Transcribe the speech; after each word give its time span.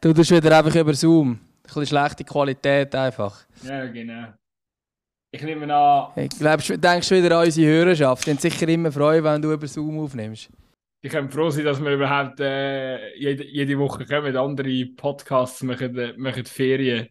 Du 0.00 0.12
tust 0.12 0.30
wieder 0.30 0.56
einfach 0.56 0.74
über 0.76 0.94
Zoom. 0.94 1.32
Ein 1.32 1.40
bisschen 1.64 1.86
schlechte 1.86 2.24
Qualität 2.24 2.94
einfach. 2.94 3.44
Ja, 3.64 3.84
genau. 3.86 4.28
Ich 5.32 5.42
nehme 5.42 5.74
an. 5.74 6.12
Ich 6.16 6.30
glaube, 6.30 6.62
du 6.62 6.78
denkst 6.78 7.10
wieder 7.10 7.38
an 7.38 7.46
unsere 7.46 7.66
Hörerschaft. 7.70 8.26
Die 8.26 8.30
haben 8.30 8.38
sicher 8.38 8.68
immer 8.68 8.92
Freude, 8.92 9.24
wenn 9.24 9.42
du 9.42 9.52
über 9.52 9.66
Zoom 9.66 9.98
aufnimmst. 9.98 10.50
Ich 11.00 11.12
kann 11.12 11.28
froh 11.30 11.50
sein, 11.50 11.64
dass 11.64 11.80
wir 11.80 11.92
überhaupt 11.92 12.40
äh, 12.40 13.14
jede, 13.16 13.44
jede 13.44 13.78
Woche 13.78 14.06
kommen, 14.06 14.36
andere 14.36 14.86
Podcasts 14.96 15.62
machen, 15.62 15.96
äh, 15.98 16.12
machen 16.16 16.44
Ferien 16.44 17.08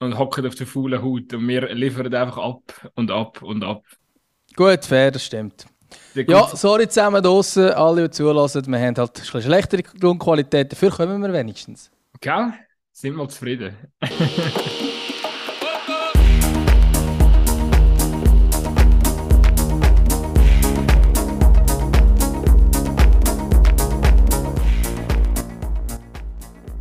und 0.00 0.18
hocken 0.18 0.46
auf 0.46 0.54
der 0.54 0.66
faulen 0.66 1.02
Haut 1.02 1.32
und 1.32 1.48
wir 1.48 1.72
liefern 1.74 2.12
einfach 2.12 2.38
ab 2.38 2.90
und 2.94 3.10
ab 3.10 3.42
und 3.42 3.64
ab. 3.64 3.84
Gut, 4.54 4.84
fair, 4.84 5.10
das 5.10 5.24
stimmt. 5.24 5.66
Ja, 6.14 6.48
sorry 6.54 6.88
zusammen 6.88 7.22
draußen, 7.22 7.70
alle, 7.70 8.08
die 8.08 8.10
zulassen. 8.10 8.66
Wir 8.66 8.78
haben 8.78 8.96
halt 8.96 8.98
ein 8.98 9.12
bisschen 9.12 9.42
schlechtere 9.42 9.82
Grundqualität, 9.82 10.70
dafür 10.70 10.90
kommen 10.90 11.20
wir 11.20 11.32
wenigstens. 11.32 11.90
Gell? 12.22 12.52
Sind 12.92 13.16
wir 13.16 13.28
zufrieden. 13.30 13.74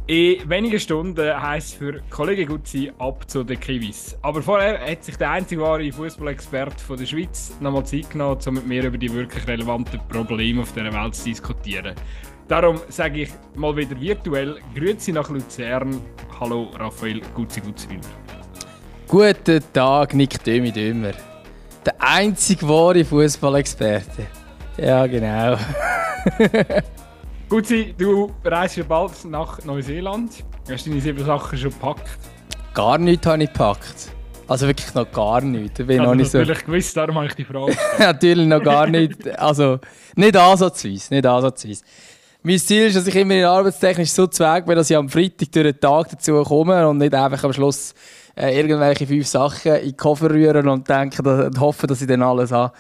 In 0.10 0.50
wenigen 0.50 0.80
Stunden 0.80 1.40
heisst 1.40 1.68
es 1.68 1.74
für 1.76 2.02
Kollege 2.10 2.46
Gutzi 2.48 2.92
ab 2.98 3.30
zu 3.30 3.44
den 3.44 3.60
Kiwis. 3.60 4.18
Aber 4.24 4.42
vorher 4.42 4.80
hat 4.92 5.04
sich 5.04 5.16
der 5.18 5.30
einzige 5.30 5.62
wahre 5.62 5.92
Fußballexperte 5.92 6.98
der 6.98 7.06
Schweiz 7.06 7.56
nochmal 7.60 7.86
Zeit 7.86 8.10
genommen, 8.10 8.40
um 8.44 8.54
mit 8.56 8.66
mir 8.66 8.84
über 8.86 8.98
die 8.98 9.14
wirklich 9.14 9.48
relevanten 9.48 10.02
Probleme 10.10 10.64
auf 10.64 10.74
dieser 10.74 10.92
Welt 10.92 11.14
zu 11.14 11.26
diskutieren. 11.26 11.94
Darum 12.50 12.82
sage 12.90 13.22
ich 13.22 13.30
mal 13.54 13.78
wieder 13.78 14.02
virtuell 14.02 14.60
Grüezi 14.74 15.12
nach 15.12 15.30
Luzern. 15.30 16.02
Hallo 16.40 16.72
Raphael 16.80 17.22
Gutzi 17.36 17.62
Gutzwiller. 17.62 18.02
Guten 19.08 19.62
Tag, 19.72 20.16
Nick 20.16 20.44
Dömi 20.44 20.72
Dömer. 20.72 21.12
Der 21.86 21.94
einzige 22.00 22.68
wahre 22.68 23.06
Fußballexperte. 23.06 24.26
Ja, 24.78 25.06
genau. 25.06 25.58
Gutzi, 27.50 27.94
du 27.96 28.32
reist 28.44 28.78
ja 28.78 28.84
bald 28.84 29.26
nach 29.26 29.64
Neuseeland. 29.64 30.44
Hast 30.72 30.88
du 30.88 30.90
deine 30.90 31.02
sieben 31.02 31.24
Sachen 31.24 31.56
schon 31.56 31.70
gepackt? 31.70 32.10
Gar 32.74 32.98
nichts 32.98 33.28
habe 33.28 33.44
ich 33.44 33.54
gepackt. 33.54 34.12
Also 34.50 34.66
wirklich 34.66 34.92
noch 34.96 35.12
gar 35.12 35.42
nichts. 35.42 35.80
Ich 35.80 35.86
bin 35.86 36.00
also 36.00 36.10
noch 36.10 36.18
nicht 36.18 36.34
natürlich 36.34 36.58
so... 36.58 36.66
gewusst, 36.66 36.98
darum 36.98 37.16
habe 37.18 37.28
ich 37.28 37.36
die 37.36 37.46
Frage 37.46 37.78
Natürlich 38.00 38.48
noch 38.48 38.64
gar 38.64 38.88
nicht. 38.88 39.38
Also 39.38 39.78
nicht 40.16 40.36
ansatzweise, 40.36 41.14
nicht 41.14 41.26
ansatzweise. 41.28 41.84
Mein 42.42 42.58
Ziel 42.58 42.86
ist, 42.86 42.96
dass 42.96 43.06
ich 43.06 43.16
immer 43.16 43.36
in 43.36 43.44
arbeitstechnisch 43.44 44.12
so 44.12 44.26
zweig 44.26 44.66
bin, 44.66 44.76
dass 44.76 44.90
ich 44.90 44.96
am 44.96 45.10
Freitag 45.10 45.52
durch 45.52 45.72
den 45.74 45.80
Tag 45.80 46.10
dazu 46.10 46.42
komme 46.44 46.88
und 46.88 46.98
nicht 46.98 47.14
einfach 47.14 47.44
am 47.44 47.52
Schluss 47.52 47.94
äh, 48.38 48.58
irgendwelche 48.58 49.06
fünf 49.06 49.28
Sachen 49.28 49.74
in 49.76 49.90
den 49.90 49.98
Koffer 49.98 50.30
rühren 50.30 50.68
und 50.70 50.88
denke 50.88 51.22
und 51.22 51.60
hoffe, 51.60 51.86
dass 51.86 52.02
ich 52.02 52.08
dann 52.08 52.22
alles 52.22 52.54
habe. 52.54 52.74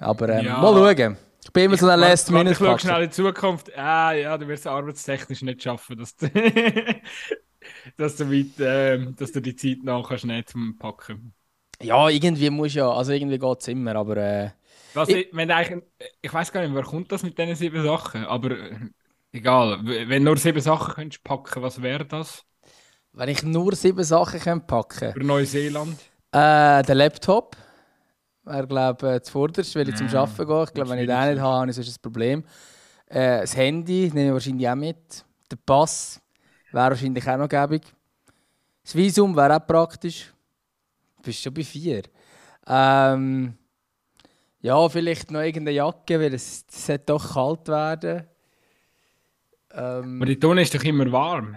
Aber 0.00 0.28
ähm, 0.28 0.46
ja. 0.46 0.60
mal 0.60 0.96
schauen. 0.96 1.16
Ich 1.44 1.52
bin 1.52 1.64
immer 1.64 1.76
so 1.76 1.86
ein 1.86 2.00
Last 2.00 2.32
Minute. 2.32 2.50
Ich 2.50 2.58
schaue 2.58 2.78
schnell 2.80 3.02
in 3.02 3.10
die 3.10 3.14
Zukunft. 3.14 3.78
Ah, 3.78 4.12
ja, 4.12 4.36
du 4.36 4.48
wirst 4.48 4.62
es 4.62 4.66
arbeitstechnisch 4.66 5.42
nicht 5.42 5.62
schaffen, 5.62 5.96
dass 5.96 6.16
du, 6.16 6.28
dass 7.96 8.16
du, 8.16 8.28
weit, 8.28 8.58
äh, 8.58 9.06
dass 9.16 9.30
du 9.30 9.40
die 9.40 9.54
Zeit 9.54 9.84
nachher 9.84 10.26
nicht 10.26 10.52
Packen. 10.80 11.32
Ja, 11.80 12.08
irgendwie 12.08 12.50
muss 12.50 12.74
ja, 12.74 12.90
also 12.90 13.12
irgendwie 13.12 13.38
geht 13.38 13.60
es 13.60 13.68
immer, 13.68 13.94
aber. 13.94 14.16
Äh, 14.16 14.50
Was, 14.94 15.08
ich, 15.08 15.28
wenn 15.32 15.50
eigentlich, 15.50 15.82
ich 16.22 16.32
weiß 16.32 16.52
gar 16.52 16.62
nicht, 16.62 16.74
wer 16.74 16.84
kommt 16.84 17.10
das 17.10 17.22
mit 17.22 17.36
diesen 17.36 17.56
sieben 17.56 17.82
Sachen, 17.82 18.24
aber 18.24 18.52
äh, 18.52 18.76
egal. 19.32 19.80
Wenn 19.82 20.24
du 20.24 20.30
nur 20.30 20.36
sieben 20.36 20.60
Sachen 20.60 20.94
könntest 20.94 21.24
packen, 21.24 21.62
was 21.62 21.82
wäre 21.82 22.04
das? 22.04 22.44
Wenn 23.12 23.28
ich 23.28 23.42
nur 23.42 23.74
sieben 23.74 24.04
Sachen 24.04 24.40
könnte 24.40 24.66
packen 24.66 25.12
Für 25.12 25.20
Neuseeland? 25.20 25.98
Äh, 26.32 26.82
der 26.82 26.94
Laptop 26.94 27.56
wäre, 28.44 28.66
glaube 28.66 29.16
ich, 29.16 29.22
zuvorderst, 29.22 29.74
weil 29.76 29.88
ich 29.88 29.96
zum 29.96 30.08
Arbeiten 30.08 30.46
gehe. 30.46 30.64
Ich 30.64 30.72
glaube, 30.74 30.90
wenn 30.90 30.98
ich 30.98 31.06
den 31.06 31.30
nicht 31.30 31.40
habe, 31.40 31.70
ist 31.70 31.78
das 31.78 31.96
ein 31.96 32.02
Problem. 32.02 32.44
Äh, 33.06 33.40
das 33.40 33.56
Handy 33.56 34.10
nehme 34.12 34.26
ich 34.26 34.32
wahrscheinlich 34.32 34.68
auch 34.68 34.74
mit. 34.74 35.24
Der 35.50 35.56
Pass 35.64 36.20
wäre 36.72 36.90
wahrscheinlich 36.90 37.28
auch 37.28 37.36
noch 37.36 37.48
gäbig. 37.48 37.82
Das 38.82 38.94
Visum 38.94 39.34
wäre 39.36 39.56
auch 39.56 39.66
praktisch. 39.66 40.32
Du 41.16 41.22
bist 41.22 41.40
schon 41.40 41.54
bei 41.54 41.64
vier. 41.64 42.02
Ähm, 42.66 43.56
ja, 44.64 44.88
vielleicht 44.88 45.30
noch 45.30 45.42
irgendeine 45.42 45.76
Jacke, 45.76 46.18
weil 46.18 46.32
es, 46.32 46.64
es 46.72 46.86
sollte 46.86 47.04
doch 47.04 47.34
kalt 47.34 47.68
werden. 47.68 48.22
Ähm, 49.74 50.16
Aber 50.16 50.24
die 50.24 50.40
Tonne 50.40 50.62
ist 50.62 50.74
doch 50.74 50.82
immer 50.82 51.12
warm. 51.12 51.54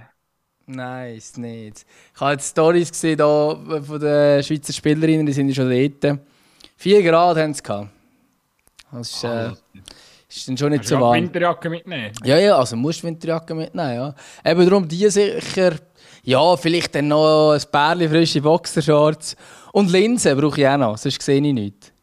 Nein, 0.65 1.15
ist 1.15 1.37
nicht. 1.37 1.85
Ich 2.13 2.19
habe 2.19 2.33
jetzt 2.33 2.49
Stories 2.49 2.91
gesehen 2.91 3.17
da 3.17 3.57
von 3.81 3.99
den 4.01 4.43
Schweizer 4.43 4.73
Spielerinnen, 4.73 5.25
die 5.25 5.31
sind 5.31 5.55
schon 5.55 5.69
dort. 5.69 6.19
4 6.75 7.03
Grad 7.03 7.37
haben 7.37 7.53
sie 7.53 7.63
gehabt. 7.63 7.89
Das 8.91 9.09
ist, 9.09 9.23
äh, 9.23 9.51
ist 10.27 10.49
dann 10.49 10.57
schon 10.57 10.71
nicht 10.71 10.81
Hast 10.81 10.89
so 10.89 10.99
warm. 10.99 11.15
Winterjacke 11.15 11.69
mitnehmen? 11.69 12.11
Ja, 12.25 12.37
ja, 12.37 12.57
also 12.57 12.75
musst 12.75 13.03
du 13.03 13.07
Winterjacke 13.07 13.55
mitnehmen, 13.55 13.95
ja. 13.95 14.15
Eben 14.43 14.65
darum, 14.65 14.85
die 14.85 15.09
sicher, 15.09 15.75
ja, 16.23 16.57
vielleicht 16.57 16.93
dann 16.93 17.07
noch 17.07 17.53
ein 17.53 17.71
paar 17.71 17.95
frische 17.95 18.41
Boxershorts. 18.41 19.37
Und 19.71 19.89
Linsen 19.91 20.37
brauche 20.37 20.59
ich 20.59 20.67
auch 20.67 20.77
noch, 20.77 20.97
sonst 20.97 21.21
sehe 21.21 21.37
ich 21.37 21.53
nichts. 21.53 21.93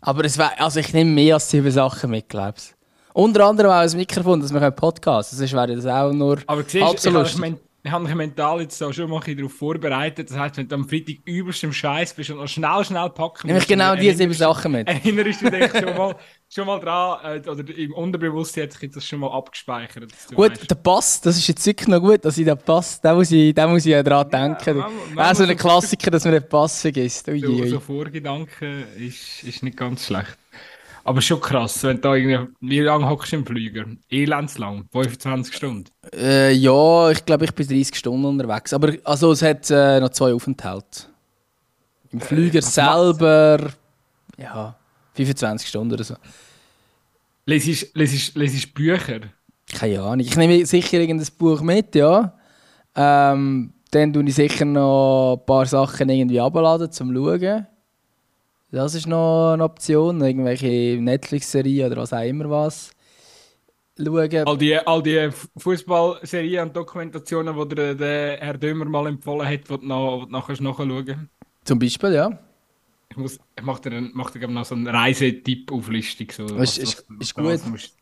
Aber 0.00 0.24
es 0.24 0.38
wär, 0.38 0.60
also 0.60 0.80
ich 0.80 0.92
nehme 0.92 1.10
mehr 1.10 1.34
als 1.34 1.50
sieben 1.50 1.70
Sachen 1.70 2.10
mit, 2.10 2.28
glaube 2.28 2.54
ich. 2.58 2.74
Unter 3.14 3.46
anderem 3.46 3.70
auch 3.70 3.76
ein 3.76 3.96
Mikrofon, 3.96 4.40
dass 4.40 4.52
wir 4.52 4.62
einen 4.62 4.74
Podcast 4.74 5.32
Sonst 5.32 5.52
wäre 5.52 5.74
das 5.74 5.86
auch 5.86 6.12
nur 6.12 6.38
Aber 6.46 6.62
siehst, 6.62 6.84
halb 6.84 6.98
Ich, 7.16 7.54
ich 7.88 7.92
habe 7.92 8.04
mich 8.04 8.14
mental 8.14 8.60
jetzt 8.60 8.76
so 8.76 8.92
schon 8.92 9.08
mal 9.08 9.20
darauf 9.20 9.52
vorbereitet. 9.52 10.28
Das 10.28 10.36
heißt, 10.36 10.58
wenn 10.58 10.68
du 10.68 10.74
am 10.74 10.86
Freitag 10.86 11.16
übelst 11.24 11.64
im 11.64 11.72
Scheiß 11.72 12.12
bist 12.12 12.30
und 12.30 12.36
noch 12.36 12.46
schnell, 12.46 12.84
schnell 12.84 13.08
packen 13.08 13.46
Nehme 13.46 13.60
ich 13.60 13.66
genau 13.66 13.96
diese 13.96 14.18
sieben 14.18 14.34
Sachen 14.34 14.72
mit. 14.72 14.86
Erinnerst 14.86 15.40
du 15.40 15.50
dich 15.50 15.72
schon 15.72 15.96
mal, 15.96 16.14
schon 16.50 16.66
mal 16.66 16.78
dran, 16.80 17.42
äh, 17.42 17.48
oder 17.48 17.76
im 17.76 17.94
Unterbewusstsein 17.94 18.64
hat 18.64 18.74
sich 18.74 18.90
das 18.90 19.06
schon 19.06 19.20
mal 19.20 19.30
abgespeichert. 19.30 20.12
Gut, 20.34 20.50
weißt. 20.50 20.70
der 20.70 20.74
Pass, 20.74 21.20
das 21.22 21.38
ist 21.38 21.48
jetzt 21.48 21.64
wirklich 21.64 21.88
noch 21.88 22.00
gut, 22.00 22.22
dass 22.26 22.36
ich 22.36 22.44
den 22.44 22.58
Pass, 22.58 23.00
da 23.00 23.14
muss 23.14 23.30
ich, 23.30 23.54
da 23.54 23.66
muss 23.66 23.86
ich 23.86 23.92
ja 23.92 24.02
dran 24.02 24.28
denken. 24.28 24.78
Ja, 24.78 24.88
man, 24.88 25.14
man 25.14 25.34
so 25.34 25.44
ein 25.44 25.56
Klassiker, 25.56 26.10
dass 26.10 26.24
man 26.24 26.34
den 26.34 26.46
Pass 26.46 26.82
vergisst. 26.82 27.26
Ui, 27.28 27.40
so, 27.40 27.48
ui. 27.48 27.68
so 27.68 27.80
Vorgedanken 27.80 28.84
ist, 28.98 29.44
ist 29.44 29.62
nicht 29.62 29.78
ganz 29.78 30.06
schlecht. 30.06 30.36
Aber 31.08 31.22
schon 31.22 31.40
krass, 31.40 31.82
wenn 31.84 32.02
da 32.02 32.14
irgendwie. 32.14 32.52
Wie 32.60 32.80
lange 32.80 33.08
hockst 33.08 33.32
du 33.32 33.36
im 33.36 33.46
Flüger? 33.46 33.86
Elendslang? 34.10 34.84
25 34.92 35.56
Stunden? 35.56 35.84
Äh, 36.14 36.52
ja, 36.52 37.10
ich 37.10 37.24
glaube, 37.24 37.46
ich 37.46 37.54
bin 37.54 37.66
30 37.66 37.96
Stunden 37.96 38.26
unterwegs. 38.26 38.74
Aber 38.74 38.92
also, 39.04 39.32
es 39.32 39.40
hat 39.40 39.70
äh, 39.70 40.00
noch 40.00 40.10
zwei 40.10 40.34
Aufenthalte. 40.34 41.04
Im 42.10 42.20
Flüger 42.20 42.58
äh, 42.58 42.62
selber. 42.62 43.70
Ja, 44.36 44.76
25 45.14 45.66
Stunden 45.66 45.94
oder 45.94 46.04
so. 46.04 46.14
Lesest 47.46 47.96
du 47.96 48.72
Bücher? 48.74 49.20
Keine 49.74 50.02
Ahnung. 50.02 50.20
Ich 50.20 50.36
nehme 50.36 50.66
sicher 50.66 50.98
irgendein 51.00 51.34
Buch 51.38 51.62
mit, 51.62 51.94
ja. 51.94 52.34
Ähm, 52.94 53.72
dann 53.90 54.12
tue 54.12 54.24
ich 54.24 54.34
sicher 54.34 54.66
noch 54.66 55.38
ein 55.38 55.46
paar 55.46 55.64
Sachen 55.64 56.10
irgendwie 56.10 56.38
abladen 56.38 56.92
zum 56.92 57.14
Schauen. 57.14 57.66
Das 58.70 58.94
ist 58.94 59.06
noch 59.06 59.52
eine 59.54 59.64
Option, 59.64 60.20
irgendwelche 60.20 61.00
Netflix-Serien 61.00 61.90
oder 61.90 62.02
was 62.02 62.12
auch 62.12 62.22
immer 62.22 62.50
was. 62.50 62.90
Schauen. 63.98 64.46
All 64.46 64.58
die, 64.58 64.76
all 64.76 65.02
die 65.02 65.30
Fußballserien 65.56 66.68
und 66.68 66.76
Dokumentationen, 66.76 67.68
die 67.68 67.74
der, 67.74 67.94
der 67.94 68.36
Herr 68.38 68.58
Dömer 68.58 68.84
mal 68.84 69.08
empfohlen 69.08 69.48
hat, 69.48 69.68
die 69.68 69.78
du 69.78 69.86
noch, 69.86 70.26
nachher 70.28 70.62
nachschauen 70.62 71.28
Zum 71.64 71.78
Beispiel, 71.78 72.12
ja. 72.12 72.38
Ich, 73.10 73.16
muss, 73.16 73.40
ich 73.56 73.64
mache 73.64 73.90
dir, 73.90 74.10
mach 74.12 74.30
dir 74.30 74.46
noch 74.46 74.64
so 74.64 74.74
eine 74.74 74.92
Reisetipp-Auflistung. 74.92 76.28
So, 76.30 76.56
ist, 76.58 76.78
ist, 76.78 77.06
ist 77.18 77.34
gut. 77.34 77.66
Musst, 77.66 77.96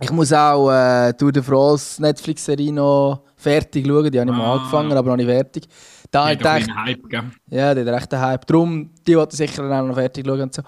ich 0.00 0.10
muss 0.10 0.32
auch 0.32 0.70
äh, 0.70 1.12
Tour 1.12 1.32
de 1.32 1.42
France 1.42 2.02
Netflix-Serie 2.02 2.72
noch 2.72 3.22
fertig 3.36 3.86
schauen. 3.86 4.10
Die 4.10 4.20
habe 4.20 4.30
ich 4.30 4.36
ah. 4.36 4.38
mal 4.38 4.58
angefangen, 4.58 4.92
aber 4.92 5.10
noch 5.10 5.16
nicht 5.16 5.26
fertig. 5.26 5.68
Da 6.10 6.28
hat 6.28 6.44
echt, 6.44 6.74
Hype, 6.74 7.08
gell? 7.08 7.30
Ja, 7.48 7.74
der 7.74 7.86
hat 7.86 8.02
echt 8.02 8.14
einen 8.14 8.22
Hype. 8.22 8.46
Darum, 8.46 8.90
die 9.06 9.16
wollte 9.16 9.36
sicher 9.36 9.62
auch 9.64 9.86
noch 9.86 9.94
fertig 9.94 10.26
schauen 10.26 10.42
und 10.42 10.54
so. 10.54 10.62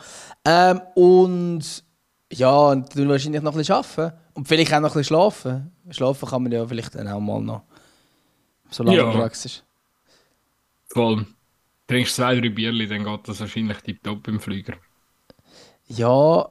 Ähm, 0.45 0.81
und 0.95 1.85
ja, 2.33 2.57
und 2.57 2.97
dann 2.97 3.09
wahrscheinlich 3.09 3.43
noch 3.43 3.53
ein 3.53 3.59
bisschen 3.59 3.77
arbeiten. 3.77 4.17
Und 4.35 4.49
vielleicht 4.49 4.73
auch 4.75 4.81
noch 4.81 4.91
ein 4.91 4.99
bisschen 4.99 5.05
schlafen. 5.05 5.73
Schlafen 5.91 6.29
kann 6.29 6.43
man 6.43 6.53
ja 6.53 6.67
vielleicht 6.67 6.95
dann 6.95 7.09
auch 7.09 7.21
mal 7.21 7.41
noch. 7.41 7.63
Solange 8.71 8.97
ja. 8.99 9.11
Praxis 9.11 9.45
ist. 9.47 9.65
Voll. 10.89 11.27
Trinkst 11.87 12.17
zwei, 12.17 12.41
drei 12.41 12.49
Bierli, 12.49 12.89
dann 12.89 13.05
geht 13.05 13.29
das 13.29 13.41
wahrscheinlich 13.41 13.79
tiptop 13.79 14.27
im 14.27 14.41
Flüger. 14.41 14.75
Ja, 15.87 16.49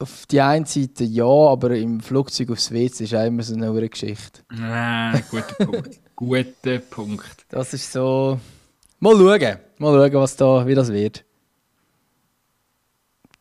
auf 0.00 0.26
die 0.26 0.40
einen 0.40 0.64
Seite 0.64 1.04
ja, 1.04 1.24
aber 1.24 1.76
im 1.76 2.00
Flugzeug 2.00 2.50
aufs 2.50 2.72
WC 2.72 3.04
ist 3.04 3.14
auch 3.14 3.24
immer 3.24 3.42
so 3.42 3.54
eine 3.54 3.88
Geschichte. 3.88 4.40
Nein, 4.50 5.22
guter 5.30 5.64
Punkt. 5.66 6.00
guter 6.16 6.78
Punkt. 6.78 7.46
Das 7.48 7.74
ist 7.74 7.92
so. 7.92 8.40
Mal 8.98 9.16
schauen. 9.16 9.58
Mal 9.78 10.10
schauen, 10.10 10.20
was 10.20 10.36
da, 10.36 10.66
wie 10.66 10.74
das 10.74 10.92
wird. 10.92 11.24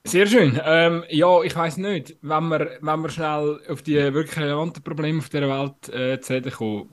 Sehr 0.04 0.26
schön. 0.28 0.60
Ähm, 0.64 1.04
ja, 1.10 1.42
ich 1.44 1.56
weiß 1.56 1.78
nicht, 1.78 2.18
wenn 2.22 2.48
wir, 2.48 2.78
wenn 2.82 3.02
wir 3.02 3.10
schnell 3.10 3.60
auf 3.70 3.82
die 3.82 3.96
wirklich 3.96 4.38
relevanten 4.38 4.84
Probleme 4.84 5.20
auf 5.20 5.30
dieser 5.30 5.50
Welt 5.50 5.90
äh, 5.90 6.20
zu 6.20 6.34
reden 6.34 6.52
kommen. 6.52 6.90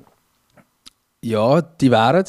Ja, 1.23 1.63
die 1.63 1.91
wären. 1.91 2.27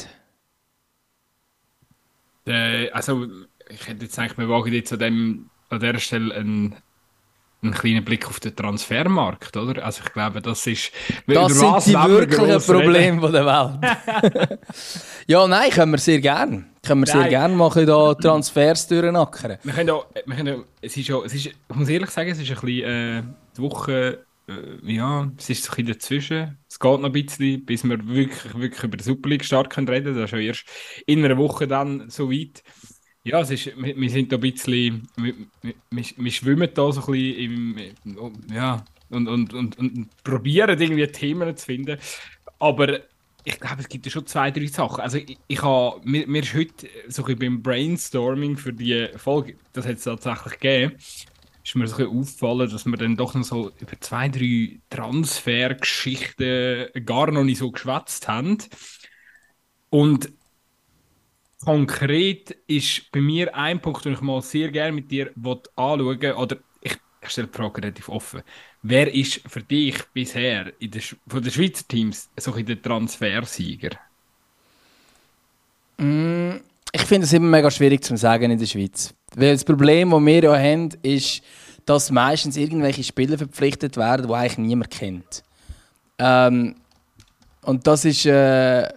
Äh, 2.46 2.90
also, 2.90 3.26
ich 3.68 3.86
hätte 3.86 4.04
jetzt 4.04 4.18
eigentlich, 4.18 4.38
wir 4.38 4.48
wagen 4.48 4.72
jetzt 4.72 4.92
an, 4.92 4.98
dem, 4.98 5.50
an 5.68 5.80
dieser 5.80 5.98
Stelle 5.98 6.34
einen, 6.34 6.76
einen 7.62 7.72
kleinen 7.72 8.04
Blick 8.04 8.26
auf 8.28 8.38
den 8.40 8.54
Transfermarkt, 8.54 9.56
oder? 9.56 9.84
Also, 9.84 10.02
ich 10.06 10.12
glaube, 10.12 10.40
das 10.40 10.66
ist. 10.66 10.92
Das 11.26 11.58
sind 11.58 11.86
die 11.86 11.94
wirklichen 11.94 12.60
Probleme 12.62 13.30
der 13.32 13.46
Welt. 13.46 14.58
ja, 15.26 15.46
nein, 15.46 15.70
können 15.70 15.92
wir 15.92 15.98
sehr 15.98 16.20
gerne. 16.20 16.66
Können 16.86 17.00
wir 17.04 17.12
nein. 17.12 17.22
sehr 17.22 17.28
gerne 17.28 17.56
machen, 17.56 17.86
da 17.86 18.14
Transfers 18.14 18.86
durchnackern. 18.86 19.58
Wir 19.62 19.72
können 19.72 19.90
auch, 19.90 20.06
wir 20.24 20.36
können 20.36 20.64
es 20.80 20.96
ist 20.96 21.10
auch, 21.10 21.24
es 21.24 21.34
ist, 21.34 21.46
ich 21.46 21.74
muss 21.74 21.88
ehrlich 21.88 22.10
sagen, 22.10 22.30
es 22.30 22.38
ist 22.38 22.48
ein 22.48 22.60
bisschen, 22.60 22.84
äh, 22.84 23.22
die 23.56 23.62
Woche, 23.62 24.24
äh, 24.48 24.92
ja, 24.92 25.30
es 25.36 25.50
ist 25.50 25.64
so 25.64 25.72
ein 25.72 25.76
bisschen 25.76 25.92
dazwischen. 25.94 26.58
Es 26.68 26.78
geht 26.78 27.00
noch 27.00 27.04
ein 27.04 27.12
bisschen, 27.12 27.64
bis 27.64 27.84
wir 27.84 28.08
wirklich, 28.08 28.54
wirklich 28.54 28.82
über 28.84 28.96
den 28.96 29.04
Super 29.04 29.28
League 29.28 29.44
Start 29.44 29.70
können 29.70 29.88
reden. 29.88 30.14
Das 30.14 30.26
ist 30.26 30.30
ja 30.30 30.38
erst 30.38 30.64
in 31.06 31.24
einer 31.24 31.36
Woche 31.36 31.66
dann 31.66 32.08
so 32.08 32.30
weit. 32.30 32.62
Ja, 33.28 33.40
es 33.42 33.50
ist, 33.50 33.66
wir, 33.76 33.94
wir 33.94 34.10
sind 34.10 34.32
da 34.32 34.36
ein 34.36 34.40
bisschen, 34.40 35.06
wir, 35.16 35.34
wir, 35.62 36.04
wir 36.16 36.30
schwimmen 36.30 36.70
da 36.72 36.90
so 36.90 37.02
ein 37.02 37.12
bisschen 37.12 37.36
im, 37.36 37.76
ja, 38.50 38.82
und, 39.10 39.28
und, 39.28 39.52
und, 39.52 39.78
und 39.78 40.08
probieren 40.24 40.80
irgendwie 40.80 41.06
Themen 41.08 41.54
zu 41.54 41.66
finden. 41.66 41.98
Aber 42.58 43.00
ich 43.44 43.60
glaube, 43.60 43.82
es 43.82 43.88
gibt 43.88 44.06
ja 44.06 44.12
schon 44.12 44.26
zwei, 44.26 44.50
drei 44.50 44.66
Sachen. 44.66 45.02
Also 45.02 45.18
ich, 45.18 45.36
ich 45.46 45.62
habe, 45.62 46.00
mir, 46.04 46.26
mir 46.26 46.42
ist 46.42 46.54
heute 46.54 46.88
so 47.08 47.22
ein 47.26 47.38
beim 47.38 47.62
Brainstorming 47.62 48.56
für 48.56 48.72
die 48.72 49.08
Folge, 49.16 49.56
das 49.74 49.86
hat 49.86 49.96
es 49.96 50.04
tatsächlich 50.04 50.54
gegeben, 50.54 50.94
ist 51.62 51.74
mir 51.74 51.86
so 51.86 51.96
ein 51.96 52.04
bisschen 52.04 52.18
aufgefallen, 52.18 52.70
dass 52.70 52.86
wir 52.86 52.96
dann 52.96 53.16
doch 53.16 53.34
noch 53.34 53.44
so 53.44 53.72
über 53.78 54.00
zwei, 54.00 54.30
drei 54.30 54.80
Transfergeschichten 54.88 57.04
gar 57.04 57.30
noch 57.30 57.44
nicht 57.44 57.58
so 57.58 57.70
geschwätzt 57.70 58.26
haben. 58.26 58.56
Und 59.90 60.30
konkret 61.64 62.56
ist 62.66 63.10
bei 63.10 63.20
mir 63.20 63.54
ein 63.54 63.80
Punkt, 63.80 64.04
den 64.04 64.14
ich 64.14 64.20
mal 64.20 64.42
sehr 64.42 64.70
gerne 64.70 64.92
mit 64.92 65.10
dir 65.10 65.30
anschauen 65.76 66.32
oder 66.34 66.56
ich, 66.80 66.96
ich 67.22 67.28
stelle 67.28 67.48
die 67.48 67.56
Frage 67.56 67.82
relativ 67.82 68.08
offen. 68.08 68.42
Wer 68.82 69.12
ist 69.12 69.40
für 69.46 69.62
dich 69.62 69.96
bisher 70.12 70.72
in 70.80 70.90
der, 70.90 71.02
von 71.26 71.42
den 71.42 71.50
Schweizer 71.50 71.86
Teams 71.88 72.30
so 72.38 72.52
ein 72.54 72.64
der 72.64 72.80
Transfersieger? 72.80 73.90
Mm, 75.98 76.56
ich 76.92 77.02
finde 77.02 77.26
es 77.26 77.32
immer 77.32 77.48
mega 77.48 77.70
schwierig 77.70 78.04
zu 78.04 78.16
sagen 78.16 78.50
in 78.50 78.58
der 78.58 78.66
Schweiz. 78.66 79.12
Weil 79.34 79.52
das 79.52 79.64
Problem, 79.64 80.10
das 80.10 80.24
wir 80.24 80.42
ja 80.44 80.56
haben, 80.56 80.90
ist, 81.02 81.42
dass 81.84 82.10
meistens 82.10 82.56
irgendwelche 82.56 83.02
Spieler 83.02 83.36
verpflichtet 83.36 83.96
werden, 83.96 84.28
die 84.28 84.34
eigentlich 84.34 84.58
niemand 84.58 84.90
kennt. 84.90 85.42
Ähm, 86.18 86.76
und 87.62 87.86
das 87.86 88.04
ist, 88.04 88.26
äh, 88.26 88.88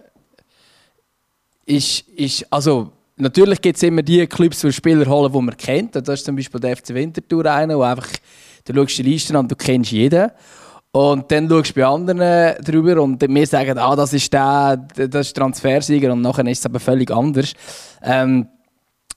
ist, 1.64 2.08
ist 2.08 2.46
also 2.50 2.92
natürlich 3.16 3.60
gibt 3.60 3.76
es 3.76 3.82
immer 3.82 4.02
die 4.02 4.26
Clubs, 4.26 4.60
die 4.60 4.72
Spieler 4.72 5.06
holen, 5.06 5.32
die 5.32 5.40
man 5.40 5.56
kennt. 5.56 5.96
Das 5.96 6.20
ist 6.20 6.24
zum 6.24 6.36
Beispiel 6.36 6.60
der 6.60 6.76
FC 6.76 6.90
Winterthur 6.90 7.46
einer, 7.46 7.78
wo 7.78 7.82
einfach 7.82 8.08
Du 8.64 8.72
schaust 8.74 8.98
die 8.98 9.02
Liste 9.02 9.36
an, 9.36 9.48
du 9.48 9.56
kennst 9.56 9.90
jeden. 9.90 10.30
Und 10.92 11.30
dann 11.32 11.48
schaust 11.48 11.70
du 11.70 11.80
bei 11.80 11.86
anderen 11.86 12.62
drüber 12.62 13.02
und 13.02 13.20
wir 13.20 13.46
sagen, 13.46 13.78
ah, 13.78 13.96
das 13.96 14.12
ist 14.12 14.32
der, 14.32 14.76
das 14.76 15.28
ist 15.28 15.36
Transfersieger 15.36 16.12
und 16.12 16.20
nachher 16.20 16.46
ist 16.46 16.58
es 16.58 16.66
aber 16.66 16.78
völlig 16.78 17.10
anders. 17.10 17.54
Ähm, 18.02 18.46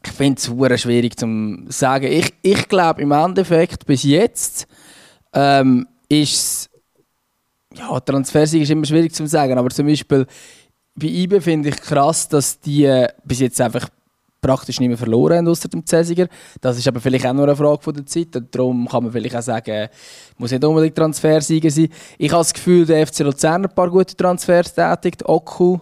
ich 0.03 0.11
finde 0.11 0.39
es 0.39 0.81
schwierig 0.81 1.17
zu 1.17 1.65
sagen. 1.67 2.05
Ich, 2.05 2.33
ich 2.41 2.67
glaube 2.69 3.01
im 3.01 3.11
Endeffekt 3.11 3.85
bis 3.85 4.03
jetzt 4.03 4.67
ähm, 5.33 5.87
ist 6.07 6.69
ja, 7.73 7.99
Transfersieger 7.99 8.63
ist 8.63 8.71
immer 8.71 8.85
schwierig 8.85 9.13
zu 9.13 9.27
sagen, 9.27 9.57
aber 9.57 9.69
zum 9.69 9.87
Beispiel 9.87 10.25
bei 10.95 11.07
IBE 11.07 11.41
finde 11.41 11.69
ich 11.69 11.77
krass, 11.77 12.27
dass 12.27 12.59
die 12.59 13.05
bis 13.23 13.39
jetzt 13.39 13.59
einfach 13.59 13.89
praktisch 14.45 14.79
nicht 14.79 14.89
mehr 14.89 14.97
verloren 14.97 15.37
haben, 15.37 15.47
außer 15.47 15.67
dem 15.67 15.85
Cäsiger. 15.85 16.27
Das 16.61 16.77
ist 16.77 16.87
aber 16.87 16.99
vielleicht 16.99 17.25
auch 17.25 17.33
nur 17.33 17.45
eine 17.45 17.55
Frage 17.55 17.93
der 17.93 18.05
Zeit. 18.05 18.27
Darum 18.51 18.87
kann 18.87 19.03
man 19.03 19.11
vielleicht 19.11 19.35
auch 19.35 19.41
sagen, 19.41 19.89
muss 20.37 20.51
nicht 20.51 20.63
unbedingt 20.63 20.95
Transfersieger 20.95 21.71
sein. 21.71 21.89
Ich 22.19 22.31
habe 22.31 22.41
das 22.41 22.53
Gefühl, 22.53 22.85
der 22.85 23.07
FC 23.07 23.19
Luzern 23.21 23.65
ein 23.65 23.73
paar 23.73 23.89
gute 23.89 24.15
Transfers 24.15 24.73
tätigt. 24.73 25.27
Oku, 25.27 25.79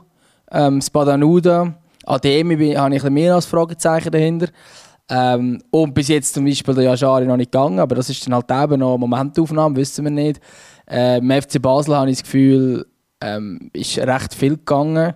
ähm, 0.49 0.81
Spadanuda, 0.81 1.73
Ademi 2.05 2.73
habe 2.73 2.95
ich 2.95 3.03
ein 3.03 3.13
mehr 3.13 3.35
als 3.35 3.45
Fragezeichen 3.45 4.11
dahinter. 4.11 4.47
Ähm, 5.09 5.61
und 5.69 5.93
bis 5.93 6.07
jetzt 6.07 6.33
zum 6.33 6.45
Beispiel 6.45 6.73
der 6.73 6.85
Yashari 6.85 7.25
noch 7.25 7.35
nicht 7.35 7.51
gegangen, 7.51 7.79
aber 7.79 7.95
das 7.95 8.09
ist 8.09 8.25
dann 8.25 8.33
halt 8.33 8.49
eben 8.49 8.79
noch 8.79 8.91
eine 8.91 8.99
Momentaufnahme, 8.99 9.75
wissen 9.75 10.05
wir 10.05 10.11
nicht. 10.11 10.39
Äh, 10.89 11.17
Im 11.17 11.29
FC 11.29 11.61
Basel 11.61 11.95
habe 11.97 12.09
ich 12.09 12.17
das 12.17 12.23
Gefühl, 12.23 12.85
ähm, 13.23 13.69
ist 13.73 13.97
recht 13.97 14.33
viel 14.35 14.57
gegangen. 14.57 15.13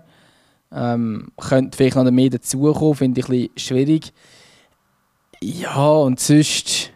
Ähm, 0.72 1.32
könnte 1.38 1.78
vielleicht 1.78 1.96
noch 1.96 2.10
mehr 2.10 2.30
dazukommen, 2.30 2.96
finde 2.96 3.20
ich 3.20 3.28
ein 3.28 3.32
bisschen 3.32 3.58
schwierig. 3.58 4.14
Ja, 5.42 5.88
und 5.88 6.20
sonst. 6.20 6.92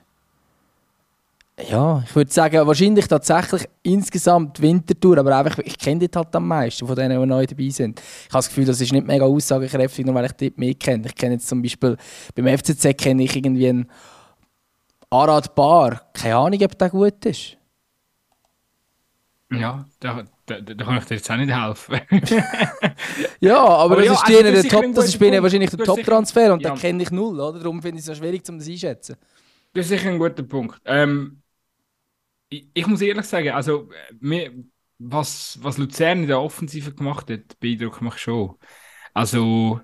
Ja, 1.69 2.03
ich 2.03 2.15
würde 2.15 2.31
sagen, 2.31 2.65
wahrscheinlich 2.65 3.07
tatsächlich 3.07 3.69
insgesamt 3.83 4.59
Wintertour, 4.61 5.19
aber 5.19 5.37
einfach, 5.37 5.59
ich 5.59 5.77
kenne 5.77 6.07
die 6.07 6.09
halt 6.13 6.35
am 6.35 6.47
meisten 6.47 6.87
von 6.87 6.95
denen, 6.95 7.21
die 7.21 7.27
neu 7.27 7.45
dabei 7.45 7.69
sind. 7.69 7.99
Ich 7.99 8.29
habe 8.29 8.39
das 8.39 8.47
Gefühl, 8.47 8.65
das 8.65 8.81
ist 8.81 8.91
nicht 8.91 9.05
mega 9.05 9.25
aussagekräftig, 9.25 10.05
nur 10.05 10.15
weil 10.15 10.25
ich 10.25 10.31
die 10.31 10.53
mehr 10.55 10.73
kenne. 10.73 11.05
Ich 11.05 11.13
kenne 11.13 11.35
jetzt 11.35 11.47
zum 11.47 11.61
Beispiel, 11.61 11.97
beim 12.33 12.57
FCZ 12.57 12.97
kenne 12.97 13.23
ich 13.23 13.35
irgendwie 13.35 13.69
einen 13.69 13.91
Arad 15.11 15.53
Bar. 15.53 16.01
Keine 16.13 16.35
Ahnung, 16.35 16.63
ob 16.63 16.77
der 16.79 16.89
gut 16.89 17.25
ist. 17.25 17.57
Ja, 19.51 19.85
da, 19.99 20.23
da, 20.59 20.73
da 20.73 20.85
kann 20.85 20.97
ich 20.97 21.05
dir 21.05 21.15
jetzt 21.15 21.31
auch 21.31 21.37
nicht 21.37 21.53
helfen. 21.53 22.01
ja, 23.39 23.57
aber, 23.57 23.79
aber 23.79 23.95
das, 23.97 24.05
ja, 24.05 24.13
ist 24.13 24.23
also 24.23 24.61
der 24.61 24.63
Top, 24.63 24.95
das 24.95 25.05
ist 25.05 25.21
wahrscheinlich 25.21 25.69
der 25.69 25.85
Top-Transfer 25.85 26.53
und 26.53 26.61
ja. 26.61 26.71
den 26.71 26.79
kenne 26.79 27.03
ich 27.03 27.11
null, 27.11 27.39
oder? 27.39 27.59
Darum 27.59 27.81
finde 27.81 27.97
ich 27.97 28.01
es 28.01 28.05
so 28.07 28.15
schwierig, 28.15 28.47
um 28.49 28.57
das 28.57 28.67
einschätzen. 28.67 29.15
Das 29.73 29.85
ist 29.85 29.89
sicher 29.89 30.09
ein 30.09 30.19
guter 30.19 30.43
Punkt. 30.43 30.81
Ähm, 30.85 31.41
ich, 32.49 32.67
ich, 32.73 32.87
muss 32.87 33.01
ehrlich 33.01 33.25
sagen, 33.25 33.49
also 33.51 33.89
mir, 34.19 34.51
was, 34.99 35.57
was 35.61 35.77
Luzern 35.77 36.23
in 36.23 36.27
der 36.27 36.41
Offensive 36.41 36.93
gemacht 36.93 37.29
hat, 37.29 37.59
beeindruckt 37.59 38.01
mich 38.01 38.17
schon. 38.17 38.55
Also 39.13 39.81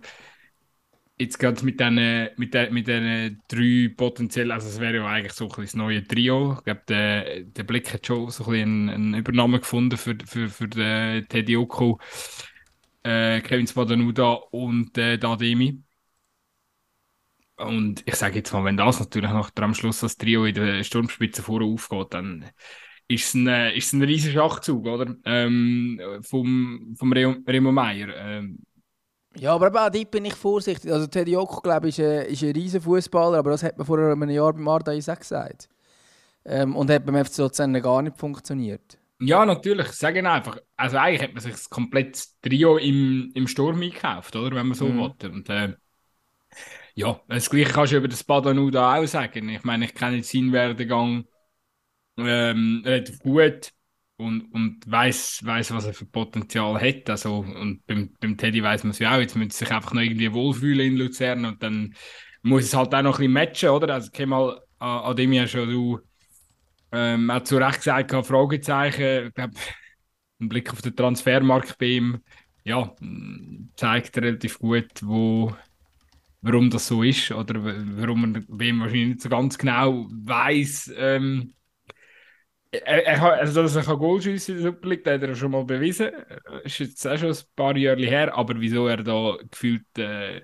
jetzt 1.20 1.40
gerade 1.40 1.64
mit 1.66 1.80
diesen 1.80 2.30
mit 2.38 2.54
den, 2.54 2.74
mit 2.74 2.88
drei 3.48 3.94
potenziell, 3.96 4.52
also 4.52 4.68
es 4.68 4.80
wäre 4.80 4.98
ja 4.98 5.08
eigentlich 5.08 5.34
so 5.34 5.50
ein 5.50 5.62
das 5.64 5.74
neue 5.76 6.04
Trio. 6.06 6.54
Ich 6.58 6.64
glaube, 6.66 6.82
der, 6.88 7.42
der 7.44 7.64
Blick 7.64 7.94
hat 7.94 8.06
schon 8.06 8.30
so 8.30 8.46
ein 8.46 8.52
bisschen 8.52 8.90
eine 8.90 9.18
Übernahme 9.20 9.60
gefunden 9.60 9.98
für, 9.98 10.16
für, 10.26 10.50
für 10.50 10.68
den 10.68 11.28
Teddy 11.28 11.58
Oko, 11.58 12.00
äh, 13.04 13.42
Kevin 13.42 13.68
Spadanuda 13.68 14.34
und 14.52 14.98
äh, 14.98 15.18
Dademi. 15.18 15.82
Und 17.56 18.04
ich 18.06 18.16
sage 18.16 18.36
jetzt 18.38 18.54
mal, 18.54 18.64
wenn 18.66 18.78
das 18.78 19.00
natürlich 19.00 19.32
noch 19.32 19.50
am 19.56 19.74
Schluss 19.74 20.00
das 20.02 20.18
Trio 20.18 20.46
in 20.46 20.54
der 20.56 20.84
Sturmspitze 20.84 21.42
vorne 21.42 21.66
aufgeht, 21.66 22.14
dann 22.14 22.46
ist 23.08 23.30
es 23.30 23.34
ein, 23.34 23.48
äh, 23.48 23.76
ist 23.76 23.88
es 23.88 23.94
ein 23.94 24.04
riesiger 24.04 24.42
Schachzug, 24.50 24.86
oder? 24.86 25.16
Ähm, 25.26 26.00
vom, 26.22 26.96
vom 26.98 27.14
Remo 27.14 27.72
Meier. 27.72 28.10
Ähm, 28.16 28.60
ja, 29.40 29.54
aber 29.54 29.68
auch 29.68 29.90
dort 29.90 30.12
bin 30.12 30.26
ich 30.26 30.34
vorsichtig. 30.34 30.92
Also 30.92 31.08
Teddy 31.08 31.36
Oko, 31.36 31.62
glaube 31.62 31.90
ich, 31.90 32.00
ist 32.00 32.06
ein, 32.06 32.26
ist 32.26 32.44
ein 32.44 32.52
riesen 32.52 32.82
Fußballer, 32.82 33.38
aber 33.38 33.52
das 33.52 33.64
hat 33.64 33.78
man 33.78 33.86
vor 33.86 34.00
einem 34.00 34.30
Jahr 34.30 34.54
beim 34.54 34.68
Arda 34.68 34.92
auch 34.92 35.20
gesagt. 35.20 35.70
Ähm, 36.46 36.76
und 36.76 36.90
hat 36.90 37.06
beim 37.06 37.24
FC 37.24 37.40
Luzern 37.40 37.74
gar 37.82 38.02
nicht 38.02 38.18
funktioniert. 38.18 38.98
Ja, 39.20 39.46
natürlich. 39.46 39.88
Sagen 39.88 40.26
einfach. 40.28 40.58
Also 40.76 40.98
eigentlich 40.98 41.22
hat 41.22 41.34
man 41.34 41.42
sich 41.42 41.54
das 41.54 41.70
komplette 41.70 42.22
Trio 42.42 42.78
im, 42.78 43.32
im 43.34 43.48
Sturm 43.48 43.82
eingekauft, 43.82 44.36
oder? 44.36 44.56
Wenn 44.56 44.68
man 44.68 44.78
so 44.78 44.88
mhm. 44.88 45.14
will. 45.22 45.32
Und 45.32 45.50
äh, 45.50 45.74
ja, 46.96 47.20
das 47.28 47.50
Gleiche 47.50 47.74
kannst 47.74 47.94
du 47.94 47.98
über 47.98 48.08
das 48.08 48.24
Badanuda 48.24 48.98
auch 48.98 49.06
sagen. 49.06 49.50
Ich 49.50 49.64
meine, 49.64 49.86
ich 49.86 49.94
kenne 49.94 50.24
seinen 50.24 50.52
Werdegang 50.54 51.26
ähm, 52.18 52.82
relativ 52.86 53.20
gut 53.20 53.72
und, 54.18 54.42
und 54.54 54.80
weiß, 54.86 55.42
weiß, 55.44 55.74
was 55.74 55.86
er 55.86 55.94
für 55.94 56.06
Potenzial 56.06 56.80
hat. 56.82 57.10
Also, 57.10 57.38
und 57.38 57.86
beim, 57.86 58.14
beim 58.20 58.38
Teddy 58.38 58.64
weiß 58.64 58.84
man 58.84 58.92
es 58.92 59.00
ja 59.00 59.16
auch, 59.16 59.20
jetzt 59.20 59.36
müssen 59.36 59.52
sich 59.52 59.72
einfach 59.72 59.94
noch 59.94 60.02
irgendwie 60.02 60.34
wohlfühlen 60.34 60.94
in 60.94 60.98
Luzern 60.98 61.46
und 61.46 61.62
dann 61.64 61.96
muss 62.42 62.64
es 62.64 62.76
halt 62.76 62.94
auch 62.94 63.02
noch 63.02 63.16
ein 63.16 63.18
bisschen 63.20 63.34
matchen, 63.34 63.70
oder? 63.70 63.94
Also, 63.94 64.10
ich 64.14 64.26
mal 64.26 64.60
an, 64.80 65.00
an 65.00 65.16
dem 65.16 65.48
schon 65.48 65.70
du 65.70 66.00
ähm, 66.92 67.30
auch 67.30 67.44
zu 67.44 67.58
Recht 67.58 67.78
gesagt, 67.78 68.12
Fragezeichen. 68.26 69.28
Ich 69.28 69.34
glaube, 69.34 69.54
ein 70.40 70.50
Blick 70.50 70.72
auf 70.72 70.82
den 70.82 70.96
Transfermarkt 70.96 71.78
bei 71.78 71.86
ihm 71.86 72.22
ja, 72.68 72.94
zeigt 73.78 74.18
relativ 74.18 74.60
gut, 74.60 74.92
wo, 75.02 75.56
warum 76.42 76.70
das 76.70 76.88
so 76.88 77.02
ist 77.02 77.32
oder 77.32 77.64
warum 77.64 78.22
man 78.22 78.46
bei 78.50 78.66
ihm 78.66 78.82
wahrscheinlich 78.82 79.08
nicht 79.08 79.22
so 79.22 79.30
ganz 79.30 79.58
genau 79.58 80.08
weiß, 80.10 80.94
ähm, 80.98 81.54
er, 82.72 83.06
er, 83.06 83.24
also, 83.40 83.62
dass 83.62 83.76
er 83.76 83.84
kann 83.84 83.98
Goal 83.98 84.22
schiessen 84.22 84.58
in 84.58 84.64
der 84.64 84.72
Super 84.72 84.90
League, 84.90 85.06
hat 85.08 85.22
er 85.22 85.36
schon 85.36 85.52
mal 85.52 85.64
bewiesen. 85.64 86.12
Ist 86.64 86.80
jetzt 86.80 87.08
auch 87.08 87.18
schon 87.18 87.32
ein 87.32 87.38
paar 87.56 87.78
Jahre 87.78 88.06
her, 88.06 88.36
aber 88.36 88.60
wieso 88.60 88.88
er 88.88 89.04
da 89.04 89.38
gefühlt 89.50 89.86
äh, 89.98 90.42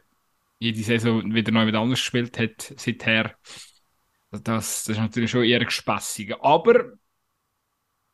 jede 0.60 0.84
Saison 0.84 1.34
wieder 1.34 1.52
neu 1.52 1.66
mit 1.66 1.76
anders 1.76 2.00
gespielt 2.00 2.40
hat 2.40 2.74
seither, 2.78 3.36
Das, 4.32 4.44
das 4.44 4.90
ist 4.90 4.98
natürlich 4.98 5.32
schon 5.32 5.44
eher 5.44 5.64
gespässig. 5.64 6.36
Aber 6.42 6.94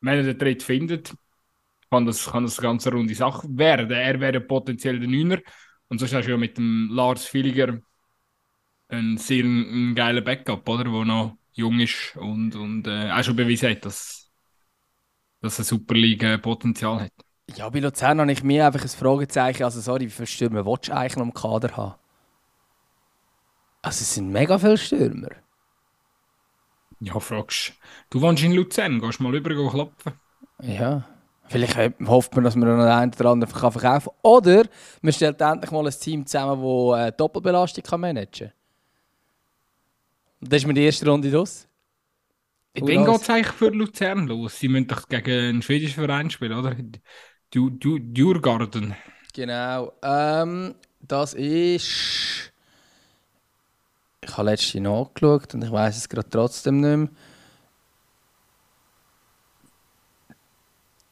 wenn 0.01 0.17
er 0.17 0.23
den 0.23 0.39
Tritt 0.39 0.63
findet, 0.63 1.13
kann 1.91 2.05
das, 2.05 2.25
kann 2.31 2.43
das 2.43 2.59
eine 2.59 2.67
ganz 2.67 2.87
runde 2.87 3.15
Sache 3.15 3.47
werden. 3.51 3.91
Er 3.91 4.19
wäre 4.19 4.41
potenziell 4.41 4.99
der 4.99 5.09
Neuner. 5.09 5.39
Und 5.89 5.99
sonst 5.99 6.13
hast 6.13 6.27
du 6.27 6.31
ja 6.31 6.37
mit 6.37 6.57
dem 6.57 6.89
Lars 6.91 7.25
Villiger 7.25 7.79
einen 8.89 9.17
sehr 9.17 9.43
einen 9.43 9.95
geilen 9.95 10.23
Backup, 10.23 10.67
oder? 10.69 10.83
Der 10.83 11.05
noch 11.05 11.37
jung 11.59 11.79
ist 11.79 12.15
und, 12.17 12.55
und 12.55 12.87
äh, 12.87 13.11
auch 13.11 13.23
schon 13.23 13.35
bewiesen 13.35 13.69
hat, 13.69 13.85
dass, 13.85 14.29
dass 15.41 15.59
er 15.59 15.65
Superliga-Potenzial 15.65 17.01
hat. 17.01 17.11
Ja, 17.55 17.69
bei 17.69 17.79
Luzern 17.79 18.19
habe 18.19 18.31
ich 18.31 18.43
mir 18.43 18.65
einfach 18.65 18.81
ein 18.81 18.89
Fragezeichen. 18.89 19.63
Also, 19.63 19.81
sorry, 19.81 20.05
wie 20.05 20.09
viele 20.09 20.27
Stürmer 20.27 20.65
willst 20.65 20.87
du 20.87 20.95
eigentlich 20.95 21.17
noch 21.17 21.25
im 21.25 21.33
Kader 21.33 21.75
haben? 21.75 21.95
Also, 23.81 24.01
es 24.01 24.13
sind 24.13 24.31
mega 24.31 24.57
viele 24.57 24.77
Stürmer. 24.77 25.29
Ja, 26.99 27.19
fragst 27.19 27.73
du. 28.09 28.21
wohnst 28.21 28.43
in 28.43 28.51
Luzern, 28.51 28.99
gehst 28.99 29.19
mal 29.19 29.31
rüber 29.31 29.49
klopfen? 29.69 30.13
Ja. 30.61 31.05
Vielleicht 31.47 31.77
hofft 32.05 32.35
man, 32.35 32.43
dass 32.43 32.55
man 32.55 32.77
noch 32.77 32.85
einen 32.85 33.13
oder 33.13 33.29
anderen 33.31 33.51
verkaufen 33.51 33.81
kann. 33.81 34.03
Oder 34.21 34.65
man 35.01 35.13
stellt 35.13 35.41
endlich 35.41 35.71
mal 35.71 35.85
ein 35.85 35.93
Team 35.93 36.25
zusammen, 36.25 36.61
das 36.61 37.07
äh, 37.07 37.11
Doppelbelastung 37.17 37.83
kann 37.83 38.01
managen 38.01 38.49
kann. 38.49 38.58
Und 40.41 40.51
das 40.51 40.61
ist 40.61 40.67
mir 40.67 40.73
die 40.73 40.83
erste 40.85 41.09
Runde 41.09 41.29
los. 41.29 41.67
Wann 42.75 43.05
geht 43.05 43.21
es 43.21 43.29
eigentlich 43.29 43.47
für 43.47 43.69
Luzern 43.69 44.27
los? 44.27 44.59
Sie 44.59 44.67
müssen 44.67 44.87
doch 44.87 45.07
gegen 45.07 45.31
einen 45.31 45.61
schwedischen 45.61 46.05
Verein 46.05 46.29
spielen, 46.29 46.53
oder? 46.53 46.75
Du, 47.51 47.69
du, 47.69 47.99
Djurgarden. 47.99 48.95
Genau. 49.33 49.93
Ähm, 50.03 50.75
das 51.01 51.33
ist. 51.33 52.51
Ich 54.21 54.37
habe 54.37 54.51
letztens 54.51 54.83
nachgeschaut 54.83 55.53
und 55.55 55.63
ich 55.63 55.71
weiß 55.71 55.97
es 55.97 56.07
gerade 56.09 56.29
trotzdem 56.29 56.81
nicht 56.81 56.97
mehr. 56.97 57.09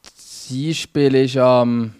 Das 0.02 0.76
Spiel 0.76 1.14
ist 1.14 1.36
am. 1.36 1.94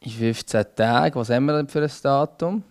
in 0.00 0.10
15 0.10 0.64
Tagen. 0.74 1.14
Was 1.20 1.30
haben 1.30 1.44
wir 1.46 1.56
denn 1.56 1.68
für 1.68 1.82
ein 1.82 1.90
Datum? 2.02 2.64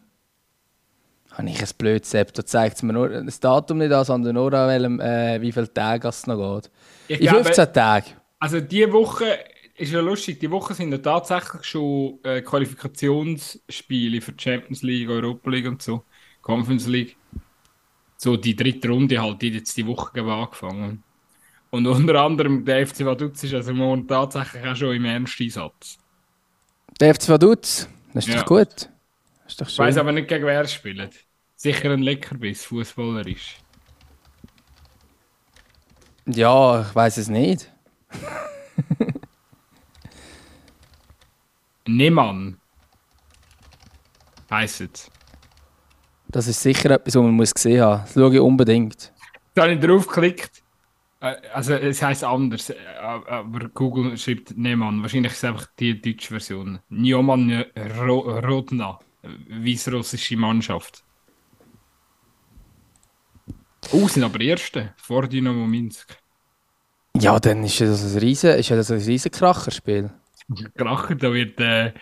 Habe 1.37 1.49
ich 1.49 1.61
ein 1.61 1.69
blödes 1.77 2.13
App. 2.13 2.33
Da 2.33 2.45
zeigt 2.45 2.77
es 2.77 2.83
mir 2.83 2.93
nur 2.93 3.09
das 3.09 3.39
Datum 3.39 3.79
nicht 3.79 3.91
an, 3.91 4.05
sondern 4.05 4.35
nur 4.35 4.53
an 4.53 4.69
welchem, 4.69 4.99
äh, 5.01 5.41
wie 5.41 5.51
viele 5.51 5.71
Tage 5.71 6.07
es 6.07 6.27
noch 6.27 6.61
geht. 6.61 6.71
Ich 7.07 7.21
in 7.21 7.29
15 7.29 7.53
glaube, 7.53 7.73
Tagen. 7.73 8.05
Also 8.39 8.61
diese 8.61 8.91
Woche 8.93 9.39
ist 9.75 9.91
ja 9.91 9.99
lustig, 9.99 10.39
die 10.39 10.49
Woche 10.49 10.73
sind 10.73 10.91
ja 10.91 10.97
tatsächlich 10.97 11.63
schon 11.63 12.19
äh, 12.23 12.41
Qualifikationsspiele 12.41 14.21
für 14.21 14.31
die 14.31 14.41
Champions 14.41 14.81
League, 14.81 15.09
Europa 15.09 15.49
League 15.49 15.67
und 15.67 15.81
so, 15.81 16.05
Conference 16.41 16.87
League. 16.87 17.17
So 18.17 18.37
die 18.37 18.55
dritte 18.55 18.87
Runde 18.87 19.21
halt, 19.21 19.41
die 19.41 19.49
jetzt 19.49 19.75
die 19.75 19.85
Woche 19.85 20.21
angefangen. 20.21 21.03
Und 21.69 21.85
unter 21.87 22.21
anderem 22.21 22.63
der 22.63 22.87
FC 22.87 23.05
Vaduz 23.05 23.43
ist 23.43 23.53
also 23.53 23.73
morgen 23.73 24.07
tatsächlich 24.07 24.65
auch 24.65 24.75
schon 24.75 24.95
im 24.95 25.03
Ernsteinsatz. 25.03 25.97
Der 27.01 27.13
FC 27.13 27.27
Vaduz? 27.27 27.89
Das 28.13 28.25
ist 28.25 28.33
ja. 28.33 28.39
doch 28.39 28.45
gut. 28.45 28.89
Das 29.43 29.47
ist 29.47 29.61
doch 29.61 29.67
schön. 29.67 29.73
Ich 29.73 29.79
weiß 29.79 29.97
aber 29.97 30.13
nicht, 30.13 30.29
gegen 30.29 30.45
wer 30.45 30.53
er 30.53 30.67
spielt. 30.67 31.24
Sicher 31.65 31.93
ein 31.93 32.03
Leckerbiss, 32.03 32.65
fußballerisch. 32.65 33.57
Ja, 36.27 36.81
ich 36.81 36.93
weiß 36.93 37.17
es 37.17 37.27
nicht. 37.27 37.73
Nemann 41.87 42.59
heisst 44.51 44.81
es. 44.81 45.11
Das 46.27 46.45
ist 46.45 46.61
sicher 46.61 46.91
etwas, 46.91 47.15
was 47.15 47.23
man 47.23 47.31
muss 47.31 47.51
gesehen 47.51 47.81
haben. 47.81 48.03
Das 48.03 48.13
schaue 48.13 48.35
ich 48.35 48.39
unbedingt. 48.39 49.11
Da 49.55 49.63
habe 49.63 49.73
ich 49.73 49.79
draufgeklickt. 49.79 50.61
Äh, 51.19 51.33
also 51.51 51.73
es 51.73 51.99
heisst 51.99 52.23
anders, 52.23 52.69
äh, 52.69 52.75
aber 53.01 53.69
Google 53.69 54.15
schreibt 54.19 54.55
Nemann. 54.55 55.01
Wahrscheinlich 55.01 55.31
ist 55.31 55.39
es 55.39 55.45
einfach 55.45 55.65
die 55.79 55.99
deutsche 55.99 56.27
Version. 56.27 56.77
Njoman 56.89 57.65
Rodna, 57.75 58.99
weißrussische 59.49 60.37
Mannschaft. 60.37 61.03
Oh, 63.91 64.07
sind 64.07 64.23
aber 64.23 64.41
Erste 64.41 64.93
vor 64.97 65.27
Dynamo 65.27 65.65
Minsk. 65.65 66.17
Ja, 67.17 67.39
dann 67.39 67.63
ist 67.63 67.79
das 67.81 68.13
ein 68.13 68.19
riesen, 68.19 68.51
ist 68.51 68.71
das 68.71 68.91
ein 68.91 68.99
riesen 68.99 69.31
Kracherspiel. 69.31 70.11
Kracher, 70.77 71.15
da 71.15 71.33
wird, 71.33 71.59
äh, 71.59 71.93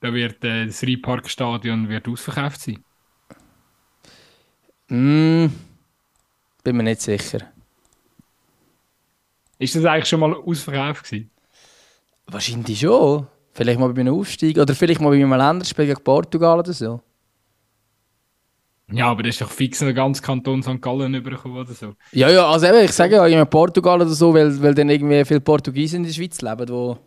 da 0.00 0.12
wird 0.12 0.44
äh, 0.44 0.66
das 0.66 0.82
Rheinparkstadion 0.82 1.88
wird 1.88 2.08
ausverkauft 2.08 2.60
sein. 2.60 2.84
Mm, 4.88 5.46
bin 6.64 6.76
mir 6.76 6.82
nicht 6.82 7.00
sicher. 7.00 7.52
Ist 9.58 9.76
das 9.76 9.84
eigentlich 9.84 10.08
schon 10.08 10.20
mal 10.20 10.34
ausverkauft 10.34 11.04
gewesen? 11.04 11.30
Wahrscheinlich 12.26 12.80
schon. 12.80 13.26
Vielleicht 13.52 13.80
mal 13.80 13.92
bei 13.92 14.00
einem 14.00 14.14
Aufstieg 14.14 14.56
oder 14.58 14.74
vielleicht 14.74 15.00
mal 15.00 15.10
bei 15.10 15.16
einem 15.16 15.32
Länderspiel 15.32 15.86
gegen 15.86 16.02
Portugal 16.02 16.58
oder 16.60 16.72
so. 16.72 17.00
Ja, 18.92 19.06
aber 19.06 19.22
das 19.22 19.36
ist 19.36 19.40
doch 19.40 19.50
fix 19.50 19.80
in 19.82 19.94
ganz 19.94 20.20
Kanton 20.20 20.62
St. 20.62 20.80
Gallen 20.80 21.14
übergekommen 21.14 21.58
oder 21.58 21.72
so. 21.72 21.94
Ja, 22.12 22.30
ja, 22.30 22.46
also 22.48 22.66
eben, 22.66 22.84
ich 22.84 22.92
sage 22.92 23.16
ja, 23.16 23.26
in 23.26 23.46
Portugal 23.46 24.00
oder 24.00 24.10
so, 24.10 24.34
weil, 24.34 24.60
weil 24.62 24.74
dann 24.74 24.88
irgendwie 24.88 25.24
viele 25.24 25.40
Portugiesen 25.40 25.96
in 25.96 26.04
der 26.04 26.12
Schweiz 26.12 26.40
leben, 26.40 26.68
wo... 26.68 26.98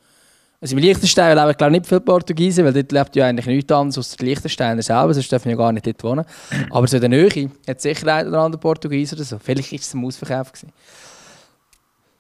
Also 0.62 0.78
im 0.78 0.82
Liechtenstein 0.82 1.38
leben 1.38 1.58
glaube 1.58 1.74
ich 1.74 1.80
nicht 1.80 1.88
viele 1.90 2.00
Portugiesen, 2.00 2.63
weil 2.63 2.72
dort 2.72 2.92
lebt 2.94 3.16
ja 3.18 3.25
eigentlich 3.25 3.48
nichts 3.48 3.72
anderes 3.72 3.98
als 3.98 4.16
die 4.16 4.24
Liechtensteiner 4.24 4.82
selber, 4.82 5.13
sonst 5.13 5.30
dürfen 5.30 5.50
ja 5.50 5.58
gar 5.58 5.74
nicht 5.74 5.86
dort 5.86 6.02
wohnen. 6.06 6.25
Aber 6.70 6.88
so 6.88 6.96
in 6.96 7.02
der 7.02 7.10
Nähe 7.10 7.52
hat 7.68 7.82
sicher 7.82 8.08
ein 8.13 8.30
oder 8.30 8.40
andere 8.40 8.62
Portugiesen 8.62 9.18
oder 9.18 9.25
so. 9.25 9.40
Vielleicht 9.40 9.74
war 9.74 9.80
es 9.80 9.94
ein 9.94 10.06
Ausverkauf. 10.06 10.54
Gewesen. 10.54 10.72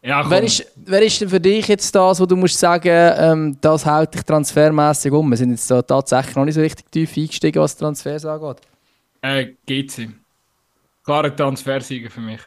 Ja, 0.05 0.29
wer, 0.29 0.43
ist, 0.43 0.65
wer 0.75 1.01
ist 1.01 1.21
denn 1.21 1.29
für 1.29 1.39
dich 1.39 1.65
jetzt 1.69 1.95
das, 1.95 2.19
wo 2.19 2.25
du 2.25 2.35
musst 2.35 2.59
sagen, 2.59 2.89
ähm, 2.91 3.57
das 3.61 3.85
hält 3.85 4.13
dich 4.13 4.23
transfermässig 4.23 5.13
um? 5.13 5.29
Wir 5.29 5.37
sind 5.37 5.51
jetzt 5.51 5.71
da 5.71 5.81
tatsächlich 5.81 6.35
noch 6.35 6.43
nicht 6.43 6.55
so 6.55 6.59
richtig 6.59 6.91
tief 6.91 7.15
eingestiegen, 7.15 7.61
was 7.61 7.77
Transfers 7.77 8.25
angeht. 8.25 8.57
Äh, 9.23 9.55
GC. 9.65 10.09
Klare 11.03 11.33
Transfersieger 11.33 12.09
für 12.09 12.19
mich. 12.19 12.41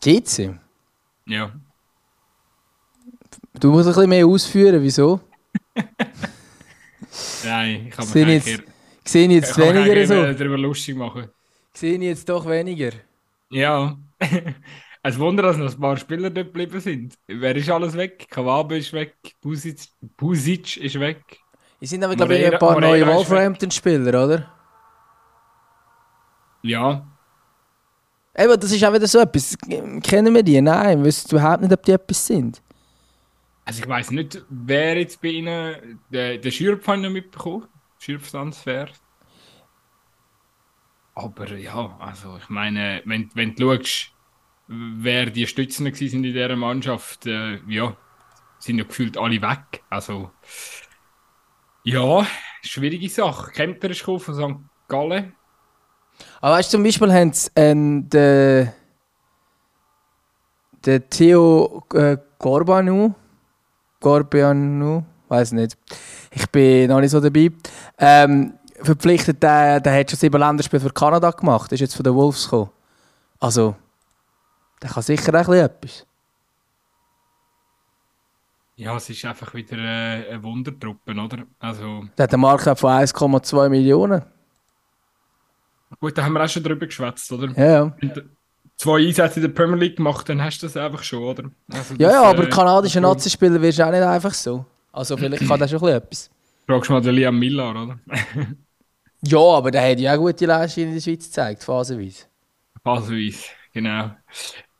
GC? 0.00 0.58
Ja. 1.26 1.52
Du 3.60 3.70
musst 3.70 3.86
ein 3.86 3.94
bisschen 3.94 4.08
mehr 4.08 4.26
ausführen, 4.26 4.82
wieso? 4.82 5.20
Nein, 7.44 7.88
ich 7.88 7.94
kann 7.94 8.06
mich 8.06 8.26
jetzt, 8.26 8.48
eher, 8.48 8.58
sehe 9.04 9.26
ich 9.26 9.32
jetzt 9.32 9.50
ich 9.50 9.58
weniger 9.58 10.06
so. 10.06 10.32
darüber 10.32 10.56
lustig 10.56 10.96
machen. 10.96 11.28
Sehe 11.74 11.96
ich 11.96 12.02
jetzt 12.02 12.26
doch 12.28 12.46
weniger? 12.48 12.92
Ja. 13.50 13.96
Es 15.06 15.18
Wunder, 15.18 15.42
dass 15.42 15.58
noch 15.58 15.70
ein 15.70 15.78
paar 15.78 15.98
Spieler 15.98 16.30
dort 16.30 16.46
geblieben 16.46 16.80
sind. 16.80 17.12
Wer 17.26 17.54
ist 17.56 17.68
alles 17.68 17.92
weg? 17.94 18.26
Kawabe 18.30 18.78
ist 18.78 18.90
weg, 18.94 19.14
Pusic, 19.42 19.80
Pusic 20.16 20.78
ist 20.78 20.98
weg. 20.98 21.20
Es 21.78 21.90
sind 21.90 22.02
aber, 22.02 22.16
glaube 22.16 22.38
ich, 22.38 22.46
ein 22.46 22.58
paar 22.58 22.80
Moreira 22.80 23.04
neue 23.04 23.14
Wolverhampton-Spieler, 23.14 24.24
oder? 24.24 24.53
Ja. 26.64 27.06
Eben, 28.36 28.58
das 28.58 28.72
ist 28.72 28.82
auch 28.82 28.92
wieder 28.92 29.06
so 29.06 29.20
etwas. 29.20 29.56
Kennen 30.02 30.34
wir 30.34 30.42
die? 30.42 30.60
Nein, 30.60 30.98
wir 30.98 31.04
wissen 31.04 31.30
überhaupt 31.30 31.60
nicht, 31.62 31.72
ob 31.72 31.82
die 31.82 31.92
etwas 31.92 32.26
sind. 32.26 32.62
Also 33.66 33.82
ich 33.82 33.88
weiß 33.88 34.10
nicht, 34.10 34.42
wer 34.48 34.98
jetzt 34.98 35.20
bei 35.20 35.28
ihnen 35.28 36.00
den, 36.10 36.40
den 36.40 36.52
Schürpf 36.52 36.86
noch 36.86 37.10
mitbekommen. 37.10 37.66
Schürpf-Transfer. 37.98 38.88
Aber 41.14 41.52
ja, 41.52 41.96
also 42.00 42.38
ich 42.38 42.48
meine, 42.48 43.02
wenn, 43.04 43.30
wenn 43.34 43.54
du 43.54 43.76
schaust, 43.76 44.12
wer 44.66 45.26
die 45.26 45.46
Stützen 45.46 45.86
waren 45.86 45.94
in 45.94 46.22
dieser 46.22 46.56
Mannschaft, 46.56 47.26
äh, 47.26 47.60
ja, 47.68 47.96
sind 48.58 48.78
ja 48.78 48.84
gefühlt 48.84 49.16
alle 49.18 49.40
weg. 49.40 49.82
Also 49.90 50.30
ja, 51.84 52.26
schwierige 52.62 53.08
Sache. 53.10 53.52
Kempter 53.52 53.90
ist 53.90 54.00
von 54.00 54.18
St. 54.18 54.88
Gallen. 54.88 55.34
Aber 56.40 56.56
weißt 56.56 56.72
du, 56.72 56.76
zum 56.76 56.84
Beispiel 56.84 57.12
haben 57.12 57.32
sie 57.32 57.50
ähm, 57.56 58.08
den, 58.08 58.72
den 60.84 61.10
Theo 61.10 61.82
äh, 61.94 62.18
Gorbanu, 62.38 63.14
Gorbanu, 64.00 65.04
weiß 65.28 65.52
nicht, 65.52 65.76
ich 66.30 66.46
bin 66.50 66.88
noch 66.88 67.00
nicht 67.00 67.10
so 67.10 67.20
dabei, 67.20 67.50
ähm, 67.98 68.54
verpflichtet, 68.82 69.42
der, 69.42 69.80
der 69.80 70.00
hat 70.00 70.10
schon 70.10 70.18
sieben 70.18 70.38
Länderspiele 70.38 70.80
für 70.80 70.90
Kanada 70.90 71.30
gemacht, 71.30 71.72
ist 71.72 71.80
jetzt 71.80 71.96
von 71.96 72.04
den 72.04 72.14
Wolves 72.14 72.44
gekommen. 72.44 72.70
Also, 73.40 73.74
der 74.82 74.90
kann 74.90 75.02
sicher 75.02 75.34
auch 75.40 75.52
etwas. 75.52 76.06
Ja, 78.76 78.96
es 78.96 79.08
ist 79.08 79.24
einfach 79.24 79.54
wieder 79.54 79.76
eine, 79.76 80.26
eine 80.28 80.42
Wundertruppe, 80.42 81.12
oder? 81.12 81.44
Also... 81.60 82.04
Der 82.18 82.24
hat 82.24 82.34
einen 82.34 82.42
Markt 82.42 82.64
von 82.78 82.90
1,2 82.90 83.68
Millionen. 83.68 84.22
Gut, 86.00 86.16
da 86.18 86.24
haben 86.24 86.32
wir 86.32 86.44
auch 86.44 86.48
schon 86.48 86.62
drüber 86.62 86.86
geschwätzt, 86.86 87.30
oder? 87.32 87.48
Ja, 87.56 87.84
ja. 87.84 87.96
zwei 88.76 89.06
Einsätze 89.06 89.36
in 89.40 89.42
der 89.42 89.48
Premier 89.50 89.76
League 89.76 89.96
gemacht, 89.96 90.28
dann 90.28 90.42
hast 90.42 90.62
du 90.62 90.66
das 90.66 90.76
einfach 90.76 91.02
schon, 91.02 91.22
oder? 91.22 91.44
Also 91.72 91.94
ja, 91.96 92.10
ja, 92.10 92.22
aber 92.22 92.44
äh, 92.44 92.50
kanadische 92.50 93.00
Nazi-Spieler 93.00 93.60
wirst 93.60 93.78
du 93.78 93.86
auch 93.86 93.90
nicht 93.90 94.02
einfach 94.02 94.34
so. 94.34 94.64
Also 94.92 95.16
vielleicht 95.18 95.46
kann 95.46 95.58
der 95.58 95.68
schon 95.68 95.88
etwas. 95.88 96.30
Fragst 96.66 96.90
mal 96.90 97.00
den 97.00 97.14
Liam 97.14 97.38
Millar, 97.38 97.70
oder? 97.70 97.98
ja, 99.22 99.38
aber 99.38 99.70
der 99.70 99.90
hat 99.90 100.00
ja 100.00 100.14
auch 100.14 100.18
gute 100.18 100.46
Leistungen 100.46 100.88
in 100.88 100.94
der 100.94 101.00
Schweiz 101.00 101.24
gezeigt, 101.24 101.62
phasenweise. 101.62 102.24
Phasenweise, 102.82 103.48
genau. 103.72 104.10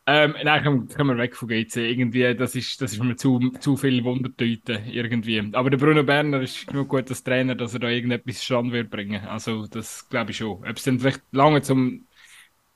Ähm, 0.06 0.34
nein, 0.44 0.62
kommen, 0.62 0.88
kommen 0.88 1.16
wir 1.16 1.22
weg 1.22 1.34
von 1.34 1.48
GC. 1.48 1.76
Irgendwie, 1.76 2.34
das 2.34 2.54
ist, 2.54 2.80
das 2.82 2.92
ist 2.92 3.02
mir 3.02 3.16
zu, 3.16 3.38
zu 3.60 3.76
viel 3.76 4.04
Wundertüte, 4.04 4.82
irgendwie. 4.86 5.42
Aber 5.52 5.70
der 5.70 5.78
Bruno 5.78 6.02
Berner 6.02 6.42
ist 6.42 6.66
genug 6.66 6.88
gut 6.90 7.08
als 7.08 7.22
Trainer, 7.22 7.54
dass 7.54 7.72
er 7.72 7.80
da 7.80 7.88
irgendetwas 7.88 8.44
Stand 8.44 8.72
wird 8.72 8.90
bringen. 8.90 9.24
Also, 9.24 9.66
das 9.66 10.06
glaube 10.08 10.32
ich 10.32 10.36
schon. 10.38 10.62
Ob 10.62 10.76
es 10.76 10.82
dann 10.84 11.00
vielleicht 11.00 11.22
lange 11.32 11.62
zum 11.62 12.06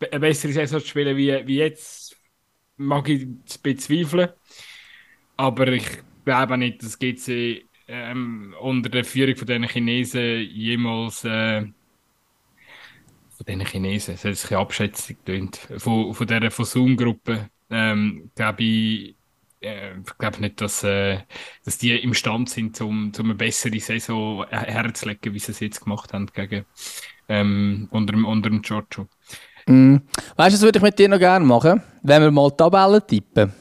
eine 0.00 0.20
bessere 0.20 0.52
Saison 0.52 0.80
zu 0.80 0.86
spielen 0.86 1.16
wie, 1.16 1.46
wie 1.46 1.58
jetzt, 1.58 2.16
mag 2.76 3.08
ich 3.08 3.26
bezweifeln. 3.62 4.30
Aber 5.36 5.68
ich 5.68 5.86
glaube 6.24 6.58
nicht, 6.58 6.82
dass 6.82 6.98
GC 6.98 7.64
ähm, 7.88 8.54
unter 8.60 8.88
der 8.90 9.04
Führung 9.04 9.36
von 9.36 9.46
diesen 9.46 9.64
Chinesen 9.68 10.40
jemals 10.50 11.24
äh, 11.24 11.66
von 13.38 13.46
diesen 13.46 13.66
Chinesen, 13.66 14.14
das 14.14 14.24
hat 14.24 14.36
sich 14.36 14.56
Abschätzung 14.56 15.16
tönt, 15.24 15.56
von, 15.76 16.12
von 16.12 16.26
dieser 16.26 16.50
von 16.50 16.64
Zoom-Gruppe, 16.64 17.48
ähm, 17.70 18.30
glaube 18.34 18.62
ich, 18.64 19.16
äh, 19.60 19.94
glaube 20.18 20.40
nicht, 20.40 20.60
dass, 20.60 20.82
äh, 20.82 21.18
dass 21.64 21.78
die 21.78 21.92
imstand 21.92 22.50
sind, 22.50 22.80
um, 22.80 23.12
um 23.16 23.24
eine 23.24 23.34
bessere 23.36 23.78
Saison 23.78 24.44
herzulegen, 24.48 25.34
wie 25.34 25.38
sie 25.38 25.52
es 25.52 25.60
jetzt 25.60 25.80
gemacht 25.80 26.12
haben 26.12 26.26
gegen 26.26 26.64
ähm, 27.28 27.86
unter, 27.92 28.14
unter 28.14 28.50
dem 28.50 28.62
Giorgio. 28.62 29.06
Mm. 29.66 29.96
Weißt 30.36 30.54
du, 30.54 30.58
was 30.58 30.62
würde 30.62 30.78
ich 30.78 30.82
mit 30.82 30.98
dir 30.98 31.08
noch 31.08 31.18
gerne 31.18 31.44
machen? 31.44 31.80
Wenn 32.02 32.22
wir 32.22 32.30
mal 32.32 32.50
Tabellen 32.50 33.06
tippen. 33.06 33.52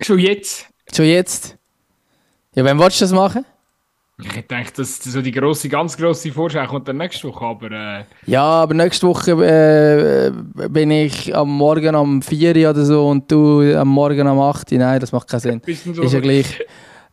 Schon 0.00 0.18
jetzt? 0.18 0.68
Schon 0.94 1.06
jetzt? 1.06 1.58
Ja, 2.54 2.64
wann 2.64 2.78
willst 2.78 3.00
du 3.00 3.04
das 3.04 3.12
machen? 3.12 3.44
Ich 4.24 4.46
denke, 4.46 4.72
dass 4.76 5.02
so 5.02 5.20
die 5.22 5.32
grosse, 5.32 5.68
ganz 5.68 5.96
grosse 5.96 6.32
Vorschau 6.32 6.66
kommt 6.66 6.88
dann 6.88 6.98
nächste 6.98 7.28
Woche, 7.28 7.44
aber... 7.44 7.70
Äh... 7.70 8.04
Ja, 8.26 8.42
aber 8.42 8.74
nächste 8.74 9.06
Woche 9.06 9.32
äh, 9.32 10.32
bin 10.68 10.90
ich 10.90 11.34
am 11.34 11.50
Morgen 11.50 11.94
um 11.94 12.22
4 12.22 12.56
Uhr 12.56 12.70
oder 12.70 12.84
so 12.84 13.08
und 13.08 13.30
du 13.30 13.76
am 13.76 13.88
Morgen 13.88 14.26
um 14.26 14.40
8 14.40 14.72
Uhr. 14.72 14.78
Nein, 14.78 15.00
das 15.00 15.12
macht 15.12 15.28
keinen 15.28 15.40
Sinn. 15.40 15.60
Ist 15.66 16.12
ja 16.12 16.20
gleich. 16.20 16.64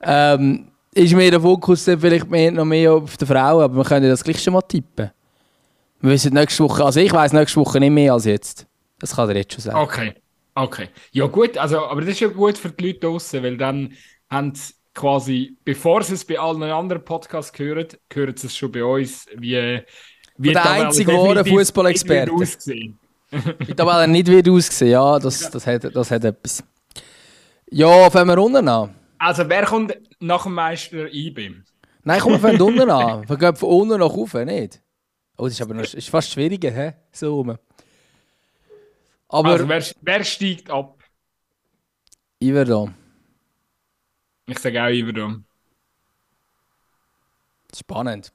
Ähm, 0.01 0.67
ist 0.93 1.13
mir 1.13 1.29
der 1.29 1.41
Fokus 1.41 1.83
vielleicht 1.83 2.29
mehr, 2.29 2.51
noch 2.51 2.65
mehr 2.65 2.93
auf 2.93 3.17
die 3.17 3.25
Frau, 3.25 3.61
aber 3.61 3.75
wir 3.75 3.83
können 3.83 4.09
das 4.09 4.23
gleich 4.23 4.41
schon 4.41 4.53
mal 4.53 4.61
tippen. 4.61 5.11
Wir 6.01 6.11
wissen 6.11 6.33
nächste 6.33 6.63
Woche, 6.63 6.83
also 6.85 6.99
ich 6.99 7.11
weiß 7.11 7.33
nächste 7.33 7.59
Woche 7.59 7.79
nicht 7.79 7.91
mehr 7.91 8.13
als 8.13 8.25
jetzt. 8.25 8.65
Das 8.99 9.15
kann 9.15 9.29
er 9.29 9.35
jetzt 9.35 9.53
schon 9.53 9.61
sagen. 9.61 9.77
Okay, 9.77 10.13
okay. 10.55 10.89
Ja 11.11 11.27
gut, 11.27 11.57
also, 11.57 11.85
aber 11.85 12.01
das 12.01 12.11
ist 12.11 12.19
ja 12.21 12.27
gut 12.29 12.57
für 12.57 12.69
die 12.69 12.87
Leute 12.87 12.99
draußen, 12.99 13.43
weil 13.43 13.57
dann 13.57 13.93
haben 14.29 14.53
sie 14.55 14.73
quasi, 14.99 15.57
bevor 15.63 16.03
sie 16.03 16.15
es 16.15 16.25
bei 16.25 16.37
allen 16.37 16.61
anderen 16.63 17.03
Podcasts 17.03 17.57
hören, 17.57 17.87
hören 18.11 18.35
sie 18.35 18.47
es 18.47 18.57
schon 18.57 18.71
bei 18.71 18.83
uns, 18.83 19.27
wie, 19.35 19.81
wie 20.37 20.51
der 20.51 20.69
einzige 20.69 21.13
wahre 21.13 21.45
Fußballexperte. 21.45 22.33
Wie 23.59 23.75
da 23.75 24.07
nicht 24.07 24.25
wird 24.25 24.49
aussehen, 24.49 24.89
ja, 24.89 25.19
das, 25.19 25.51
das, 25.51 25.67
hat, 25.67 25.83
das 25.95 26.09
hat 26.09 26.23
etwas. 26.23 26.63
Ja, 27.69 28.09
fangen 28.09 28.27
wir 28.27 28.43
unten 28.43 28.67
an. 28.67 28.95
Also, 29.19 29.47
wer 29.47 29.65
kommt 29.65 29.95
nach 30.19 30.43
dem 30.43 30.55
Meister 30.55 31.13
IB? 31.13 31.51
Nein, 32.03 32.19
komm, 32.21 32.31
wir 32.31 32.39
fangen 32.39 32.59
unten 32.59 32.89
an. 32.89 33.29
Wir 33.29 33.37
gehen 33.37 33.55
von 33.55 33.69
unten 33.69 33.99
nach 33.99 34.09
oben, 34.09 34.45
nicht? 34.45 34.81
Oh, 35.37 35.43
das 35.43 35.53
ist 35.53 35.61
aber 35.61 35.75
noch, 35.75 35.83
ist 35.83 36.09
fast 36.09 36.31
schwieriger, 36.31 36.71
hä? 36.71 36.93
So 37.11 37.35
rum. 37.35 37.55
Aber 39.27 39.49
also, 39.49 39.69
wer, 39.69 39.83
wer 40.01 40.23
steigt 40.23 40.71
ab? 40.71 40.97
Iverdom. 42.41 42.95
Ich 44.49 44.59
sage 44.59 44.83
auch 44.83 44.89
Iverdom. 44.89 45.45
Spannend. 47.75 48.33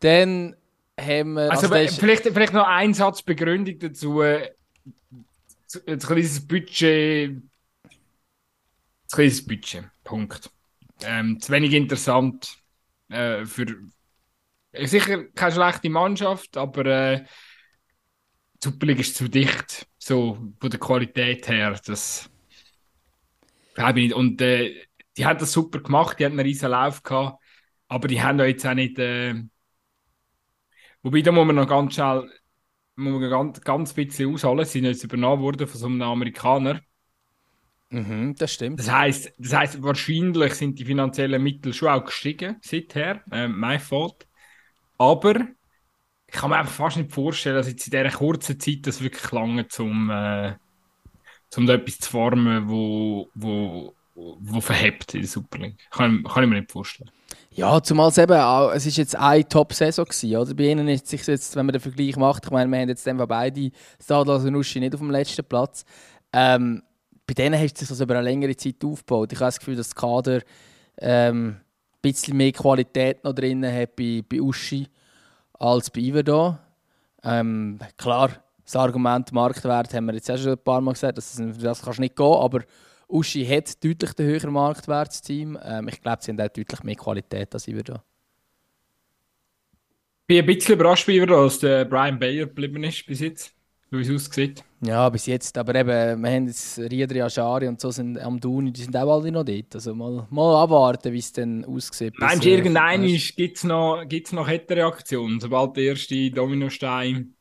Dann 0.00 0.54
haben 1.00 1.34
wir. 1.34 1.50
Also, 1.50 1.72
also 1.72 2.00
vielleicht, 2.00 2.24
vielleicht 2.24 2.52
noch 2.52 2.66
ein 2.66 2.92
Satz 2.94 3.22
Begründung 3.22 3.78
dazu. 3.78 4.20
Ein 4.20 5.98
kleines 5.98 6.46
Budget. 6.46 7.30
Ein 7.30 7.50
kleines 9.10 9.46
Budget. 9.46 9.84
Punkt. 10.04 10.50
Ähm, 11.02 11.40
zu 11.40 11.52
wenig 11.52 11.72
interessant 11.72 12.58
äh, 13.08 13.44
für, 13.44 13.66
sicher 14.84 15.24
keine 15.24 15.52
schlechte 15.52 15.90
Mannschaft, 15.90 16.56
aber 16.56 16.86
äh, 16.86 17.24
die 18.64 18.92
ist 18.92 19.16
zu 19.16 19.28
dicht, 19.28 19.86
so 19.98 20.38
von 20.58 20.70
der 20.70 20.80
Qualität 20.80 21.48
her. 21.48 21.78
Das 21.84 22.30
glaube 23.74 24.00
ich 24.00 24.06
nicht. 24.06 24.14
Und 24.14 24.40
äh, 24.40 24.85
die 25.16 25.26
haben 25.26 25.38
das 25.38 25.52
super 25.52 25.80
gemacht, 25.80 26.18
die 26.18 26.24
hatten 26.24 26.38
einen 26.38 26.46
riesen 26.46 26.70
Lauf 26.70 27.02
gehabt, 27.02 27.42
aber 27.88 28.08
die 28.08 28.22
haben 28.22 28.38
jetzt 28.40 28.66
auch 28.66 28.74
nicht. 28.74 28.98
Äh, 28.98 29.34
wobei, 31.02 31.22
da 31.22 31.32
muss 31.32 31.46
man 31.46 31.56
noch 31.56 31.68
ganz 31.68 31.94
schnell 31.94 32.30
muss 32.96 33.20
man 33.20 33.30
ganz, 33.30 33.60
ganz 33.60 33.92
bisschen 33.92 34.32
ausholen. 34.32 34.64
Sie 34.64 34.72
sind 34.72 34.84
jetzt 34.84 35.04
übernommen 35.04 35.42
worden 35.42 35.66
von 35.66 35.78
so 35.78 35.86
einem 35.86 36.02
Amerikaner. 36.02 36.80
Mhm, 37.90 38.34
das 38.36 38.54
stimmt. 38.54 38.80
Das 38.80 38.90
heißt, 38.90 39.32
das 39.38 39.52
heißt, 39.52 39.82
wahrscheinlich 39.82 40.54
sind 40.54 40.78
die 40.78 40.84
finanziellen 40.84 41.42
Mittel 41.42 41.72
schon 41.72 41.88
auch 41.88 42.04
gestiegen 42.04 42.56
seither. 42.62 43.22
Äh, 43.30 43.48
my 43.48 43.78
fault. 43.78 44.26
Aber 44.98 45.46
ich 46.26 46.34
kann 46.34 46.50
mir 46.50 46.56
einfach 46.56 46.72
fast 46.72 46.96
nicht 46.96 47.12
vorstellen, 47.12 47.56
dass 47.56 47.68
jetzt 47.68 47.86
in 47.86 47.90
dieser 47.92 48.16
kurzen 48.16 48.58
Zeit 48.58 48.86
das 48.86 49.02
wirklich 49.02 49.30
lange 49.30 49.68
zum, 49.68 50.10
äh, 50.10 50.54
zum 51.50 51.66
da 51.66 51.74
etwas 51.74 51.98
zu 51.98 52.10
formen, 52.10 52.68
wo, 52.68 53.30
wo, 53.34 53.94
wo 54.16 54.60
verhebt 54.60 55.14
in 55.14 55.20
der 55.20 55.28
Super 55.28 55.58
League. 55.58 55.78
Kann, 55.90 56.24
kann 56.24 56.44
ich 56.44 56.48
mir 56.48 56.60
nicht 56.60 56.72
vorstellen. 56.72 57.10
Ja, 57.50 57.82
zumal 57.82 58.08
es 58.08 58.18
eben 58.18 58.38
auch, 58.38 58.70
es 58.70 58.86
ist 58.86 58.96
jetzt 58.96 59.16
eine 59.16 59.46
Top-Saison 59.46 60.04
gewesen, 60.04 60.36
oder? 60.36 60.54
Bei 60.54 60.64
ihnen 60.64 60.88
ist 60.88 61.06
sich 61.06 61.26
jetzt, 61.26 61.54
wenn 61.56 61.66
man 61.66 61.72
den 61.72 61.80
Vergleich 61.80 62.16
macht, 62.16 62.44
ich 62.44 62.50
meine, 62.50 62.70
wir 62.70 62.80
haben 62.80 62.88
jetzt 62.88 63.06
einfach 63.06 63.26
beide 63.26 63.70
Stadler 64.02 64.36
und 64.36 64.56
Uschi 64.56 64.80
nicht 64.80 64.94
auf 64.94 65.00
dem 65.00 65.10
letzten 65.10 65.44
Platz. 65.44 65.84
Ähm, 66.32 66.82
bei 67.26 67.34
denen 67.34 67.60
hat 67.60 67.76
sich 67.76 67.88
das 67.88 68.00
über 68.00 68.14
eine 68.14 68.24
längere 68.24 68.56
Zeit 68.56 68.84
aufgebaut. 68.84 69.32
Ich 69.32 69.38
habe 69.38 69.48
das 69.48 69.58
Gefühl, 69.58 69.76
dass 69.76 69.88
der 69.90 70.00
Kader 70.00 70.40
ähm, 70.98 71.60
bisschen 72.02 72.36
mehr 72.36 72.52
Qualität 72.52 73.24
noch 73.24 73.32
drin 73.32 73.64
hat 73.66 73.96
bei, 73.96 74.22
bei 74.28 74.40
Uschi 74.40 74.86
als 75.58 75.90
bei 75.90 76.00
Iverdo. 76.00 76.56
Ähm, 77.22 77.78
klar, 77.96 78.30
das 78.64 78.76
Argument 78.76 79.32
Marktwert 79.32 79.92
haben 79.94 80.06
wir 80.06 80.14
jetzt 80.14 80.30
auch 80.30 80.38
schon 80.38 80.52
ein 80.52 80.58
paar 80.58 80.80
Mal 80.80 80.92
gesagt, 80.92 81.18
das, 81.18 81.40
das 81.60 81.82
kannst 81.82 82.00
nicht 82.00 82.16
gehen, 82.16 82.26
aber 82.26 82.60
Uschi 83.08 83.44
hat 83.46 83.82
deutlich 83.84 84.12
den 84.14 84.26
höheren 84.26 84.52
Marktwert, 84.52 85.08
das 85.08 85.22
Team. 85.22 85.58
Ähm, 85.62 85.88
ich 85.88 86.00
glaube, 86.00 86.18
sie 86.22 86.32
haben 86.32 86.40
auch 86.40 86.48
deutlich 86.48 86.82
mehr 86.82 86.96
Qualität 86.96 87.54
als 87.54 87.68
Iverdo. 87.68 87.94
Ich 90.22 90.26
bin 90.26 90.38
ein 90.38 90.46
bisschen 90.46 90.74
überrascht 90.74 91.06
bei 91.06 91.12
Iverdo, 91.14 91.44
dass 91.44 91.60
der 91.60 91.84
Brian 91.84 92.18
Bayer 92.18 92.46
geblieben 92.46 92.82
ist 92.82 93.06
bis 93.06 93.20
jetzt 93.20 93.56
wie 93.90 94.00
es 94.00 94.10
aussieht. 94.10 94.64
Ja, 94.84 95.08
bis 95.08 95.26
jetzt. 95.26 95.56
Aber 95.58 95.74
eben, 95.74 96.22
wir 96.22 96.30
haben 96.30 96.46
jetzt 96.46 96.78
Riedri, 96.78 97.22
Aschari 97.22 97.68
und 97.68 97.80
so 97.80 97.90
sind 97.90 98.18
am 98.18 98.38
Duni, 98.38 98.72
die 98.72 98.82
sind 98.82 98.96
auch 98.96 99.20
alle 99.20 99.30
noch 99.32 99.44
dort. 99.44 99.74
Also 99.74 99.94
mal, 99.94 100.26
mal 100.30 100.62
abwarten, 100.62 101.12
wie 101.12 101.18
es 101.18 101.32
dann 101.32 101.64
aussieht. 101.64 102.14
Meinst 102.18 102.44
du, 102.44 102.48
irgendein 102.48 103.02
gibt 103.36 103.56
es 103.56 103.64
noch, 103.64 104.04
gibt's 104.06 104.32
noch 104.32 104.48
Reaktion, 104.48 105.40
sobald 105.40 105.76
der 105.76 105.84
erste 105.84 106.30
Dominostein... 106.30 107.35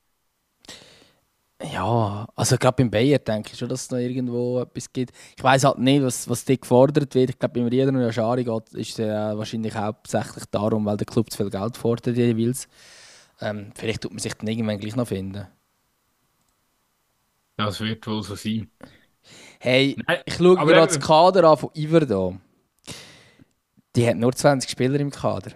Ja, 1.64 2.28
also 2.36 2.58
gerade 2.58 2.76
beim 2.76 2.92
Bayer 2.92 3.18
denke 3.18 3.52
ich 3.54 3.58
schon, 3.58 3.70
dass 3.70 3.84
es 3.84 3.92
noch 3.92 3.98
irgendwo 3.98 4.60
etwas 4.60 4.92
gibt. 4.92 5.16
Ich 5.38 5.44
weiß 5.44 5.64
halt 5.64 5.80
nicht, 5.80 6.04
was, 6.04 6.30
was 6.30 6.44
dort 6.44 6.62
gefordert 6.62 7.16
wird. 7.16 7.30
Ich 7.30 7.40
glaube, 7.40 7.54
beim 7.54 7.68
Rieder 7.68 7.88
und 7.90 7.98
Aschari 8.04 8.44
geht, 8.44 8.74
ist 8.74 9.00
es 9.00 9.00
äh, 9.00 9.38
wahrscheinlich 9.38 9.74
hauptsächlich 9.74 10.44
darum, 10.52 10.86
weil 10.86 10.98
der 10.98 11.06
Club 11.06 11.32
zu 11.32 11.38
viel 11.38 11.50
Geld 11.50 11.78
fordert 11.78 12.18
jeweils. 12.18 12.68
Ähm, 13.40 13.72
vielleicht 13.74 14.02
tut 14.02 14.12
man 14.12 14.20
sich 14.20 14.34
dann 14.34 14.48
irgendwann 14.48 14.80
gleich 14.80 14.98
noch 14.98 15.08
finden. 15.08 15.48
Das 17.56 17.80
wird 17.80 18.06
wohl 18.06 18.22
so 18.22 18.36
sein. 18.36 18.70
Hey, 19.60 19.96
Nein, 20.06 20.20
ich 20.26 20.36
schaue 20.36 20.64
mir 20.66 20.74
das 20.74 21.00
Kader 21.00 21.50
an 21.50 21.58
von 21.58 21.70
Iver 21.74 22.38
Die 23.96 24.08
hat 24.08 24.18
nur 24.18 24.34
20 24.34 24.70
Spieler 24.70 25.00
im 25.00 25.10
Kader. 25.10 25.52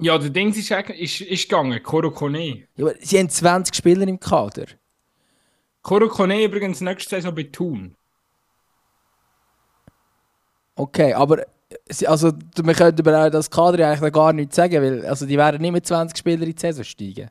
Ja, 0.00 0.18
der 0.18 0.30
Ding 0.30 0.52
ist, 0.52 0.70
ist, 0.70 1.20
ist 1.20 1.48
gegangen, 1.48 1.82
Koro 1.82 2.10
Kone. 2.10 2.66
Ja, 2.76 2.86
aber 2.86 2.94
sie 3.00 3.18
haben 3.18 3.28
20 3.28 3.74
Spieler 3.74 4.06
im 4.06 4.18
Kader. 4.18 4.66
Koro 5.82 6.08
Kone 6.08 6.44
übrigens 6.44 6.80
nächste 6.80 7.10
Saison 7.10 7.34
bei 7.34 7.44
Thun. 7.44 7.94
Okay, 10.76 11.12
aber 11.12 11.46
also, 12.06 12.32
wir 12.56 12.74
können 12.74 12.98
über 12.98 13.30
das 13.30 13.50
Kader 13.50 13.88
eigentlich 13.88 14.12
gar 14.12 14.32
nichts 14.32 14.56
sagen, 14.56 14.82
weil 14.82 15.06
also, 15.06 15.26
die 15.26 15.36
werden 15.36 15.60
nicht 15.60 15.72
mit 15.72 15.86
20 15.86 16.16
Spielern 16.16 16.42
in 16.42 16.54
die 16.54 16.60
Saison 16.60 16.84
steigen. 16.84 17.30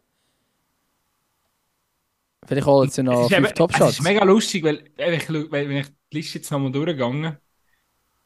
Vielleicht 2.45 2.67
holen 2.67 2.89
sie 2.89 3.04
noch 3.04 3.30
fünf 3.30 3.54
Top-Shots. 3.54 3.80
Das 3.80 3.99
ist 3.99 4.04
mega 4.04 4.23
lustig, 4.23 4.63
weil, 4.63 4.84
ich, 4.97 5.30
wenn 5.30 5.71
ich 5.71 5.88
die 6.12 6.17
Liste 6.17 6.39
jetzt 6.39 6.52
nochmal 6.52 6.71
durchgegangen 6.71 7.38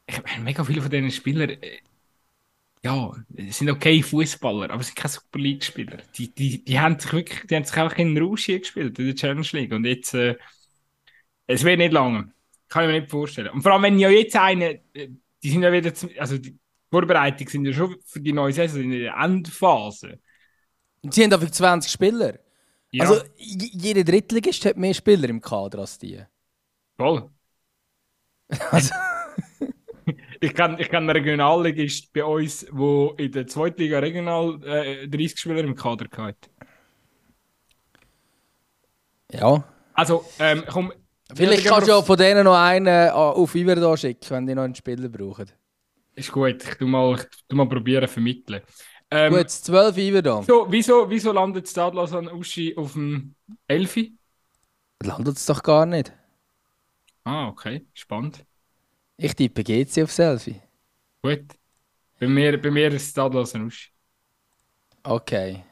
ich 0.07 0.23
meine, 0.23 0.43
mega 0.43 0.63
viele 0.63 0.81
von 0.81 0.89
diesen 0.89 1.11
Spielern, 1.11 1.49
äh, 1.49 1.79
ja, 2.87 3.11
sind 3.51 3.69
okay 3.69 4.01
Fußballer, 4.03 4.69
aber 4.71 4.83
sind 4.83 4.95
keine 4.95 5.11
Super 5.11 5.39
League-Spieler. 5.39 5.97
Die, 6.17 6.33
die, 6.33 6.63
die 6.63 6.79
haben 6.79 6.99
sich 6.99 7.11
wirklich, 7.13 7.41
die 7.47 7.55
haben 7.55 7.63
sich 7.65 7.77
auch 7.77 7.93
in 7.97 8.17
Rouge 8.17 8.59
gespielt, 8.59 8.97
in 8.99 9.05
der 9.07 9.15
Challenge 9.15 9.47
League. 9.53 9.73
Und 9.73 9.85
jetzt, 9.85 10.13
äh, 10.13 10.35
es 11.45 11.63
wird 11.63 11.77
nicht 11.79 11.93
lange. 11.93 12.31
Kann 12.69 12.83
ich 12.83 12.87
mir 12.91 12.99
nicht 13.01 13.11
vorstellen. 13.11 13.49
Und 13.49 13.61
vor 13.61 13.71
allem, 13.73 13.83
wenn 13.83 13.99
ja 13.99 14.09
jetzt 14.09 14.35
eine, 14.35 14.81
äh, 14.93 15.09
die 15.43 15.49
sind 15.49 15.63
ja 15.63 15.71
wieder, 15.71 15.93
also 16.19 16.37
die 16.37 16.57
Vorbereitungen 16.91 17.49
sind 17.49 17.65
ja 17.65 17.73
schon 17.73 17.95
für 18.05 18.19
die 18.19 18.33
neue 18.33 18.53
Saison 18.53 18.81
in 18.81 18.91
der 18.91 19.15
Endphase. 19.15 20.19
Und 21.01 21.13
sie 21.13 21.23
haben 21.23 21.29
dafür 21.31 21.51
20 21.51 21.91
Spieler. 21.91 22.39
Ja, 22.91 23.03
Also, 23.03 23.23
j- 23.37 23.71
jeder 23.73 24.03
Drittligist 24.03 24.65
hat 24.65 24.77
mehr 24.77 24.93
Spieler 24.93 25.29
im 25.29 25.41
Kader 25.41 25.79
als 25.79 25.97
die. 25.97 26.21
voll. 26.97 27.29
Also, 28.71 28.93
Ich 30.39 30.53
kenne 30.53 30.79
ich 30.79 30.89
kenn 30.89 31.03
einen 31.03 31.09
Regionalligist 31.09 32.13
bei 32.13 32.23
uns, 32.23 32.65
der 32.65 33.13
in 33.17 33.31
der 33.31 33.47
zweiten 33.47 33.81
Liga 33.81 33.99
regional 33.99 34.59
äh, 34.63 35.07
30 35.07 35.39
Spieler 35.39 35.59
im 35.63 35.75
Kader 35.75 36.07
hatte. 36.17 36.49
ja. 39.31 39.63
Also, 39.93 40.25
ähm, 40.39 40.63
komm. 40.67 40.93
Vielleicht 41.33 41.65
kannst 41.65 41.87
du 41.87 41.91
ja 41.91 42.01
von 42.01 42.17
denen 42.17 42.45
noch 42.45 42.55
einen 42.55 42.87
äh, 42.87 43.09
auf 43.11 43.53
Iverdon 43.55 43.97
schicken, 43.97 44.29
wenn 44.29 44.47
die 44.47 44.55
noch 44.55 44.63
einen 44.63 44.75
Spieler 44.75 45.09
brauchen. 45.09 45.51
Ist 46.15 46.31
gut, 46.31 46.63
ich 46.63 46.75
tu 46.75 46.87
mal, 46.87 47.15
ich 47.15 47.47
tu 47.47 47.55
mal 47.55 47.67
probieren 47.67 48.07
vermitteln. 48.07 48.61
Ähm, 49.11 49.33
Gut, 49.33 49.49
12 49.49 49.97
Iverdon. 49.97 50.43
So, 50.43 50.67
wieso, 50.69 51.09
wieso 51.09 51.31
landet 51.31 51.67
Stadlos 51.67 52.13
an 52.13 52.27
Uschi 52.27 52.75
auf 52.77 52.93
dem 52.93 53.35
Elfi? 53.67 54.17
Landet 55.03 55.37
es 55.37 55.45
doch 55.45 55.63
gar 55.63 55.85
nicht. 55.85 56.13
Ah, 57.23 57.47
okay, 57.49 57.85
spannend. 57.93 58.46
Ich 59.17 59.35
tippe 59.35 59.63
GC 59.63 60.03
auf 60.03 60.11
Selfie. 60.11 60.61
Gut. 61.21 61.45
Bei 62.19 62.27
mir, 62.27 62.61
bei 62.61 62.71
mir 62.71 62.91
ist 62.93 63.11
Stadlos 63.11 63.55
an 63.55 63.67
Uschi. 63.67 63.89
Okay. 65.05 65.63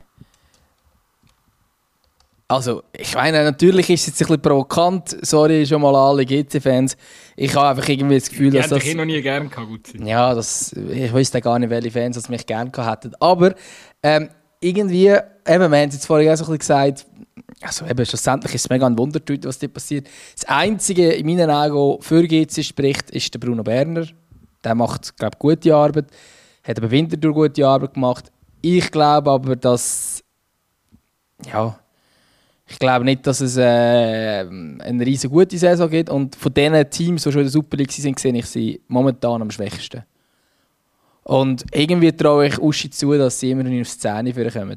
Also, 2.47 2.83
ich 2.93 3.15
meine, 3.15 3.43
natürlich 3.43 3.89
ist 3.89 4.01
es 4.01 4.07
jetzt 4.07 4.21
ein 4.21 4.27
bisschen 4.27 4.41
provokant. 4.41 5.17
Sorry 5.25 5.65
schon 5.65 5.81
mal 5.81 5.95
alle 5.95 6.25
GC-Fans. 6.25 6.95
Ich 7.35 7.55
habe 7.55 7.69
einfach 7.69 7.89
irgendwie 7.89 8.15
das 8.15 8.29
Gefühl, 8.29 8.51
Die 8.51 8.57
dass 8.57 8.65
hätte 8.67 8.75
das... 8.75 8.83
ich 8.83 8.95
noch 8.95 9.05
nie 9.05 9.21
gern 9.21 9.49
gehabt, 9.49 9.67
gut 9.67 9.87
sein. 9.87 10.05
Ja, 10.05 10.33
das, 10.35 10.71
ich 10.73 11.11
wüsste 11.11 11.41
gar 11.41 11.57
nicht, 11.57 11.71
welche 11.71 11.89
Fans 11.89 12.15
das 12.15 12.29
mich 12.29 12.45
gerne 12.45 12.69
gehabt 12.69 13.05
hätten. 13.05 13.15
Aber 13.19 13.55
ähm, 14.03 14.29
irgendwie, 14.59 15.07
eben, 15.07 15.21
wir 15.45 15.63
haben 15.63 15.73
es 15.89 15.95
jetzt 15.95 16.05
vorhin 16.05 16.29
auch 16.31 16.35
so 16.35 16.43
ein 16.45 16.57
bisschen 16.57 16.59
gesagt, 16.59 17.05
also 17.61 17.85
eben, 17.85 18.05
schlussendlich 18.05 18.53
ist 18.55 18.65
es 18.65 18.69
mega 18.69 18.85
ein 18.85 18.97
Wundertüte, 18.97 19.47
was 19.47 19.59
dort 19.59 19.73
passiert. 19.73 20.07
Das 20.35 20.45
Einzige 20.45 21.11
in 21.11 21.25
meinen 21.25 21.49
Augen, 21.49 22.01
für 22.01 22.27
GC 22.27 22.63
spricht, 22.63 23.11
ist 23.11 23.33
der 23.33 23.39
Bruno 23.39 23.63
Berner. 23.63 24.05
Der 24.63 24.75
macht, 24.75 25.15
glaube 25.17 25.35
ich, 25.35 25.39
gute 25.39 25.75
Arbeit. 25.75 26.07
Hat 26.63 26.77
aber 26.77 26.91
Winterthur 26.91 27.33
gute 27.33 27.65
Arbeit 27.67 27.93
gemacht. 27.93 28.31
Ich 28.61 28.91
glaube 28.91 29.31
aber, 29.31 29.55
dass... 29.55 30.23
Ja... 31.51 31.79
Ich 32.67 32.79
glaube 32.79 33.05
nicht, 33.05 33.27
dass 33.27 33.41
es 33.41 33.57
äh, 33.57 33.61
eine 33.63 35.05
riesig 35.05 35.29
gute 35.29 35.55
Saison 35.57 35.87
gibt. 35.87 36.09
Und 36.09 36.35
von 36.35 36.51
diesen 36.51 36.89
Teams, 36.89 37.23
die 37.23 37.31
schon 37.31 37.41
in 37.41 37.45
der 37.45 37.51
Super 37.51 37.77
League 37.77 37.91
sind, 37.91 38.19
sehe 38.19 38.35
ich 38.35 38.47
sie 38.47 38.81
momentan 38.87 39.41
am 39.41 39.51
schwächsten. 39.51 40.03
Und 41.23 41.63
irgendwie 41.71 42.11
traue 42.11 42.47
ich 42.47 42.59
Uschi 42.59 42.89
zu, 42.89 43.13
dass 43.13 43.39
sie 43.39 43.51
immer 43.51 43.63
noch 43.63 43.81
auf 43.81 43.87
Szene 43.87 44.33
für 44.33 44.49
kommen. 44.49 44.75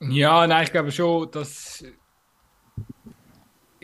Ja, 0.00 0.46
nein, 0.46 0.64
ich 0.64 0.72
glaube 0.72 0.92
schon, 0.92 1.30
dass 1.30 1.84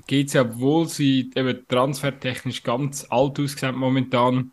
geht 0.07 0.33
ja, 0.33 0.43
obwohl 0.43 0.89
sie 0.89 1.31
eben 1.35 1.67
transfertechnisch 1.69 2.63
ganz 2.63 3.07
alt 3.11 3.39
aussehen 3.39 3.77
momentan, 3.77 4.51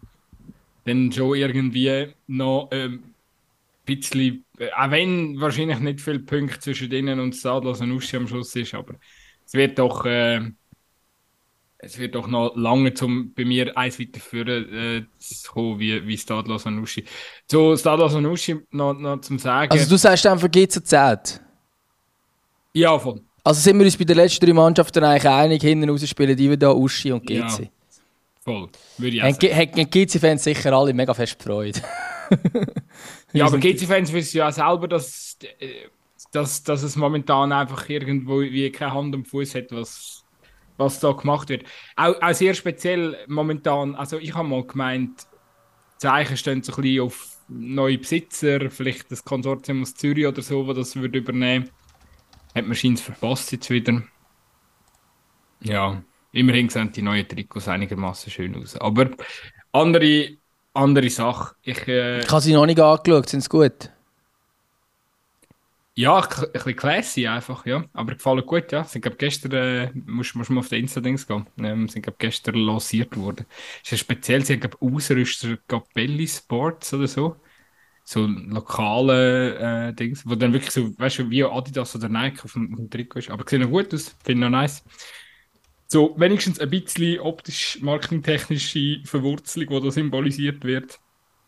dann 0.86 1.12
schon 1.12 1.36
irgendwie 1.36 2.08
noch 2.28 2.69
ähm, 2.71 3.04
ein 3.04 3.86
bisschen, 3.86 4.45
äh, 4.58 4.69
auch 4.71 4.91
wenn 4.91 5.39
wahrscheinlich 5.39 5.80
nicht 5.80 6.02
viele 6.02 6.19
Punkte 6.19 6.60
zwischen 6.60 6.89
denen 6.89 7.19
und 7.19 7.36
Stadlos 7.36 7.82
und 7.82 7.91
Uschi 7.91 8.17
am 8.17 8.28
Schluss 8.28 8.56
ist, 8.56 8.74
aber 8.74 8.95
es 9.45 9.54
wird 9.54 9.78
doch, 9.78 10.06
äh, 10.06 10.41
es 11.78 11.97
wird 11.97 12.15
doch 12.15 12.28
noch 12.28 12.56
lange 12.56 12.93
zum 12.93 13.34
bei 13.34 13.43
mir 13.43 13.76
eins 13.78 14.00
weiterführen 14.00 14.74
äh, 14.74 15.06
zu 15.17 15.52
kommen, 15.52 15.80
wie, 15.80 16.08
wie 16.08 16.17
Stadlos 16.17 16.65
und 16.65 16.80
Uschi. 16.80 17.04
Zu 17.47 17.76
Stadlos 17.76 18.15
und 18.15 18.26
Uschi 18.26 18.60
noch, 18.71 18.93
noch 18.93 19.21
zum 19.21 19.38
Sagen. 19.38 19.71
Also 19.71 19.89
du 19.89 19.97
sagst 19.97 20.24
GC 20.24 20.84
10. 20.84 21.51
ja, 22.73 22.97
voll. 22.97 23.21
Also 23.43 23.60
sind 23.62 23.77
wir 23.79 23.86
uns 23.86 23.97
bei 23.97 24.03
den 24.03 24.17
letzten 24.17 24.45
drei 24.45 24.53
Mannschaften 24.53 25.03
eigentlich 25.03 25.27
einig, 25.27 25.62
hinten 25.62 25.89
raus 25.89 26.07
spielen 26.07 26.38
die 26.38 26.57
da 26.57 26.71
Uschi 26.71 27.12
und 27.12 27.25
GC. 27.25 27.34
Ja, 27.34 27.47
Voll, 28.43 28.69
würde 28.97 29.15
ich 29.15 29.23
auch 29.23 29.31
sagen. 29.31 29.55
Haben 29.55 29.89
GC-Fans 29.89 30.43
sicher 30.43 30.73
alle 30.73 30.93
mega 30.93 31.13
fest 31.13 31.41
Freude. 31.41 31.81
Ja, 33.34 33.45
aber 33.45 33.57
GC-Fans 33.60 34.12
wissen 34.12 34.38
ja 34.38 34.49
auch 34.49 34.53
selber, 34.53 34.88
dass, 34.88 35.38
äh, 35.60 35.88
dass, 36.31 36.63
dass 36.63 36.84
es 36.84 36.95
momentan 36.95 37.51
einfach 37.51 37.88
irgendwo 37.89 38.41
wie 38.41 38.69
keine 38.71 38.93
Hand 38.93 39.15
am 39.15 39.25
Fuß 39.25 39.55
hat, 39.55 39.71
was, 39.71 40.25
was 40.77 40.99
da 40.99 41.12
gemacht 41.12 41.49
wird. 41.49 41.63
Auch, 41.95 42.21
auch 42.21 42.34
sehr 42.34 42.53
speziell 42.53 43.17
momentan, 43.27 43.95
also 43.95 44.17
ich 44.17 44.34
habe 44.34 44.47
mal 44.47 44.65
gemeint, 44.65 45.27
die 45.93 45.97
Zeichen 45.99 46.38
stehen 46.38 46.63
so 46.63 46.73
ein 46.73 46.81
bisschen 46.81 47.01
auf 47.03 47.38
neue 47.47 47.97
Besitzer, 47.97 48.69
vielleicht 48.69 49.12
das 49.12 49.23
Konsortium 49.23 49.81
aus 49.81 49.95
Zürich 49.95 50.27
oder 50.27 50.41
so, 50.41 50.71
das 50.73 50.95
würde 50.95 51.19
übernehmen. 51.19 51.69
Hat 52.56 52.66
man 52.66 52.76
scheint 52.76 53.00
verpasst 53.02 53.52
jetzt 53.52 53.70
wieder. 53.70 54.04
Ja, 55.60 56.04
immerhin 56.32 56.70
sehen 56.70 56.92
die 56.92 57.02
neuen 57.02 57.28
Trikots 57.28 57.68
einigermaßen 57.68 58.32
schön 58.32 58.56
aus. 58.56 58.76
Aber 58.78 59.12
andere, 59.72 60.38
andere 60.74 61.10
Sache. 61.10 61.56
Ich, 61.62 61.88
äh, 61.88 62.20
Ich 62.22 62.30
habe 62.30 62.42
sie 62.42 62.54
noch 62.54 62.66
nicht 62.66 62.80
angeschaut, 62.80 63.30
sind 63.30 63.42
sie 63.44 63.50
gut? 63.50 63.92
Ja, 65.94 66.20
ein 66.22 66.52
bisschen 66.54 66.76
classy 66.76 67.28
einfach, 67.28 67.66
ja. 67.66 67.84
Aber 67.94 68.14
gefallen 68.16 68.46
gut, 68.46 68.72
ja. 68.72 68.84
Sind, 68.86 69.02
glaub, 69.02 69.18
gestern, 69.18 69.52
äh, 69.52 69.92
musst, 69.94 70.36
musst 70.36 70.50
mal 70.50 70.62
auf 70.62 70.70
den 70.70 70.82
Insta-Dings 70.84 71.28
gehen. 71.28 71.48
Ähm, 71.60 71.90
sind, 71.90 72.04
glaub, 72.04 72.18
gestern 72.18 72.56
lanciert 72.56 73.16
worden. 73.18 73.46
Ist 73.84 73.92
ja 73.92 73.98
speziell, 73.98 74.46
sie 74.46 74.54
haben, 74.54 74.62
glaub, 74.62 74.82
Ausrüster 74.82 75.58
Capelli 75.68 76.28
Sports 76.28 76.94
oder 76.94 77.08
so. 77.08 77.36
So 78.12 78.26
lokale 78.28 79.88
äh, 79.88 79.93
Dings, 79.93 80.28
wo 80.28 80.36
dann 80.36 80.52
wirklich 80.52 80.71
so, 80.71 80.91
weißt 81.00 81.19
du, 81.19 81.30
wie 81.30 81.45
Adidas 81.45 81.95
oder 81.95 82.10
Nike 82.10 82.43
auf 82.43 82.52
dem, 82.52 82.74
auf 82.74 82.80
dem 82.80 82.89
Trikot 82.89 83.19
ist. 83.19 83.30
Aber 83.30 83.45
sehen 83.47 83.62
noch 83.62 83.69
gut 83.69 83.93
aus, 83.93 84.13
finde 84.21 84.45
ich 84.45 84.50
noch 84.52 84.60
nice. 84.60 84.84
So, 85.88 86.13
wenigstens 86.17 86.60
ein 86.60 86.69
bisschen 86.69 87.21
optisch-marketingtechnische 87.21 89.00
Verwurzelung, 89.06 89.69
die 89.69 89.86
da 89.86 89.91
symbolisiert 89.91 90.65
wird. 90.65 91.00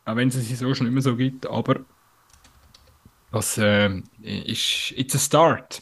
Auch 0.06 0.15
wenn 0.15 0.30
es 0.30 0.36
sie 0.36 0.56
so 0.56 0.73
schon 0.73 0.89
mehr 0.89 1.02
so 1.02 1.17
gibt, 1.17 1.45
aber 1.47 1.82
das 3.34 3.58
äh, 3.58 4.02
ist 4.21 4.93
it's 4.95 5.15
a 5.15 5.19
start. 5.19 5.82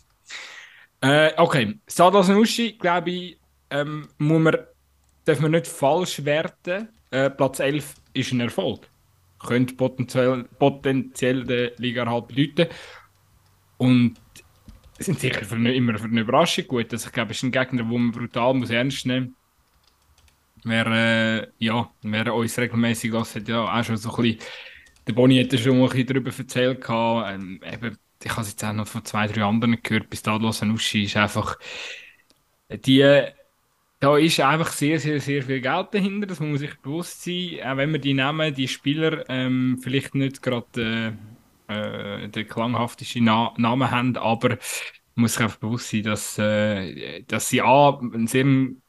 Äh, 1.01 1.33
okay, 1.37 1.79
Sadas 1.85 2.27
Nuschi, 2.27 2.73
glaube 2.73 3.11
ich, 3.11 3.39
ähm, 3.69 4.09
muss 4.17 4.41
man, 4.41 4.57
darf 5.25 5.39
man 5.41 5.51
nicht 5.51 5.67
falsch 5.67 6.25
werten. 6.25 6.89
Äh, 7.11 7.29
Platz 7.29 7.59
11 7.59 7.93
ist 8.13 8.31
ein 8.31 8.39
Erfolg. 8.39 8.87
Könnte 9.45 9.75
potenziell, 9.75 10.43
potenziell 10.59 11.43
der 11.43 11.71
Liga 11.77 12.05
halt 12.05 12.27
bedeuten. 12.27 12.71
Und 13.77 14.15
sind 14.99 15.19
sicher 15.19 15.43
für 15.45 15.55
eine, 15.55 15.73
immer 15.73 15.97
für 15.97 16.05
eine 16.05 16.21
Überraschung 16.21 16.67
gut. 16.67 16.91
Also 16.93 17.07
ich 17.07 17.13
glaube, 17.13 17.31
es 17.31 17.37
ist 17.37 17.43
ein 17.43 17.51
Gegner, 17.51 17.83
den 17.83 17.89
man 17.89 18.11
brutal 18.11 18.53
muss 18.53 18.69
ernst 18.69 19.05
nehmen 19.05 19.27
muss. 19.27 19.35
Wer, 20.63 20.85
äh, 20.85 21.47
ja, 21.57 21.89
wer 22.03 22.35
uns 22.35 22.59
regelmäßig 22.59 23.11
lässt, 23.11 23.35
hat 23.35 23.47
ja 23.47 23.63
auch 23.63 23.83
schon 23.83 23.97
so 23.97 24.15
ein 24.15 24.21
bisschen 24.21 24.39
der 25.07 25.13
Boni 25.13 25.43
hat 25.43 25.59
schon 25.59 25.81
ein 25.81 25.89
bisschen 25.89 26.05
darüber 26.07 26.31
erzählt. 26.37 26.85
Ähm, 26.89 27.59
eben, 27.65 27.97
ich 28.23 28.31
habe 28.31 28.41
es 28.41 28.49
jetzt 28.49 28.63
auch 28.63 28.73
noch 28.73 28.87
von 28.87 29.03
zwei, 29.03 29.27
drei 29.27 29.43
anderen 29.43 29.81
gehört. 29.81 30.09
Bis 30.09 30.19
Stadlos 30.19 30.61
Uschi 30.61 31.03
ist 31.03 31.17
einfach. 31.17 31.57
Die, 32.69 33.25
da 34.01 34.17
ist 34.17 34.39
einfach 34.39 34.71
sehr, 34.71 34.99
sehr, 34.99 35.21
sehr 35.21 35.43
viel 35.43 35.61
Geld 35.61 35.89
dahinter. 35.93 36.25
Das 36.25 36.39
muss 36.39 36.49
man 36.49 36.57
sich 36.57 36.75
bewusst 36.79 37.23
sein. 37.23 37.59
Auch 37.63 37.77
wenn 37.77 37.93
wir 37.93 37.99
die 37.99 38.15
Namen, 38.15 38.53
die 38.53 38.67
Spieler 38.67 39.23
ähm, 39.29 39.79
vielleicht 39.79 40.15
nicht 40.15 40.41
gerade 40.41 41.15
äh, 41.69 42.23
äh, 42.23 42.27
den 42.27 42.47
klanghafteste 42.47 43.21
Na 43.21 43.53
Namen 43.57 43.91
haben, 43.91 44.17
aber 44.17 44.49
man 44.49 44.57
muss 45.15 45.33
sich 45.33 45.43
einfach 45.43 45.59
bewusst 45.59 45.91
sein, 45.91 46.01
dass, 46.01 46.39
äh, 46.39 47.21
dass 47.27 47.49
sie 47.49 47.61
A, 47.61 47.99
einen 47.99 48.25
sehr 48.25 48.43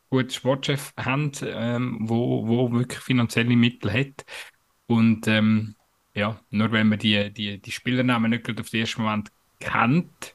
guten 0.09 0.31
Sportchef 0.31 0.95
haben, 0.97 1.31
ähm, 1.45 1.99
wo, 2.01 2.49
wo 2.49 2.73
wirklich 2.73 3.01
finanzielle 3.01 3.55
Mittel 3.55 3.93
hat. 3.93 4.25
Und 4.87 5.29
ähm, 5.29 5.75
ja, 6.15 6.41
nur 6.49 6.73
wenn 6.73 6.89
man 6.89 6.99
die, 6.99 7.31
die, 7.31 7.61
die 7.61 7.71
Spielernamen 7.71 8.31
nicht 8.31 8.45
gerade 8.45 8.63
auf 8.63 8.71
den 8.71 8.81
ersten 8.81 9.03
Moment 9.03 9.29
kennt, 9.61 10.35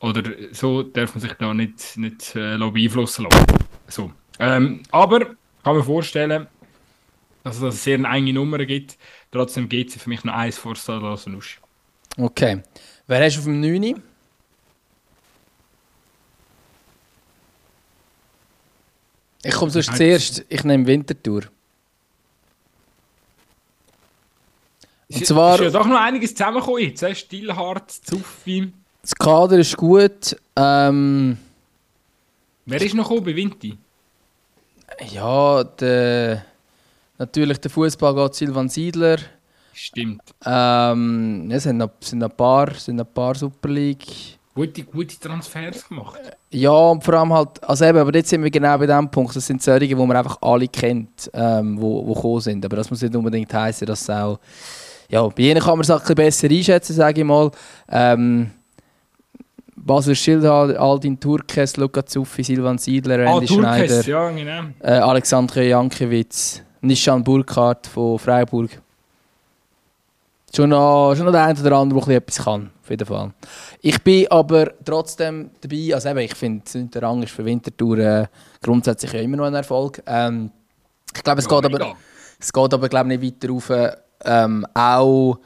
oder 0.00 0.22
so, 0.52 0.82
darf 0.82 1.14
man 1.14 1.22
sich 1.22 1.32
da 1.34 1.54
nicht, 1.54 1.96
nicht 1.96 2.36
äh, 2.36 2.58
beeinflussen 2.58 3.26
lassen. 3.30 3.63
So. 3.88 4.12
Ähm, 4.38 4.82
aber 4.90 5.20
kann 5.62 5.76
man 5.76 5.82
vorstellen, 5.84 6.46
dass 7.42 7.56
es 7.56 7.62
eine 7.62 7.72
sehr 7.72 7.98
enge 8.00 8.32
Nummer 8.32 8.58
gibt. 8.64 8.96
Trotzdem 9.30 9.68
geht 9.68 9.90
sie 9.90 9.98
für 9.98 10.08
mich 10.08 10.24
noch 10.24 10.34
eins 10.34 10.58
vor 10.58 10.74
Stadlos 10.76 11.26
Nusch. 11.26 11.60
Okay. 12.16 12.62
Wer 13.06 13.24
hast 13.24 13.34
du 13.36 13.40
auf 13.40 13.44
dem 13.44 13.60
9? 13.60 14.02
Ich 19.42 19.54
komme 19.54 19.70
sonst 19.70 19.94
zuerst. 19.96 20.44
Ich 20.48 20.64
nehme 20.64 20.86
Wintertour. 20.86 21.42
Und 25.10 25.22
Es 25.22 25.28
zwar- 25.28 25.56
ist 25.56 25.60
ja 25.60 25.70
doch 25.70 25.86
noch 25.86 26.00
einiges 26.00 26.34
zusammengekommen 26.34 26.82
jetzt. 26.82 27.02
äh, 27.02 27.14
Stillhart, 27.14 27.90
Zuffi. 27.90 28.72
Das 29.02 29.14
Kader 29.14 29.58
ist 29.58 29.76
gut. 29.76 30.34
Ähm, 30.56 31.36
Wer 32.66 32.82
ist 32.82 32.94
noch 32.94 33.10
bei 33.20 33.34
Vinti? 33.36 33.78
ja, 35.10 35.64
der, 35.64 36.44
natürlich 37.18 37.60
der 37.60 37.70
Fußball 37.70 38.14
geht 38.14 38.34
Silvan 38.34 38.68
Siedler. 38.68 39.18
Stimmt. 39.72 40.22
Ähm, 40.44 41.46
ja, 41.50 41.56
es 41.56 41.64
sind 41.64 41.78
noch, 41.78 41.90
sind 42.00 42.20
noch 42.20 42.30
ein 42.30 42.36
paar, 42.36 42.72
sind 42.74 42.96
noch 42.96 43.06
ein 43.06 43.12
paar 43.12 43.34
Super 43.34 43.68
League. 43.68 44.06
Gute, 44.54 44.84
gute 44.84 45.18
Transfers 45.18 45.88
gemacht. 45.88 46.20
Ja, 46.50 46.70
und 46.70 47.02
vor 47.02 47.14
allem 47.14 47.32
halt, 47.32 47.62
also 47.64 47.84
eben, 47.84 47.98
aber 47.98 48.14
jetzt 48.14 48.28
sind 48.28 48.42
wir 48.44 48.50
genau 48.50 48.78
bei 48.78 48.86
dem 48.86 49.10
Punkt, 49.10 49.34
das 49.34 49.46
sind 49.46 49.60
solche, 49.60 49.88
die 49.88 49.94
man 49.96 50.16
einfach 50.16 50.38
alle 50.40 50.68
kennt, 50.68 51.28
ähm, 51.34 51.80
wo, 51.80 52.06
wo 52.06 52.14
gekommen 52.14 52.40
sind. 52.40 52.64
Aber 52.64 52.76
das 52.76 52.88
muss 52.88 53.02
nicht 53.02 53.16
unbedingt 53.16 53.52
heißen, 53.52 53.84
dass 53.84 54.02
es 54.02 54.10
auch, 54.10 54.38
ja, 55.08 55.26
bei 55.26 55.42
jenen 55.42 55.60
kann 55.60 55.72
man 55.72 55.80
es 55.80 55.90
ein 55.90 55.98
bisschen 55.98 56.14
besser 56.14 56.48
einschätzen, 56.48 56.94
sage 56.94 57.20
ich 57.20 57.26
mal. 57.26 57.50
Ähm, 57.88 58.52
Basel 59.84 60.14
Schildhal, 60.14 60.76
Aldin 60.76 61.20
Turkes, 61.20 61.76
Luka 61.76 62.04
Zuffi, 62.06 62.42
Silvan 62.42 62.78
Siedler, 62.78 63.18
Randy 63.18 63.44
ah, 63.44 63.54
Schneider, 63.54 63.86
Turkes, 63.86 64.06
ja, 64.06 64.30
genau. 64.30 64.62
äh, 64.80 64.92
Alexander 64.92 65.62
Jankiewicz, 65.62 66.62
Nishan 66.80 67.22
Burkhardt 67.22 67.86
von 67.86 68.18
Freiburg. 68.18 68.70
Schon 70.54 70.70
noch, 70.70 71.14
schon 71.14 71.26
noch 71.26 71.32
der 71.32 71.44
eine 71.44 71.60
oder 71.60 71.76
andere, 71.76 72.06
der 72.06 72.16
etwas 72.16 72.44
kann, 72.44 72.70
auf 72.82 72.88
jeden 72.88 73.06
Fall. 73.06 73.32
Ich 73.80 74.00
bin 74.02 74.26
aber 74.30 74.72
trotzdem 74.84 75.50
dabei, 75.60 75.90
also 75.92 76.08
eben, 76.08 76.20
ich 76.20 76.34
finde, 76.34 76.84
der 76.86 77.02
Rang 77.02 77.22
ist 77.22 77.32
für 77.32 77.44
Winterthur 77.44 77.98
äh, 77.98 78.26
grundsätzlich 78.62 79.12
ja 79.12 79.20
immer 79.20 79.36
noch 79.36 79.44
ein 79.44 79.54
Erfolg. 79.54 80.02
Ähm, 80.06 80.50
ich 81.14 81.22
glaube, 81.22 81.40
es, 81.40 81.50
Ja, 81.50 81.60
geht 81.60 81.74
aber, 81.74 81.96
es 82.38 82.52
geht 82.52 82.74
aber 82.74 82.88
glaube 82.88 83.12
ich, 83.12 83.20
nicht 83.20 83.42
weiter 83.42 83.52
rauf. 83.52 83.72
Ähm, 84.24 84.66
auch 84.72 85.38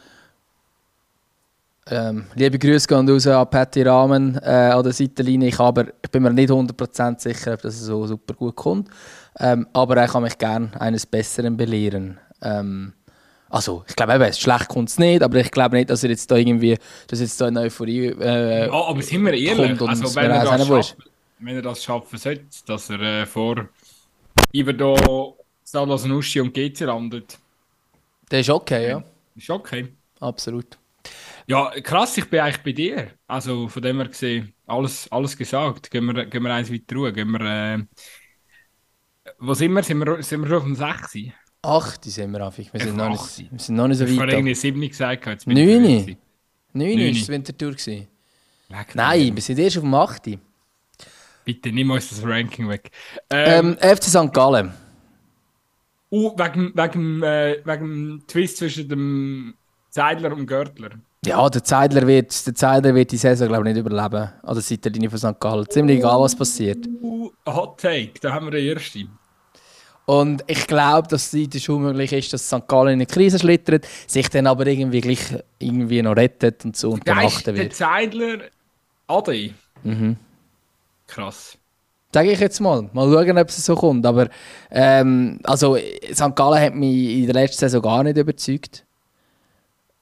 ähm, 1.90 2.26
liebe 2.34 2.58
Grüße 2.58 2.86
gehen 2.86 3.08
raus 3.08 3.26
an 3.26 3.48
Patty 3.48 3.82
Rahmen 3.82 4.36
äh, 4.42 4.70
an 4.72 4.82
der 4.82 4.92
Seitenlinie. 4.92 5.48
Ich, 5.48 5.58
aber, 5.58 5.86
ich 6.02 6.10
bin 6.10 6.22
mir 6.22 6.32
nicht 6.32 6.50
100% 6.50 7.20
sicher, 7.20 7.54
ob 7.54 7.62
das 7.62 7.80
so 7.80 8.06
super 8.06 8.34
gut 8.34 8.56
kommt. 8.56 8.88
Ähm, 9.38 9.66
aber 9.72 9.96
er 9.96 10.08
kann 10.08 10.22
mich 10.22 10.36
gerne 10.36 10.70
eines 10.80 11.06
Besseren 11.06 11.56
belehren. 11.56 12.18
Ähm, 12.42 12.92
also, 13.50 13.84
ich 13.88 13.96
glaube 13.96 14.14
eben, 14.14 14.32
schlecht 14.32 14.68
kommt 14.68 14.90
es 14.90 14.98
nicht, 14.98 15.22
aber 15.22 15.38
ich 15.38 15.50
glaube 15.50 15.76
nicht, 15.76 15.88
dass 15.88 16.02
er 16.04 16.10
jetzt 16.10 16.30
da 16.30 16.36
irgendwie, 16.36 16.76
dass 17.06 17.20
jetzt 17.20 17.40
da 17.40 17.46
eine 17.46 17.60
Euphorie 17.60 18.08
äh, 18.08 18.66
Ja, 18.66 18.72
aber 18.72 19.00
sind 19.00 19.24
wir 19.24 19.32
ehrlich, 19.32 19.80
also, 19.80 20.14
wenn, 20.14 20.30
er 20.30 20.44
das 20.44 20.66
schafft, 20.66 20.96
wenn 21.38 21.56
er 21.56 21.62
das 21.62 21.82
schaffen 21.82 22.18
sollte, 22.18 22.44
dass 22.66 22.90
er 22.90 23.00
äh, 23.00 23.26
vor 23.26 23.68
Iverdo, 24.52 25.36
Salas 25.64 26.04
Nuschi 26.04 26.40
und 26.40 26.52
GC 26.52 26.80
landet, 26.80 27.38
Der 28.30 28.40
ist 28.40 28.50
okay, 28.50 28.88
ja. 28.90 29.02
ist 29.34 29.48
okay. 29.48 29.88
Absolut. 30.20 30.78
Ja, 31.48 31.70
krass, 31.80 32.16
ich 32.18 32.28
bin 32.28 32.40
eigentlich 32.40 32.62
bei 32.62 32.72
dir. 32.72 33.10
Also 33.26 33.68
von 33.68 33.82
dem 33.82 33.96
her 33.98 34.08
gesehen, 34.08 34.52
alles, 34.66 35.10
alles 35.10 35.36
gesagt. 35.36 35.90
Gehen 35.90 36.04
wir, 36.04 36.26
gehen 36.26 36.42
wir 36.42 36.52
eins 36.52 36.70
weiter 36.70 36.94
ruhen. 36.96 37.14
Gehen 37.14 37.30
wir, 37.30 37.40
äh, 37.40 37.84
wo 39.38 39.54
sind 39.54 39.72
wir? 39.72 39.82
Sind 39.82 39.98
wir, 39.98 40.22
sind 40.22 40.40
wir 40.42 40.48
schon 40.48 40.56
auf 40.58 40.64
dem 40.64 40.76
6? 40.76 41.14
Ich 41.14 41.32
Acht 41.62 42.04
sind 42.04 42.30
wir 42.32 42.44
einfach. 42.46 42.58
Wir 42.72 42.80
sind, 42.80 42.96
noch 42.96 43.08
nicht, 43.08 43.50
wir 43.50 43.58
sind 43.58 43.74
noch 43.76 43.88
nicht 43.88 43.98
so 43.98 44.04
habe 44.06 44.16
weit. 44.18 44.32
irgendwie 44.32 44.52
ab. 44.52 44.56
7 44.58 44.80
gesagt. 44.88 45.26
Jetzt 45.26 45.46
bin 45.46 45.56
ich 45.56 45.64
Neun? 45.66 45.82
verwirrt 45.82 46.06
gewesen. 46.06 46.18
Neun 46.74 46.88
Neun. 46.98 47.00
war 47.14 47.20
es 47.22 47.28
Wintertour. 47.28 47.70
gewesen. 47.72 48.08
Nein, 48.94 49.34
wir 49.34 49.42
sind 49.42 49.58
erst 49.58 49.76
auf 49.78 49.82
dem 49.82 49.94
8. 49.94 50.38
Bitte, 51.44 51.72
nimm 51.72 51.90
uns 51.90 52.10
das 52.10 52.22
Ranking 52.22 52.68
weg. 52.68 52.90
Ähm, 53.30 53.76
Ähm, 53.80 53.96
FC 53.96 54.04
St. 54.04 54.32
Gallen. 54.34 54.72
uh, 56.10 56.30
wegen, 56.38 56.72
wegen, 56.76 57.22
äh, 57.22 57.60
wegen 57.64 57.84
dem 58.18 58.26
Twist 58.26 58.58
zwischen 58.58 58.88
dem 58.88 59.54
Zeidler 59.90 60.30
und 60.32 60.38
dem 60.38 60.46
Görtler. 60.46 60.90
Ja, 61.26 61.48
der 61.48 61.64
Zeidler 61.64 62.06
wird, 62.06 62.46
der 62.46 62.54
Zeidler 62.54 62.94
wird 62.94 63.10
die 63.10 63.16
Saison 63.16 63.48
glaube 63.48 63.68
ich, 63.68 63.74
nicht 63.74 63.84
überleben. 63.84 64.30
An 64.42 64.54
der 64.54 64.62
Seitenlinie 64.62 65.10
von 65.10 65.18
St. 65.18 65.40
Gallen. 65.40 65.68
Ziemlich 65.68 65.98
egal, 65.98 66.20
was 66.20 66.36
passiert. 66.36 66.86
Uh, 67.02 67.30
Hot 67.46 67.80
Take, 67.80 68.20
da 68.20 68.32
haben 68.32 68.46
wir 68.46 68.52
den 68.52 68.76
ersten. 68.76 69.10
Und 70.06 70.42
ich 70.46 70.66
glaube, 70.66 71.06
dass 71.08 71.34
es 71.34 71.38
heute 71.38 71.60
schon 71.60 71.82
möglich 71.82 72.12
ist, 72.12 72.32
dass 72.32 72.46
St. 72.46 72.66
Gallen 72.66 72.88
in 72.88 72.94
eine 72.94 73.06
Krise 73.06 73.38
schlittert, 73.38 73.86
sich 74.06 74.30
dann 74.30 74.46
aber 74.46 74.66
irgendwie 74.66 75.00
gleich 75.00 75.20
irgendwie 75.58 76.00
noch 76.00 76.16
rettet 76.16 76.64
und 76.64 76.76
so 76.76 76.92
und 76.92 77.06
dann 77.06 77.18
Geist, 77.18 77.36
achten 77.36 77.54
der 77.54 77.64
wird. 77.64 77.74
Zeidler, 77.74 78.38
Adi. 79.06 79.54
Mhm. 79.82 80.16
Krass. 81.06 81.58
Sage 82.14 82.32
ich 82.32 82.40
jetzt 82.40 82.60
mal. 82.60 82.88
Mal 82.94 83.12
schauen, 83.12 83.36
ob 83.38 83.48
es 83.48 83.66
so 83.66 83.74
kommt. 83.74 84.06
Aber 84.06 84.28
ähm, 84.70 85.40
also, 85.44 85.76
St. 85.76 86.34
Gallen 86.34 86.62
hat 86.62 86.74
mich 86.74 87.18
in 87.18 87.26
der 87.26 87.34
letzten 87.34 87.60
Saison 87.60 87.82
gar 87.82 88.02
nicht 88.02 88.16
überzeugt. 88.16 88.86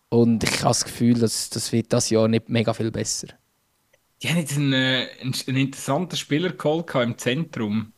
Und 0.08 0.44
ich 0.44 0.58
habe 0.58 0.68
das 0.68 0.84
Gefühl, 0.84 1.18
dass 1.18 1.50
das 1.50 1.72
wird 1.72 1.92
das 1.92 2.10
Jahr 2.10 2.28
nicht 2.28 2.48
mega 2.48 2.72
viel 2.72 2.90
besser. 2.90 3.28
Die 4.22 4.28
haben 4.28 4.38
jetzt 4.38 4.56
einen, 4.56 4.72
äh, 4.72 5.08
einen, 5.20 5.56
interessanten 5.56 6.16
Spieler 6.16 6.50
geholt 6.52 6.94
im 6.94 7.18
Zentrum. 7.18 7.92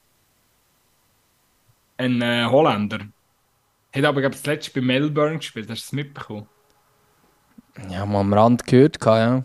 Ein 1.97 2.23
äh, 2.23 2.47
Holländer. 2.47 3.01
Hat 3.92 4.05
aber, 4.05 4.21
glaube 4.21 4.35
ich, 4.35 4.42
das 4.42 4.47
letzte 4.47 4.81
bei 4.81 4.81
Melbourne 4.81 5.38
gespielt. 5.38 5.71
Hast 5.71 5.83
du 5.83 5.85
das 5.85 5.92
mitbekommen? 5.92 6.47
Ja, 7.88 8.05
mal 8.05 8.21
am 8.21 8.33
Rand 8.33 8.66
gehört, 8.66 8.99
ja. 9.05 9.44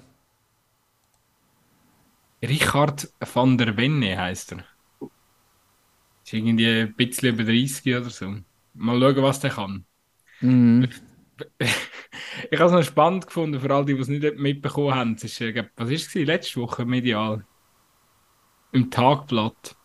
Richard 2.41 3.09
van 3.19 3.57
der 3.57 3.77
Wenne 3.77 4.17
heisst 4.17 4.51
er. 4.51 4.65
Ist 6.25 6.33
irgendwie 6.33 6.67
ein 6.67 6.93
bisschen 6.93 7.29
über 7.29 7.43
30 7.43 7.95
oder 7.95 8.09
so. 8.09 8.35
Mal 8.73 8.99
schauen, 8.99 9.23
was 9.23 9.39
der 9.39 9.51
kann. 9.51 9.85
Mhm. 10.41 10.89
Ich 12.51 12.59
habe 12.59 12.69
es 12.69 12.71
noch 12.71 12.83
spannend 12.83 13.27
gefunden, 13.27 13.59
für 13.59 13.73
all 13.73 13.85
die, 13.85 13.93
die 13.93 14.01
es 14.01 14.07
nicht 14.07 14.37
mitbekommen 14.37 14.93
haben. 14.93 15.13
Es 15.15 15.23
ist, 15.23 15.41
äh, 15.41 15.67
was 15.75 15.87
war 15.87 15.91
es? 15.91 16.13
Letzte 16.13 16.61
Woche 16.61 16.85
medial. 16.85 17.45
Im 18.71 18.89
Tagblatt. 18.89 19.75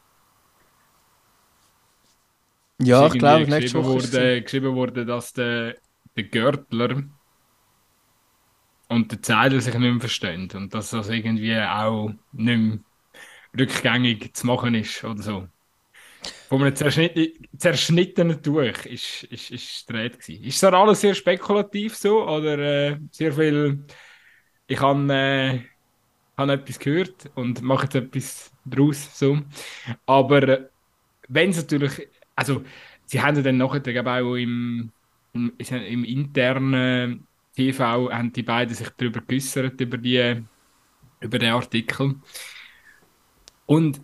Ja, 2.80 3.06
ich 3.06 3.18
glaube, 3.18 3.48
nächste 3.48 3.78
Woche. 3.78 4.02
wurde, 4.02 4.42
geschrieben 4.42 4.74
wurde, 4.74 5.04
dass 5.04 5.32
der, 5.32 5.76
der 6.16 6.24
Görtler 6.24 7.02
und 8.88 9.12
der 9.12 9.22
Zeiler 9.22 9.60
sich 9.60 9.74
nicht 9.74 9.82
mehr 9.82 10.00
verstehen 10.00 10.48
und 10.54 10.72
dass 10.74 10.90
das 10.90 11.08
irgendwie 11.08 11.56
auch 11.60 12.10
nicht 12.32 12.58
mehr 12.58 12.78
rückgängig 13.58 14.34
zu 14.34 14.46
machen 14.46 14.74
ist 14.74 15.04
oder 15.04 15.22
so. 15.22 15.48
Von 16.48 16.62
einem 16.62 16.74
zerschnitt, 16.74 17.38
zerschnittenen 17.56 18.42
Tuch 18.42 18.84
ist, 18.86 19.24
ist, 19.24 19.50
ist 19.50 19.90
dreht 19.90 20.18
gewesen. 20.18 20.44
Ist 20.44 20.62
das 20.62 20.72
alles 20.72 21.00
sehr 21.00 21.14
spekulativ 21.14 21.96
so 21.96 22.26
oder 22.26 22.58
äh, 22.58 22.98
sehr 23.10 23.32
viel 23.32 23.84
ich 24.66 24.80
habe 24.80 25.12
äh, 25.12 25.60
habe 26.36 26.52
etwas 26.52 26.78
gehört 26.78 27.30
und 27.34 27.62
mache 27.62 27.84
jetzt 27.84 27.96
etwas 27.96 28.52
draus 28.64 29.18
so. 29.18 29.38
Aber 30.06 30.68
wenn 31.28 31.50
es 31.50 31.56
natürlich, 31.56 32.08
also 32.36 32.62
sie 33.06 33.20
haben 33.20 33.42
dann 33.42 33.56
nachher 33.56 34.06
auch 34.06 34.34
im, 34.36 34.92
im, 35.32 35.52
im 35.58 36.04
internen 36.04 37.26
TV 37.56 38.12
haben 38.12 38.32
die 38.32 38.42
beiden 38.42 38.74
sich 38.74 38.88
darüber 38.90 39.20
geäußert 39.20 39.80
über 39.80 39.98
die 39.98 40.44
über 41.20 41.38
den 41.38 41.52
Artikel. 41.52 42.14
Und 43.66 44.00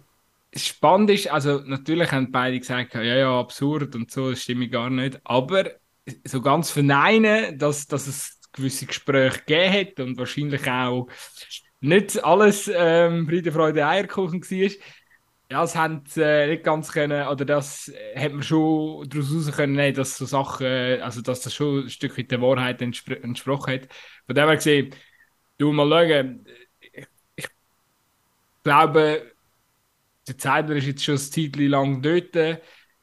spannend 0.57 1.11
ist, 1.11 1.29
also 1.31 1.61
natürlich 1.65 2.11
haben 2.13 2.31
beide 2.31 2.59
gesagt, 2.59 2.95
ja, 2.95 3.03
ja, 3.03 3.41
absurd 3.41 3.95
und 3.95 4.11
so, 4.11 4.31
das 4.31 4.43
stimmt 4.43 4.71
gar 4.71 4.91
nicht. 4.91 5.21
Aber 5.25 5.71
so 6.25 6.41
ganz 6.41 6.71
verneinen, 6.71 7.59
dass, 7.59 7.87
dass 7.87 8.07
es 8.07 8.41
gewisse 8.53 8.87
Gespräche 8.87 9.41
gegeben 9.41 9.73
hat 9.73 10.01
und 10.01 10.19
wahrscheinlich 10.19 10.69
auch 10.69 11.09
nicht 11.81 12.23
alles 12.25 12.71
ähm, 12.75 13.27
Friede, 13.27 13.53
Freude, 13.53 13.87
Eierkuchen 13.87 14.43
war. 14.43 14.71
Das 15.49 15.77
haben 15.77 16.03
äh, 16.17 16.49
nicht 16.49 16.65
ganz 16.65 16.91
können, 16.91 17.29
oder 17.29 17.45
das 17.45 17.93
hat 18.17 18.33
man 18.33 18.43
schon 18.43 19.09
daraus 19.09 19.31
heraus 19.31 19.53
können, 19.53 19.75
nehmen, 19.75 19.95
dass 19.95 20.17
so 20.17 20.25
Sachen, 20.25 20.67
äh, 20.67 21.01
also 21.03 21.21
dass 21.21 21.43
das 21.43 21.55
schon 21.55 21.85
ein 21.85 21.91
Stück 21.91 22.17
weit 22.17 22.31
der 22.31 22.41
Wahrheit 22.41 22.81
entspr 22.81 23.23
entsprochen 23.23 23.75
hat. 23.75 23.89
Von 24.27 24.35
dem 24.35 24.47
her 24.47 24.57
gesehen, 24.57 24.95
du 25.59 25.73
mal 25.73 25.89
schauen, 25.89 26.47
ich, 26.81 27.07
ich 27.37 27.47
glaube, 28.63 29.34
der 30.29 30.39
Zeidler 30.39 30.77
ist 30.77 30.87
jetzt 30.87 31.05
schon 31.05 31.15
ein 31.15 31.19
Zeitchen 31.19 31.69
lang 31.69 32.03
dort. 32.03 32.35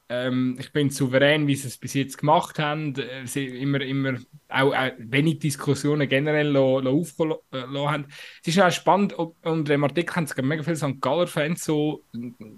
Ähm, 0.08 0.56
ich 0.60 0.72
bin 0.72 0.90
souverän, 0.90 1.46
wie 1.46 1.54
sie 1.56 1.68
es 1.68 1.78
bis 1.78 1.94
jetzt 1.94 2.18
gemacht 2.18 2.58
haben. 2.58 2.94
Äh, 2.96 3.26
Sie 3.26 3.46
immer, 3.46 3.80
immer 3.80 4.18
auch, 4.48 4.74
auch 4.74 4.90
wenig 4.98 5.38
Diskussionen 5.38 6.08
generell 6.08 6.54
aufgelassen 6.56 7.42
äh, 7.52 7.62
haben. 7.86 8.06
Es 8.42 8.48
ist 8.48 8.60
auch 8.60 8.70
spannend, 8.70 9.18
ob- 9.18 9.36
unter 9.46 9.72
dem 9.72 9.84
Artikel 9.84 10.14
haben 10.16 10.24
es 10.24 10.36
mega 10.36 10.62
viele 10.62 10.76
St. 10.76 11.00
Galler-Fans 11.00 11.64
so, 11.64 12.04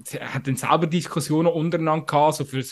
sie 0.05 0.18
dann 0.42 0.57
selber 0.57 0.87
Diskussionen 0.87 1.48
untereinander 1.48 2.07
gehabt, 2.07 2.37
so 2.37 2.44
für 2.44 2.64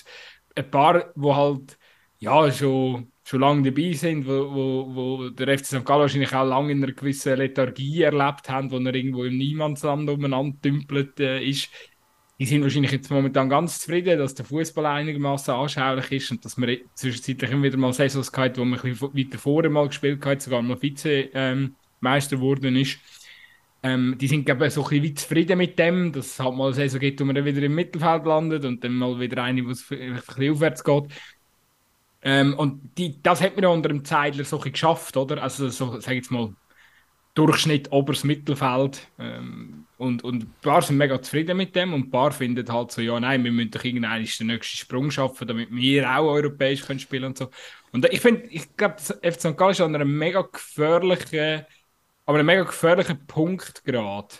ein 0.57 0.70
paar, 0.70 1.12
wo 1.14 1.35
halt 1.37 1.78
ja 2.18 2.50
schon, 2.50 3.12
schon 3.24 3.40
lange 3.40 3.70
dabei 3.70 3.92
sind, 3.92 4.26
wo, 4.26 4.52
wo, 4.52 4.94
wo 4.94 5.28
der 5.30 5.58
FC 5.58 5.66
St. 5.66 5.85
Gallen 5.85 6.00
wahrscheinlich 6.00 6.35
auch 6.35 6.46
lange 6.46 6.72
in 6.72 6.82
einer 6.82 6.92
gewissen 6.92 7.37
Lethargie 7.37 8.02
erlebt 8.02 8.48
haben, 8.48 8.70
wo 8.70 8.78
er 8.78 8.94
irgendwo 8.94 9.24
im 9.24 9.38
Niemandsland 9.38 10.08
umeinander 10.11 10.56
dümpelt 10.64 11.20
äh, 11.20 11.42
ist. 11.42 11.70
Die 12.38 12.46
sind 12.46 12.62
wahrscheinlich 12.62 12.90
jetzt 12.90 13.11
momentan 13.11 13.48
ganz 13.48 13.78
zufrieden, 13.78 14.18
dass 14.18 14.35
der 14.35 14.44
Fußball 14.44 14.87
einigermaßen 14.87 15.54
anschaulich 15.54 16.11
ist 16.11 16.30
und 16.32 16.44
dass 16.44 16.56
man 16.56 16.76
zwischenzeitlich 16.94 17.50
immer 17.52 17.62
wieder 17.62 17.76
mal 17.76 17.92
Saisons 17.92 18.32
gehabt, 18.32 18.58
wo 18.58 18.64
man 18.64 18.80
ein 18.80 18.90
bisschen 18.90 19.14
weiter 19.14 19.38
vorher 19.38 19.70
mal 19.70 19.87
gespielt 19.87 20.24
hat, 20.26 20.42
sogar 20.42 20.61
mal 20.61 20.76
Vize-Meister 20.76 22.37
geworden 22.37 22.74
ist. 22.74 22.98
Ähm, 23.85 24.16
die 24.18 24.28
sind, 24.28 24.44
glaube 24.46 24.66
ich, 24.66 24.72
so 24.72 24.85
ein 24.85 25.00
bisschen 25.00 25.16
zufrieden 25.16 25.58
mit 25.58 25.78
dem, 25.78 26.12
dass 26.12 26.26
es 26.26 26.40
halt 26.40 26.54
mal 26.54 26.66
eine 26.66 26.74
Saison 26.74 27.00
gibt, 27.00 27.20
wo 27.20 27.24
man 27.24 27.35
dann 27.35 27.44
wieder 27.44 27.62
im 27.62 27.74
Mittelfeld 27.74 28.24
landet 28.24 28.64
und 28.64 28.82
dann 28.82 28.94
mal 28.94 29.18
wieder 29.18 29.42
eine, 29.42 29.64
wo 29.64 29.70
es 29.70 29.88
ein 29.90 30.14
bisschen 30.14 30.52
aufwärts 30.52 30.85
geht. 30.85 31.04
Ähm, 32.22 32.54
und 32.54 32.96
die, 32.98 33.20
das 33.22 33.40
hat 33.40 33.56
man 33.56 33.64
ja 33.64 33.68
unter 33.70 33.88
dem 33.88 34.04
Zeidler 34.04 34.44
so 34.44 34.58
geschafft, 34.58 35.16
oder? 35.16 35.42
Also, 35.42 35.68
so, 35.68 36.00
sag 36.00 36.14
jetzt 36.14 36.30
mal, 36.30 36.54
Durchschnitt 37.35 37.90
oberes 37.90 38.24
Mittelfeld. 38.24 39.08
Ähm, 39.18 39.87
und, 39.96 40.22
und 40.22 40.42
ein 40.44 40.54
paar 40.61 40.82
sind 40.82 40.98
mega 40.98 41.20
zufrieden 41.22 41.56
mit 41.56 41.74
dem 41.74 41.94
und 41.94 42.08
ein 42.08 42.11
paar 42.11 42.30
finden 42.30 42.70
halt 42.70 42.90
so, 42.92 43.00
ja, 43.00 43.18
nein, 43.18 43.42
wir 43.42 43.52
müssen 43.52 43.70
doch 43.70 43.85
irgendeinen 43.85 44.26
den 44.26 44.46
nächsten 44.48 44.76
Sprung 44.76 45.11
schaffen, 45.11 45.48
damit 45.48 45.70
wir 45.70 46.11
auch 46.11 46.26
europäisch 46.26 46.82
können 46.82 46.98
spielen 46.98 47.24
und 47.24 47.38
so. 47.38 47.48
Und 47.90 48.04
ich 48.12 48.20
finde, 48.20 48.46
ich 48.48 48.76
glaube, 48.76 48.96
FC 48.98 49.40
St. 49.40 49.56
Gallen 49.56 49.70
ist 49.70 49.80
an 49.80 49.94
einem 49.94 50.18
mega 50.18 50.42
gefährlichen, 50.42 51.64
aber 52.26 52.38
einem 52.38 52.46
mega 52.46 52.64
gefährlichen 52.64 53.26
Punkt 53.26 53.82
gerade. 53.85 54.35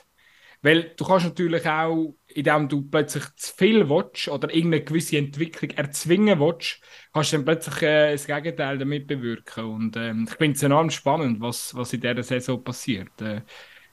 Weil 0.60 0.92
du 0.96 1.04
kannst 1.04 1.24
natürlich 1.26 1.66
auch, 1.66 2.14
indem 2.34 2.68
du 2.68 2.82
plötzlich 2.82 3.24
zu 3.36 3.54
viel 3.54 3.88
willst 3.88 4.28
oder 4.28 4.52
irgendeine 4.52 4.84
gewisse 4.84 5.18
Entwicklung 5.18 5.70
erzwingen 5.70 6.40
willst, 6.40 6.80
kannst 7.12 7.32
du 7.32 7.36
dann 7.36 7.44
plötzlich 7.44 7.82
äh, 7.82 8.12
das 8.12 8.26
Gegenteil 8.26 8.78
damit 8.78 9.06
bewirken. 9.06 9.64
Und 9.64 9.96
ähm, 9.96 10.26
ich 10.28 10.34
finde 10.36 10.56
es 10.56 10.62
enorm 10.62 10.90
spannend, 10.90 11.40
was, 11.40 11.74
was 11.74 11.92
in 11.92 12.00
dieser 12.00 12.22
Saison 12.22 12.62
passiert. 12.62 13.20
Äh, 13.20 13.42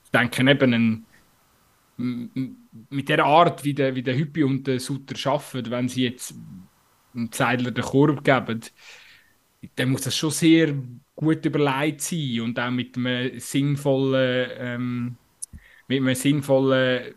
ich 0.04 0.12
denke 0.12 0.50
eben, 0.50 0.74
ein, 0.74 1.06
mit 2.90 3.10
der 3.10 3.26
Art, 3.26 3.64
wie 3.64 3.74
der, 3.74 3.94
wie 3.96 4.04
der 4.04 4.18
Hüppi 4.18 4.44
und 4.44 4.66
der 4.66 4.80
Sutter 4.80 5.32
arbeiten, 5.32 5.70
wenn 5.72 5.90
sie 5.90 6.06
jetzt 6.06 6.34
einen 7.14 7.32
Zeidler 7.32 7.72
den 7.72 7.84
Korb 7.84 8.24
geben, 8.24 8.62
dann 9.76 9.92
muss 9.92 10.02
das 10.02 10.16
schon 10.16 10.32
sehr 10.32 10.74
gut 11.16 11.46
überlegt 11.46 12.02
sein 12.02 12.42
und 12.42 12.60
auch 12.60 12.72
mit 12.72 12.96
einem 12.96 13.38
sinnvollen, 13.40 14.50
ähm, 14.58 15.18
mit 15.88 16.00
einem 16.00 16.16
sinnvollen 16.16 17.02
äh, 17.02 17.14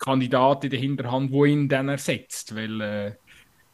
Kandidat 0.00 0.64
in 0.64 0.70
der 0.70 0.80
Hinterhand, 0.80 1.32
der 1.32 1.44
ihn 1.44 1.68
dann 1.68 1.88
ersetzt. 1.88 2.56
Weil, 2.56 2.80
äh, 2.80 3.12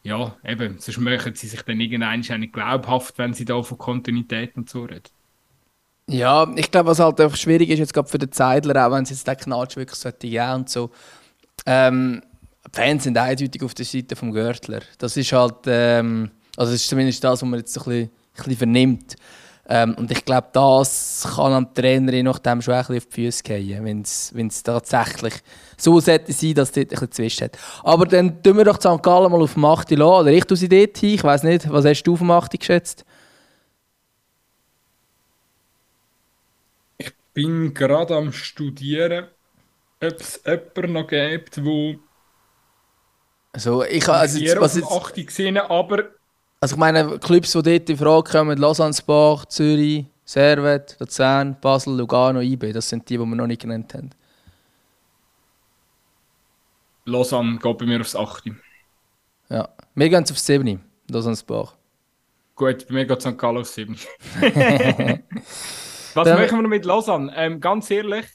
ja, 0.03 0.35
eben, 0.45 0.77
sonst 0.77 0.99
machen 0.99 1.33
sie 1.33 1.47
sich 1.47 1.63
dann 1.63 1.79
irgendwann 1.79 2.19
nicht 2.19 2.53
glaubhaft, 2.53 3.17
wenn 3.17 3.33
sie 3.33 3.45
da 3.45 3.63
von 3.63 3.77
Kontinuität 3.79 4.55
und 4.55 4.69
so 4.69 4.83
reden. 4.83 5.09
Ja, 6.09 6.49
ich 6.55 6.71
glaube, 6.71 6.89
was 6.89 6.99
halt 6.99 7.19
einfach 7.19 7.35
schwierig 7.35 7.69
ist, 7.69 7.79
jetzt 7.79 7.93
gerade 7.93 8.07
für 8.07 8.17
den 8.17 8.31
Zeidler, 8.31 8.87
auch 8.87 8.91
wenn 8.91 9.03
es 9.03 9.09
jetzt 9.09 9.27
den 9.27 9.35
Knatsch 9.35 9.75
wirklich 9.75 9.99
sollte 9.99 10.29
geben 10.29 10.53
und 10.53 10.69
so. 10.69 10.91
Ähm, 11.65 12.21
Fans 12.71 13.03
sind 13.03 13.17
eindeutig 13.17 13.61
auf 13.63 13.73
der 13.73 13.85
Seite 13.85 14.15
vom 14.15 14.31
Görtler. 14.31 14.81
Das 14.99 15.17
ist 15.17 15.33
halt, 15.33 15.65
ähm, 15.65 16.31
also 16.55 16.71
das 16.71 16.81
ist 16.81 16.89
zumindest 16.89 17.23
das, 17.23 17.41
was 17.41 17.49
man 17.49 17.59
jetzt 17.59 17.77
ein 17.77 17.83
bisschen, 17.83 18.03
ein 18.03 18.09
bisschen 18.35 18.57
vernimmt. 18.57 19.15
Ähm, 19.69 19.95
und 19.95 20.09
ich 20.11 20.23
glaube, 20.23 20.47
das 20.53 21.27
kann 21.35 21.51
am 21.51 21.73
Trainer 21.73 22.23
nachdem 22.23 22.61
schon 22.61 22.73
ein 22.73 22.81
bisschen 22.81 22.97
auf 22.97 23.05
die 23.05 23.21
Füße 23.25 23.43
gehen, 23.43 23.83
wenn 23.85 24.01
es 24.47 24.63
tatsächlich 24.63 25.33
so 25.77 25.99
sollte 25.99 26.31
sein, 26.31 26.53
dass 26.53 26.69
es 26.69 26.75
dort 26.75 27.01
ein 27.01 27.09
bisschen 27.09 27.45
hat. 27.45 27.57
Aber 27.83 28.05
dann 28.05 28.41
tun 28.41 28.57
wir 28.57 28.65
doch 28.65 28.79
St. 28.79 29.03
Gallen 29.03 29.31
mal 29.31 29.41
auf 29.41 29.57
Macht 29.57 29.91
lassen, 29.91 30.01
oder 30.01 30.31
ich 30.31 30.45
tue 30.45 30.55
sie 30.55 30.69
dort 30.69 30.97
hin. 30.97 31.15
Ich 31.15 31.23
weiß 31.23 31.43
nicht, 31.43 31.69
was 31.69 31.85
hast 31.85 32.03
du 32.03 32.13
auf 32.13 32.21
Macht 32.21 32.57
geschätzt? 32.57 33.05
bin 37.37 37.71
gerade 37.71 38.15
am 38.15 38.33
Studieren, 38.33 39.27
ob 40.01 40.19
es 40.19 40.41
jemanden 40.43 40.93
noch 40.93 41.07
gibt, 41.07 41.63
wo 41.63 41.99
also 43.53 43.83
ich 43.83 44.09
also 44.09 44.39
jetzt, 44.39 44.59
was 44.59 44.75
jetzt, 44.75 44.91
8 44.91 45.27
gesehen 45.27 45.57
aber 45.59 46.05
also 46.59 46.75
ich 46.75 46.79
meine 46.79 47.19
Clubs, 47.19 47.51
die 47.51 47.61
dort 47.61 47.89
in 47.89 47.97
Frage 47.97 48.31
kommen, 48.31 48.57
Lausanne-Sport, 48.57 49.51
Zürich, 49.51 50.05
Servet, 50.25 50.97
Luzern, 50.99 51.55
Basel, 51.61 51.95
Lugano, 51.95 52.41
IB, 52.41 52.73
das 52.73 52.89
sind 52.89 53.07
die, 53.09 53.17
die 53.17 53.25
wir 53.25 53.35
noch 53.35 53.47
nicht 53.47 53.61
genannt 53.61 53.93
haben. 53.93 54.09
Lausanne 57.05 57.57
geht 57.57 57.77
bei 57.77 57.85
mir 57.85 58.01
aufs 58.01 58.15
8. 58.15 58.51
Ja, 59.49 59.69
wir 59.95 60.09
gehen 60.09 60.23
aufs 60.23 60.45
7. 60.45 60.81
Lausanne-Sport. 61.09 61.77
Gut, 62.55 62.87
bei 62.87 62.93
mir 62.93 63.05
geht 63.05 63.21
St. 63.21 63.37
Gallen 63.37 63.57
aufs 63.59 63.75
7. 63.75 63.95
Was 66.13 66.27
Dann, 66.27 66.41
machen 66.41 66.61
wir 66.61 66.67
mit 66.67 66.83
Lausanne? 66.83 67.31
Ähm, 67.35 67.61
ganz 67.61 67.89
ehrlich, 67.91 68.25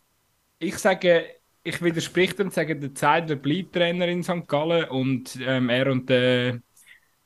ich 0.60 0.78
sage, 0.78 1.24
ich 1.64 1.82
widerspreche 1.82 2.44
und 2.44 2.54
sage, 2.54 2.78
der 2.78 2.94
Zeidler 2.94 3.36
bleibt 3.36 3.74
Trainer 3.74 4.06
in 4.06 4.22
St. 4.22 4.46
Gallen 4.46 4.88
und 4.88 5.36
ähm, 5.42 5.68
er 5.68 5.90
und 5.90 6.08
der 6.08 6.60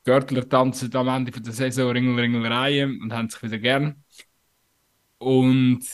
Görtler 0.07 0.49
tanzen 0.49 0.95
am 0.97 1.09
Ende 1.09 1.33
der 1.33 1.53
Saison 1.53 1.90
Ringel, 1.90 2.19
Ringel, 2.21 2.47
Reihe 2.47 2.87
und 2.87 3.12
haben 3.12 3.29
sich 3.29 3.42
wieder 3.42 3.59
gern. 3.59 4.05
Und 5.19 5.85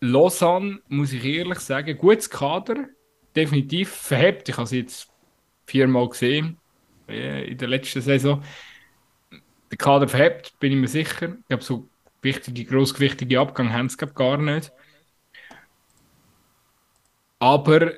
Lausanne, 0.00 0.80
muss 0.88 1.12
ich 1.12 1.24
ehrlich 1.24 1.58
sagen, 1.60 1.98
gutes 1.98 2.30
Kader, 2.30 2.86
definitiv 3.36 3.90
verhebt. 3.90 4.48
Ich 4.48 4.56
habe 4.56 4.66
sie 4.66 4.78
jetzt 4.78 5.10
viermal 5.66 6.08
gesehen 6.08 6.58
äh, 7.08 7.50
in 7.50 7.58
der 7.58 7.68
letzten 7.68 8.00
Saison 8.00 8.42
der 9.72 9.78
Kader 9.78 10.06
verhebt, 10.06 10.58
bin 10.60 10.72
ich 10.72 10.78
mir 10.78 10.88
sicher. 10.88 11.36
Ich 11.40 11.48
glaube, 11.48 11.64
so 11.64 11.88
wichtige, 12.20 12.64
grossgewichtige 12.66 13.40
Abgang 13.40 13.72
haben 13.72 13.88
sie 13.88 13.96
gar 14.14 14.36
nicht. 14.36 14.70
Aber, 17.38 17.92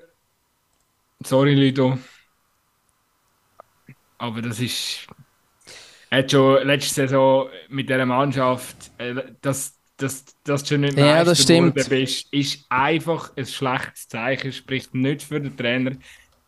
sorry 1.22 1.54
Lido, 1.54 1.98
aber 4.24 4.42
das 4.42 4.60
ist. 4.60 5.06
Er 6.10 6.18
hat 6.18 6.30
schon 6.30 6.66
letzte 6.66 6.94
Saison 6.94 7.48
mit 7.68 7.88
dieser 7.88 8.06
Mannschaft, 8.06 8.90
äh, 8.98 9.14
das, 9.40 9.74
das, 9.96 10.24
das 10.44 10.68
schon 10.68 10.82
nicht 10.82 10.96
ja, 10.96 11.24
das 11.24 11.42
stimmt. 11.42 11.74
Bist, 11.74 12.32
ist 12.32 12.64
einfach 12.68 13.32
ein 13.36 13.46
schlechtes 13.46 14.08
Zeichen, 14.08 14.52
spricht 14.52 14.94
nicht 14.94 15.22
für 15.22 15.40
den 15.40 15.56
Trainer. 15.56 15.92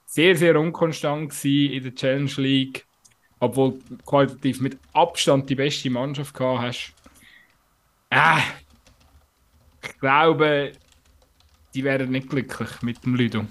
Sehr, 0.05 0.37
sehr 0.37 0.59
unkonstant 0.59 1.45
in 1.45 1.83
der 1.83 1.95
Challenge 1.95 2.31
League 2.37 2.87
obwohl 3.39 3.79
du 3.89 3.97
qualitativ 3.99 4.61
mit 4.61 4.79
Abstand 4.93 5.49
die 5.49 5.55
beste 5.55 5.91
Mannschaft 5.91 6.35
gehabt 6.35 6.61
hast. 6.61 6.95
Äh, 8.11 8.41
ich 9.83 9.99
glaube, 9.99 10.73
die 11.75 11.85
wären 11.85 12.11
nicht 12.11 12.29
glücklich 12.29 12.83
mit 12.83 13.05
dem 13.05 13.15
Ludo. 13.15 13.45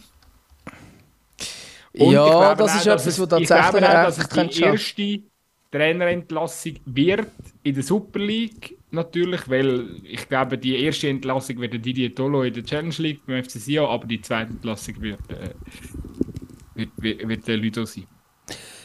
Und 1.97 2.11
ja, 2.11 2.55
das 2.55 2.75
ist 2.75 2.87
etwas, 2.87 3.19
was 3.19 3.29
tatsächlich 3.29 3.43
Ich 3.43 3.77
glaube 3.77 3.87
auch, 3.87 4.05
dass 4.05 4.17
es 4.17 4.27
die 4.29 4.61
erste 4.61 5.23
Trainerentlassung 5.71 6.73
wird 6.85 7.27
in 7.63 7.73
der 7.73 7.83
Super 7.83 8.19
League 8.19 8.77
natürlich, 8.91 9.49
weil 9.49 9.87
ich 10.03 10.27
glaube, 10.27 10.57
die 10.57 10.77
erste 10.83 11.09
Entlassung 11.09 11.59
wird 11.59 11.73
Didier 11.73 12.13
Tolo 12.13 12.43
in 12.43 12.53
der 12.53 12.63
Challenge 12.63 12.95
League 12.97 13.21
beim 13.25 13.43
FC 13.43 13.51
Sion, 13.51 13.89
aber 13.89 14.07
die 14.07 14.21
zweite 14.21 14.51
Entlassung 14.51 15.01
wird, 15.01 15.19
äh, 15.29 15.49
wird, 16.75 16.89
wird, 16.97 17.27
wird 17.27 17.47
der 17.47 17.57
Ludo 17.57 17.85
sein. 17.85 18.07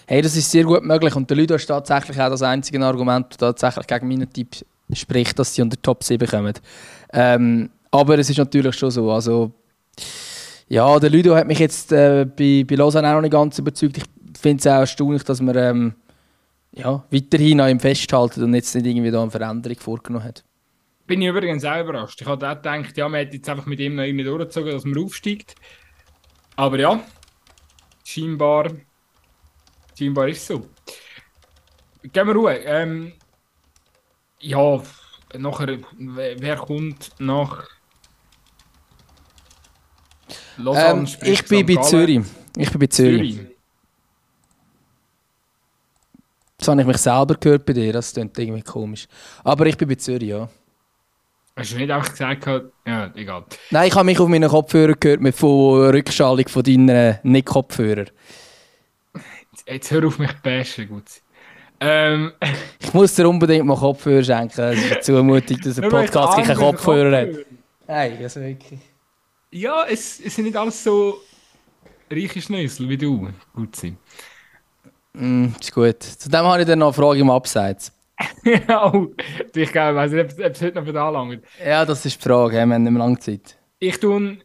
Hey, 0.07 0.23
das 0.23 0.37
ist 0.37 0.51
sehr 0.51 0.65
gut 0.65 0.83
möglich 0.83 1.15
und 1.15 1.31
der 1.31 1.37
Ludo 1.37 1.55
ist 1.55 1.67
tatsächlich 1.67 2.21
auch 2.21 2.31
das 2.31 2.43
einzige 2.43 2.85
Argument, 2.85 3.27
das 3.31 3.39
tatsächlich 3.39 3.87
gegen 3.87 4.09
meinen 4.09 4.33
Typ 4.33 4.49
spricht, 4.93 5.39
dass 5.39 5.55
sie 5.55 5.63
unter 5.63 5.81
Top 5.81 6.03
7 6.03 6.29
kommen. 6.29 6.55
Ähm, 7.13 7.71
aber 7.93 8.19
es 8.19 8.31
ist 8.31 8.39
natürlich 8.39 8.75
schon 8.77 8.91
so, 8.91 9.11
also 9.11 9.53
ja, 10.71 10.99
der 10.99 11.11
Ludo 11.11 11.35
hat 11.35 11.47
mich 11.47 11.59
jetzt 11.59 11.93
äh, 11.93 12.25
bei, 12.25 12.65
bei 12.67 12.77
Lausanne 12.77 13.09
auch 13.09 13.15
noch 13.15 13.23
nicht 13.23 13.33
ganz 13.33 13.59
überzeugt. 13.59 13.99
Ich 13.99 14.05
finde 14.41 14.61
es 14.61 14.67
auch 14.67 14.81
erstaunlich, 14.81 15.25
dass 15.25 15.41
man 15.41 15.57
ähm, 15.57 15.95
ja, 16.73 17.05
weiterhin 17.11 17.61
an 17.61 17.71
ihm 17.71 17.81
festhalten 17.81 18.43
und 18.43 18.55
jetzt 18.55 18.75
nicht 18.75 18.87
irgendwie 18.87 19.11
da 19.11 19.21
eine 19.21 19.31
Veränderung 19.31 19.79
vorgenommen 19.79 20.25
hat. 20.25 20.45
Bin 21.07 21.21
ich 21.21 21.29
übrigens 21.29 21.65
auch 21.65 21.81
überrascht. 21.81 22.21
Ich 22.23 22.27
hatte 22.27 22.49
auch 22.49 22.55
gedacht, 22.55 22.97
ja, 22.97 23.09
man 23.09 23.19
hätte 23.19 23.37
jetzt 23.37 23.49
einfach 23.49 23.67
mit 23.67 23.81
ihm 23.81 23.97
noch 23.97 24.05
irgendwie 24.05 24.25
durchgezogen, 24.25 24.71
dass 24.73 24.85
man 24.85 25.05
aufsteigt. 25.05 25.57
Aber 26.57 26.79
ja, 26.79 27.01
scheinbar 28.05 28.71
Scheinbar 30.01 30.29
ist 30.29 30.39
es 30.39 30.47
so. 30.47 30.67
Gehen 32.03 32.27
wir 32.27 32.35
Ruhe. 32.35 32.57
Ähm, 32.65 33.13
ja, 34.39 34.83
nachher, 35.37 35.79
wer 35.99 36.57
kommt 36.57 37.11
nach 37.19 37.69
Lausanne? 40.63 41.01
Ähm, 41.01 41.09
ich 41.23 41.45
bin 41.45 41.67
bei 41.67 41.77
Zürich. 41.83 42.21
Ich 42.57 42.71
bin 42.71 42.81
bei 42.81 42.87
Zürich. 42.87 43.35
Zürich. 43.37 43.51
Das 46.61 46.69
habe 46.69 46.81
ich 46.83 46.87
mich 46.87 46.99
selber 46.99 47.37
gehört 47.37 47.65
bei 47.65 47.73
dir, 47.73 47.93
das 47.93 48.13
klingt 48.13 48.39
irgendwie 48.39 48.63
komisch. 48.63 49.09
Aber 49.43 49.65
ich 49.65 49.79
bin 49.79 49.89
bei 49.89 49.95
Zürich, 49.95 50.29
ja. 50.29 50.49
Hast 51.57 51.73
du 51.73 51.77
nicht 51.77 51.91
einfach 51.91 52.11
gesagt, 52.11 52.47
ja, 52.87 53.11
egal. 53.15 53.45
Nein, 53.71 53.89
ich 53.89 53.95
habe 53.95 54.05
mich 54.05 54.21
auf 54.21 54.29
meinen 54.29 54.49
Kopfhörer 54.49 54.95
gehört 54.95 55.21
mit 55.21 55.35
von 55.35 55.91
Rückschallung 55.91 56.47
von 56.49 56.63
deinen 56.63 57.19
Nicht-Kopfhörern. 57.23 58.11
Jetzt 59.67 59.91
hör 59.91 60.07
auf 60.07 60.19
mich 60.19 60.33
bashen, 60.43 60.89
gut. 60.89 61.05
Ähm. 61.81 62.33
Ich 62.83 62.95
muss 62.95 63.15
dir 63.15 63.29
unbedingt 63.29 63.65
mal 63.65 63.77
Kopfhörer 63.77 64.23
schenken. 64.23 64.61
Es 64.61 64.79
ist 64.79 64.93
eine 64.93 65.01
Zumutung, 65.01 65.59
dass 65.63 65.79
ein 65.79 65.89
Podcast 65.89 66.37
keinen 66.39 66.57
Kopfhörer 66.57 67.21
hat. 67.21 67.29
Hey, 67.87 68.23
also 68.23 68.41
wirklich. 68.41 68.81
Ja, 69.51 69.85
es, 69.89 70.21
es 70.21 70.35
sind 70.35 70.45
nicht 70.45 70.57
alles 70.57 70.83
so 70.83 71.21
reiche 72.11 72.41
Schnösel 72.41 72.89
wie 72.89 72.97
du. 72.97 73.29
Gut 73.55 73.77
sein. 73.77 73.97
Mm, 75.13 75.49
ist 75.61 75.73
gut. 75.73 76.03
Zudem 76.03 76.45
habe 76.45 76.61
ich 76.61 76.67
dann 76.67 76.79
noch 76.79 76.89
eine 76.89 76.95
Frage 76.95 77.21
im 77.21 77.31
Abseits. 77.31 77.93
oh, 78.45 79.09
ich 79.55 79.73
glaube, 79.73 79.91
ich 79.91 79.97
weiß 79.97 80.13
nicht, 80.13 80.33
ob 80.33 80.39
es 80.39 80.63
heute 80.63 80.79
noch 80.79 80.85
für 80.85 80.93
da 80.93 81.09
langt. 81.09 81.43
Ja, 81.65 81.85
das 81.85 82.05
ist 82.05 82.21
die 82.21 82.29
Frage. 82.29 82.55
Wir 82.55 82.61
haben 82.61 82.83
nicht 82.83 82.93
mehr 82.93 83.03
lange 83.03 83.19
Zeit. 83.19 83.57
Ich 83.79 83.99
tue. 83.99 84.39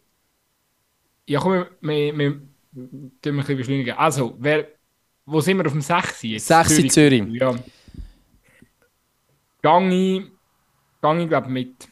Ja, 1.27 1.39
komm, 1.39 1.51
wir, 1.51 1.67
wir, 1.81 2.17
wir, 2.17 2.41
wir, 2.71 3.11
wir 3.21 3.31
ein 3.31 3.37
bisschen 3.37 3.57
beschleunigen. 3.57 3.97
Also, 3.97 4.35
wer 4.39 4.67
wo 5.25 5.41
sind 5.41 5.57
wir 5.57 5.65
auf 5.65 5.71
dem 5.71 5.81
6 5.81 6.23
jetzt? 6.23 6.47
6 6.47 6.77
in 6.77 6.89
Zürich. 6.89 7.23
Ja. 7.29 7.55
Gangi, 9.61 10.27
Gangi 11.01 11.27
glaube 11.27 11.49
mit. 11.49 11.87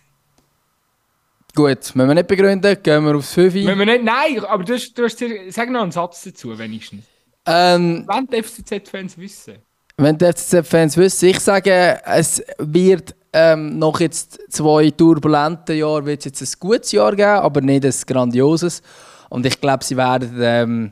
Gut, 1.56 1.96
müssen 1.96 2.08
wir 2.08 2.14
nicht 2.16 2.28
begründen, 2.28 2.78
gehen 2.82 3.06
wir 3.06 3.16
aufs 3.16 3.34
5. 3.34 3.54
Wenn 3.54 3.78
wir 3.78 3.86
nicht, 3.86 4.04
nein, 4.04 4.44
aber 4.46 4.64
du 4.64 4.74
hast, 4.74 4.98
du 4.98 5.04
hast, 5.04 5.24
sag 5.50 5.70
noch 5.70 5.84
einen 5.84 5.92
Satz 5.92 6.24
dazu, 6.24 6.58
wenigstens. 6.58 7.04
Ähm, 7.46 8.08
Wenn 8.08 8.28
die 8.28 8.42
FCZ-Fans 8.42 9.18
wissen. 9.18 9.56
wenn 9.98 10.18
die 10.18 10.26
FCZ-Fans 10.26 10.98
wissen, 10.98 11.30
ich 11.30 11.40
sage, 11.40 12.00
es 12.06 12.42
wird 12.58 13.14
ähm, 13.34 13.78
nach 13.78 14.00
jetzt 14.00 14.40
zwei 14.50 14.90
turbulenten 14.92 15.78
Jahren 15.78 16.06
wird 16.06 16.20
es 16.20 16.26
jetzt 16.26 16.42
ein 16.42 16.60
gutes 16.60 16.92
Jahr 16.92 17.16
geben, 17.16 17.40
aber 17.40 17.62
nicht 17.62 17.86
ein 17.86 17.94
grandioses. 18.08 18.82
Und 19.30 19.46
ich 19.46 19.60
glaube, 19.60 19.84
sie 19.84 19.98
werden, 19.98 20.40
ähm, 20.42 20.90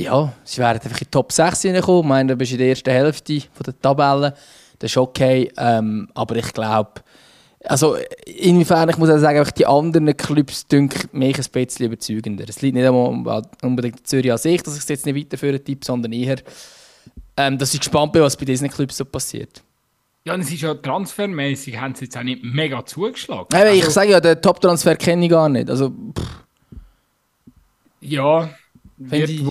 ja, 0.00 0.32
sie 0.44 0.58
werden 0.58 0.80
einfach 0.82 1.00
in 1.00 1.04
die 1.04 1.10
Top 1.10 1.30
6 1.30 1.62
hineinkommen. 1.62 2.02
Ich 2.02 2.08
meine, 2.08 2.32
du 2.32 2.36
bist 2.36 2.52
in 2.52 2.58
der 2.58 2.68
ersten 2.68 2.90
Hälfte 2.90 3.40
von 3.52 3.64
der 3.64 3.80
Tabelle. 3.80 4.34
Das 4.78 4.90
ist 4.90 4.96
okay. 4.96 5.52
Ähm, 5.58 6.08
aber 6.14 6.36
ich 6.36 6.52
glaube, 6.52 7.02
also 7.64 7.96
inwiefern, 8.24 8.88
ich 8.88 8.96
muss 8.96 9.10
auch 9.10 9.18
sagen, 9.18 9.46
die 9.56 9.66
anderen 9.66 10.16
Clubs 10.16 10.66
dünken 10.66 11.08
mich 11.12 11.36
ein 11.38 11.44
bisschen 11.52 11.86
überzeugender. 11.86 12.44
Es 12.48 12.62
liegt 12.62 12.74
nicht 12.74 12.86
einmal 12.86 13.42
unbedingt 13.62 14.00
in 14.00 14.04
Zürich 14.04 14.32
an 14.32 14.38
sich, 14.38 14.62
dass 14.62 14.74
ich 14.74 14.82
es 14.82 14.88
jetzt 14.88 15.06
nicht 15.06 15.16
weiterführen 15.16 15.62
tippe, 15.62 15.84
sondern 15.84 16.12
eher, 16.12 16.38
ähm, 17.36 17.58
dass 17.58 17.74
ich 17.74 17.80
gespannt 17.80 18.12
bin, 18.12 18.22
was 18.22 18.36
bei 18.36 18.44
diesen 18.46 18.68
Clubs 18.70 18.96
so 18.96 19.04
passiert. 19.04 19.62
Ja, 20.24 20.36
es 20.36 20.50
ist 20.52 20.60
ja 20.60 20.74
transfermäßig, 20.74 21.78
haben 21.78 21.94
sie 21.94 22.04
jetzt 22.04 22.16
auch 22.16 22.22
nicht 22.22 22.42
mega 22.44 22.84
zugeschlagen. 22.84 23.48
Ich 23.50 23.82
Also, 23.82 23.90
sage 23.90 24.10
ja, 24.10 24.20
den 24.20 24.40
Top-Transfer 24.40 24.96
kenne 24.96 25.24
ich 25.24 25.30
gar 25.30 25.48
nicht. 25.48 25.70
Also, 25.70 25.90
pff, 25.90 26.44
Ja, 28.00 28.50
wenn 28.96 29.20
wird, 29.20 29.28
die, 29.28 29.48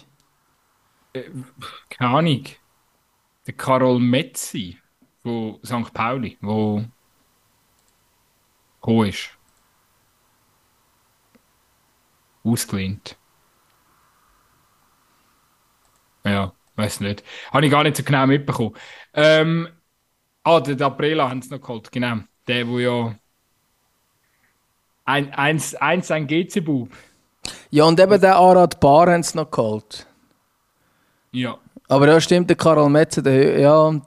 keine 1.90 2.18
Ahnung, 2.18 2.44
der 3.48 3.54
Karol 3.56 4.00
Metzi 4.00 4.78
von 5.24 5.60
St. 5.66 5.94
Pauli, 5.94 6.38
wo 6.42 6.84
gekommen 8.90 9.10
ist. 9.10 9.30
Ausgelehnt. 12.44 13.18
Ja, 16.26 16.54
weiß 16.76 17.02
nicht. 17.02 17.24
Habe 17.52 17.66
ich 17.66 17.72
gar 17.72 17.84
nicht 17.84 17.98
so 17.98 18.04
genau 18.04 18.26
mitbekommen. 18.28 18.76
Ähm, 19.14 19.70
ah, 20.44 20.60
den 20.60 20.82
Aprila 20.82 21.30
haben 21.30 21.42
sie 21.42 21.50
noch 21.50 21.62
geholt, 21.62 21.92
genau. 21.92 22.18
Der, 22.48 22.68
wo 22.68 22.80
ja. 22.80 23.16
Ein, 25.06 25.34
eins, 25.34 25.76
eins 25.76 26.12
ein 26.12 26.28
GC-Bub. 26.28 26.90
ja, 27.72 27.84
und 27.86 28.00
eben 28.00 28.22
den 28.22 28.32
Arad 28.32 28.80
Bar 28.80 29.12
haben 29.12 29.24
sie 29.24 29.38
noch 29.38 29.50
geholt. 29.50 30.06
Ja. 31.32 31.58
Aber 31.88 32.08
ja, 32.08 32.22
stimmt, 32.22 32.50
der 32.50 32.58
Karl 32.58 32.90
Metze, 32.90 33.24
der, 33.24 33.60
ja. 33.60 34.02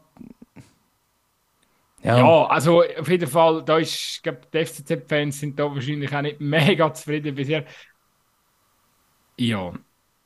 Ja, 2.03 2.19
Ja, 2.19 2.47
also 2.47 2.83
auf 2.83 3.09
jeden 3.09 3.29
Fall, 3.29 3.63
da 3.65 3.79
ist, 3.79 3.95
ich 4.17 4.23
glaube, 4.23 4.41
die 4.53 4.65
FCZ-Fans 4.67 5.39
sind 5.41 5.59
da 5.59 5.65
wahrscheinlich 5.73 6.15
auch 6.15 6.23
nicht 6.23 6.41
mega 6.41 6.93
zufrieden 6.93 7.35
bisher. 7.35 7.65
Ja. 9.39 9.73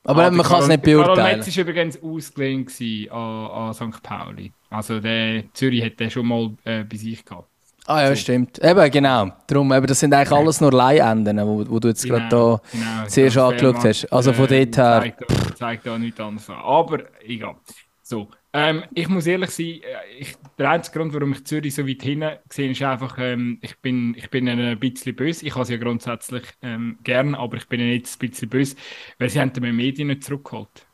aber 0.04 0.24
Ah, 0.26 0.30
man 0.30 0.36
der 0.36 0.44
kann 0.44 0.60
es 0.62 0.68
nicht 0.68 0.86
der 0.86 0.94
Karol 0.96 1.14
beurteilen. 1.14 1.38
Metz 1.40 1.56
war 1.56 1.62
übrigens 1.64 2.02
ausgelehnt 2.02 2.66
gewesen 2.68 3.10
an, 3.12 3.46
an 3.50 3.74
St. 3.74 4.02
Pauli. 4.02 4.52
Also 4.70 5.00
der 5.00 5.44
Zürich 5.52 5.84
hat 5.84 5.98
den 6.00 6.10
schon 6.10 6.26
mal 6.26 6.50
äh, 6.64 6.84
bei 6.84 6.96
sich 6.96 7.24
gehabt. 7.24 7.48
Ah 7.88 8.02
ja, 8.02 8.16
stimmt. 8.16 8.58
Eben, 8.64 8.90
genau. 8.90 9.28
Darum, 9.46 9.72
eben, 9.72 9.86
das 9.86 10.00
sind 10.00 10.12
eigentlich 10.12 10.32
alles 10.36 10.60
nur 10.60 10.72
Leihenden, 10.72 11.38
wo, 11.46 11.64
wo 11.70 11.78
du 11.78 11.88
jetzt 11.88 12.04
gerade 12.04 12.28
da 12.28 12.60
genau, 12.72 13.06
zuerst 13.06 13.36
Transfermarkt, 13.36 13.62
angeschaut 13.62 13.84
hast. 13.84 14.12
Also 14.12 14.32
von 14.32 14.48
äh, 14.50 14.66
dort 14.66 14.76
her, 14.76 15.00
Zeigt, 15.02 15.20
da- 15.20 15.54
zeigt 15.54 15.86
da 15.86 15.98
nichts 15.98 16.18
anderes 16.20 16.50
an. 16.50 16.56
Aber 16.56 16.98
egal. 17.22 17.54
So, 18.02 18.28
ähm, 18.56 18.84
ich 18.94 19.08
muss 19.08 19.26
ehrlich 19.26 19.50
sein, 19.50 19.66
äh, 19.82 20.18
ich, 20.18 20.34
der 20.58 20.70
einzige 20.70 20.98
Grund, 20.98 21.14
warum 21.14 21.32
ich 21.32 21.44
Zürich 21.44 21.74
so 21.74 21.86
weit 21.86 22.02
hinten 22.02 22.38
sehe, 22.50 22.70
ist 22.70 22.82
einfach, 22.82 23.18
ähm, 23.18 23.58
ich, 23.62 23.78
bin, 23.80 24.14
ich 24.16 24.30
bin 24.30 24.48
ein 24.48 24.78
bisschen 24.80 25.14
böse. 25.16 25.46
Ich 25.46 25.54
habe 25.54 25.64
sie 25.66 25.74
ja 25.74 25.78
grundsätzlich 25.80 26.44
ähm, 26.62 26.98
gern, 27.02 27.34
aber 27.34 27.56
ich 27.58 27.68
bin 27.68 27.80
jetzt 27.80 28.22
ein 28.22 28.30
bisschen 28.30 28.48
böse, 28.48 28.76
weil 29.18 29.28
sie 29.30 29.40
haben 29.40 29.52
den 29.52 29.62
Memedi 29.62 30.04
nicht 30.04 30.24
zurückgeholt. 30.24 30.88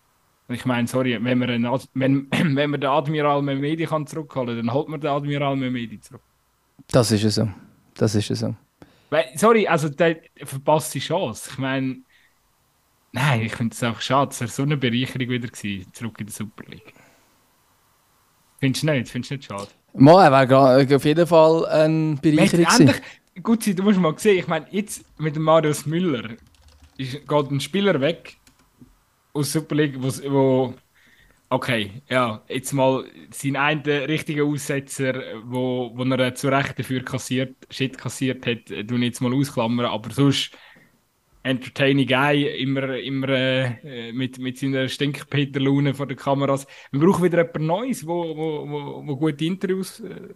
Ich 0.49 0.65
meine, 0.67 0.89
sorry, 0.89 1.23
wenn 1.25 1.39
man, 1.39 1.51
einen, 1.51 1.67
Ad- 1.67 1.87
wenn, 1.95 2.29
wenn 2.33 2.71
man 2.71 2.81
den 2.81 2.91
Admiral 2.91 3.43
Memedi 3.43 3.87
kann 3.87 4.07
zurückholen 4.07 4.57
kann, 4.57 4.67
dann 4.67 4.75
holt 4.75 4.89
man 4.89 5.01
den 5.01 5.11
Admiral 5.11 5.57
Memedi 5.57 6.01
zurück. 6.01 6.23
das 6.89 7.11
ist 7.13 7.25
es 7.25 7.35
so. 7.37 7.49
Das 7.95 8.15
ist 8.15 8.31
es 8.31 8.41
so. 8.41 8.55
Weil, 9.11 9.27
sorry, 9.37 9.67
also 9.69 9.89
der 9.89 10.23
verpasst 10.45 10.95
die 10.95 11.01
Chance. 11.01 11.51
Ich 11.53 11.59
meine, 11.59 12.03
nein, 13.13 13.43
ich 13.43 13.55
finde 13.55 13.75
es 13.75 13.83
einfach 13.83 14.01
schade. 14.03 14.31
Es 14.33 14.41
wäre 14.41 14.51
so 14.51 14.63
eine 14.63 14.77
Bereicherung 14.77 15.29
wieder 15.29 15.49
gewesen, 15.49 15.93
zurück 15.93 16.21
in 16.21 16.27
der 16.27 16.33
Super 16.35 16.65
League. 16.69 16.95
Findest 18.63 18.85
du 18.85 18.93
nicht? 18.93 19.09
Findest 19.09 19.31
du 19.33 19.35
nicht 19.35 19.45
schade? 19.49 19.69
Mal, 19.95 20.25
er 20.25 20.49
wäre 20.49 20.97
auf 20.97 21.05
jeden 21.05 21.27
Fall 21.27 21.67
ein 21.67 22.17
Bereicherung 22.23 22.65
gewesen. 22.65 22.95
Gut, 23.43 23.67
du 23.67 23.83
musst 23.83 23.99
mal 23.99 24.17
sehen, 24.17 24.39
ich 24.39 24.47
meine, 24.47 24.67
jetzt 24.71 25.05
mit 25.19 25.35
dem 25.35 25.43
Marius 25.43 25.85
Müller 25.85 26.37
ist, 26.97 27.27
geht 27.27 27.51
ein 27.51 27.59
Spieler 27.59 28.01
weg 28.01 28.37
aus 29.33 29.51
Super 29.51 29.75
League, 29.75 29.97
wo, 30.01 30.75
okay, 31.51 31.91
ja, 32.09 32.41
jetzt 32.49 32.73
mal 32.73 33.05
seinen 33.33 33.57
einen 33.57 33.83
richtigen 33.83 34.49
Aussetzer, 34.49 35.15
wo, 35.45 35.91
wo 35.95 36.05
er 36.05 36.35
zu 36.37 36.49
Recht 36.49 36.79
dafür 36.79 37.03
kassiert, 37.03 37.57
Shit 37.69 37.99
kassiert 37.99 38.47
hat, 38.47 38.71
äh, 38.71 38.85
tun 38.85 39.03
jetzt 39.03 39.21
mal 39.21 39.35
ausklammern, 39.35 39.87
aber 39.87 40.11
sonst 40.13 40.53
entertaining 41.43 42.07
Guy, 42.07 42.45
immer, 42.63 42.97
immer 42.99 43.29
äh, 43.29 44.13
mit, 44.13 44.39
mit 44.39 44.59
seiner 44.59 44.89
Stinkpeter-Laune 44.89 45.95
vor 45.95 46.07
den 46.07 46.17
Kameras. 46.17 46.67
Wir 46.91 47.01
brauchen 47.01 47.25
wieder 47.25 47.39
jemand 47.39 47.61
Neues, 47.61 48.07
wo, 48.07 48.37
wo, 48.37 48.69
wo, 48.69 49.07
wo 49.07 49.17
gute 49.17 49.45
Interviews 49.45 50.01
äh, 50.01 50.29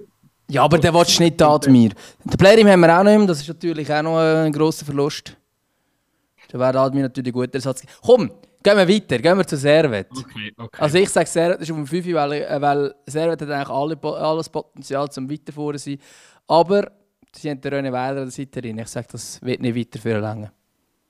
Ja, 0.50 0.64
aber 0.64 0.78
der 0.78 0.92
willst 0.92 1.18
du 1.18 1.22
nicht 1.22 1.40
da, 1.40 1.54
Admir. 1.54 1.90
Den 2.24 2.38
Player 2.38 2.68
haben 2.68 2.80
wir 2.80 2.98
auch 2.98 3.04
nicht 3.04 3.18
mehr, 3.18 3.26
das 3.26 3.40
ist 3.40 3.48
natürlich 3.48 3.92
auch 3.92 4.02
noch 4.02 4.18
ein 4.18 4.52
grosser 4.52 4.84
Verlust. 4.84 5.36
Da 6.48 6.59
wäre 6.59 6.78
Admir 6.80 7.02
natürlich 7.02 7.32
ein 7.32 7.32
guter 7.32 7.54
Ersatz. 7.54 7.82
Komm, 8.02 8.30
gehen 8.62 8.76
wir 8.76 8.88
weiter, 8.88 9.18
gehen 9.18 9.38
wir 9.38 9.46
zu 9.46 9.57
Servet. 9.57 10.09
Okay, 10.11 10.52
okay. 10.57 10.82
Also 10.82 10.98
ich 10.98 11.09
sage 11.09 11.28
Servet 11.28 11.61
ist 11.61 11.70
auf 11.70 11.76
dem 11.76 11.86
5, 11.86 12.14
weil, 12.14 12.32
äh, 12.32 12.61
weil 12.61 12.94
Servet 13.07 13.42
hat 13.42 13.50
eigentlich 13.50 13.68
alle, 13.68 14.20
alles 14.20 14.48
Potenzial 14.48 15.09
zum 15.11 15.30
weiterfahren 15.30 15.78
zu 15.78 15.90
sein. 15.90 15.98
Aber 16.48 16.90
sie 17.32 17.50
haben 17.50 17.61
den 17.61 17.72
René 17.72 17.92
Weiler 17.92 18.22
an 18.22 18.26
der 18.26 18.30
Seite 18.30 18.61
drin. 18.61 18.78
Ich 18.78 18.88
sage, 18.88 19.07
das 19.12 19.40
wird 19.42 19.61
nicht 19.61 19.76
weiterführen 19.76 20.20
lange. 20.20 20.52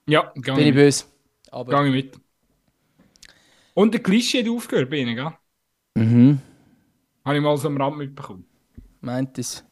Ja, 0.09 0.33
gang 0.41 0.57
Bin 0.57 0.67
ich 0.69 0.75
mit. 0.75 0.75
böse. 0.75 1.05
Aber, 1.51 1.71
Gang 1.73 1.91
mit. 1.93 2.19
Und 3.75 3.95
der 3.95 4.03
Klischee 4.03 4.43
hat 4.43 4.51
aufgehört 4.51 4.91
bei 4.91 4.97
ihnen, 4.97 5.15
gell? 5.15 5.33
mhm, 5.97 6.39
Habe 7.27 7.37
ich 7.37 7.43
mal 7.43 7.57
so 7.59 7.69
am 7.69 7.77
Rand 7.77 7.99
mitbekommen. 7.99 8.47
meint 9.01 9.39
es. 9.39 9.65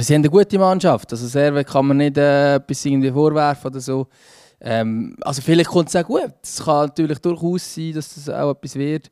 Sie 0.00 0.14
haben 0.14 0.20
eine 0.22 0.30
gute 0.30 0.58
Mannschaft. 0.58 1.10
Also 1.12 1.26
Servet 1.26 1.66
kann 1.66 1.86
man 1.86 1.96
nicht 1.96 2.16
äh, 2.16 2.54
etwas 2.56 2.84
irgendwie 2.84 3.10
vorwerfen 3.10 3.70
oder 3.70 3.80
so. 3.80 4.06
Ähm, 4.60 5.16
also 5.22 5.42
vielleicht 5.42 5.70
kommt 5.70 5.88
es 5.88 5.96
auch 5.96 6.06
gut. 6.06 6.32
Es 6.42 6.64
kann 6.64 6.86
natürlich 6.86 7.18
durchaus 7.18 7.74
sein, 7.74 7.92
dass 7.94 8.14
das 8.14 8.28
auch 8.28 8.52
etwas 8.52 8.76
wird. 8.76 9.10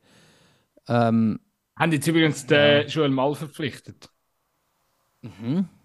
Ähm, 0.87 1.39
Haben 1.77 1.91
jetzt 1.91 2.07
übrigens 2.07 2.45
den 2.45 2.87
Joel 2.87 3.09
Mal 3.09 3.35
verpflichtet. 3.35 4.09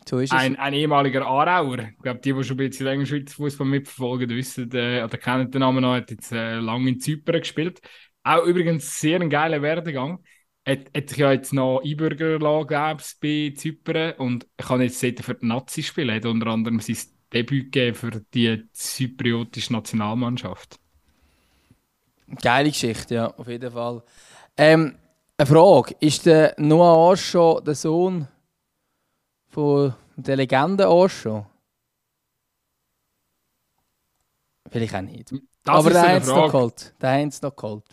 So. 0.08 0.18
Ein, 0.30 0.56
ein 0.56 0.74
ehemaliger 0.74 1.26
Aarauer. 1.26 1.78
Ich 1.78 1.98
glaube, 2.02 2.20
die, 2.20 2.32
die 2.32 2.44
schon 2.44 2.54
ein 2.60 2.68
bisschen 2.68 2.86
länger 2.86 3.06
Schweizer 3.06 3.34
Fußball 3.34 3.66
mitverfolgen, 3.66 4.28
wissen 4.30 4.70
äh, 4.72 5.02
oder 5.02 5.18
kennen 5.18 5.50
den 5.50 5.60
Namen 5.60 5.82
noch. 5.82 5.94
Hat 5.94 6.10
jetzt 6.10 6.32
äh, 6.32 6.56
lange 6.56 6.90
in 6.90 7.00
Zypern 7.00 7.40
gespielt. 7.40 7.80
Auch 8.22 8.44
übrigens 8.44 9.00
sehr 9.00 9.20
ein 9.20 9.30
geiler 9.30 9.62
Werdegang. 9.62 10.24
Hat, 10.66 10.90
hat 10.96 11.08
sich 11.08 11.18
ja 11.18 11.32
jetzt 11.32 11.52
noch 11.52 11.80
Einbürger 11.84 12.38
gegeben 12.38 12.98
bei 13.20 13.54
Zypern 13.56 14.14
und 14.18 14.46
kann 14.56 14.80
jetzt 14.80 15.02
dort 15.02 15.20
für 15.20 15.34
die 15.34 15.46
Nazi 15.46 15.82
spielen. 15.82 16.14
Hat 16.14 16.24
unter 16.24 16.48
anderem 16.48 16.80
sein 16.80 16.96
Debüt 17.32 17.72
gegeben 17.72 17.94
für 17.94 18.22
die 18.34 18.64
zypriotische 18.72 19.72
Nationalmannschaft. 19.72 20.78
Geile 22.42 22.70
Geschichte, 22.70 23.14
ja, 23.14 23.26
auf 23.28 23.46
jeden 23.46 23.70
Fall. 23.70 24.02
Ähm, 24.56 24.96
eine 25.38 25.46
Frage: 25.46 25.94
Ist 26.00 26.26
der 26.26 26.54
Noah 26.58 27.10
Osho 27.10 27.60
der 27.60 27.74
Sohn 27.74 28.26
von 29.56 29.94
der 30.16 30.36
Legende 30.36 30.86
Osho? 30.86 31.46
Vielleicht 34.70 34.94
auch 34.94 35.00
nicht. 35.00 35.32
Das 35.64 35.76
Aber 35.76 35.90
ist 35.90 35.96
eine 35.96 36.14
haben 36.16 36.24
sie 36.24 36.30
noch 36.34 36.52
geholt. 36.52 36.94
Den 37.00 37.08
haben 37.08 37.30
sie 37.30 37.40
noch 37.42 37.56
geholt. 37.56 37.84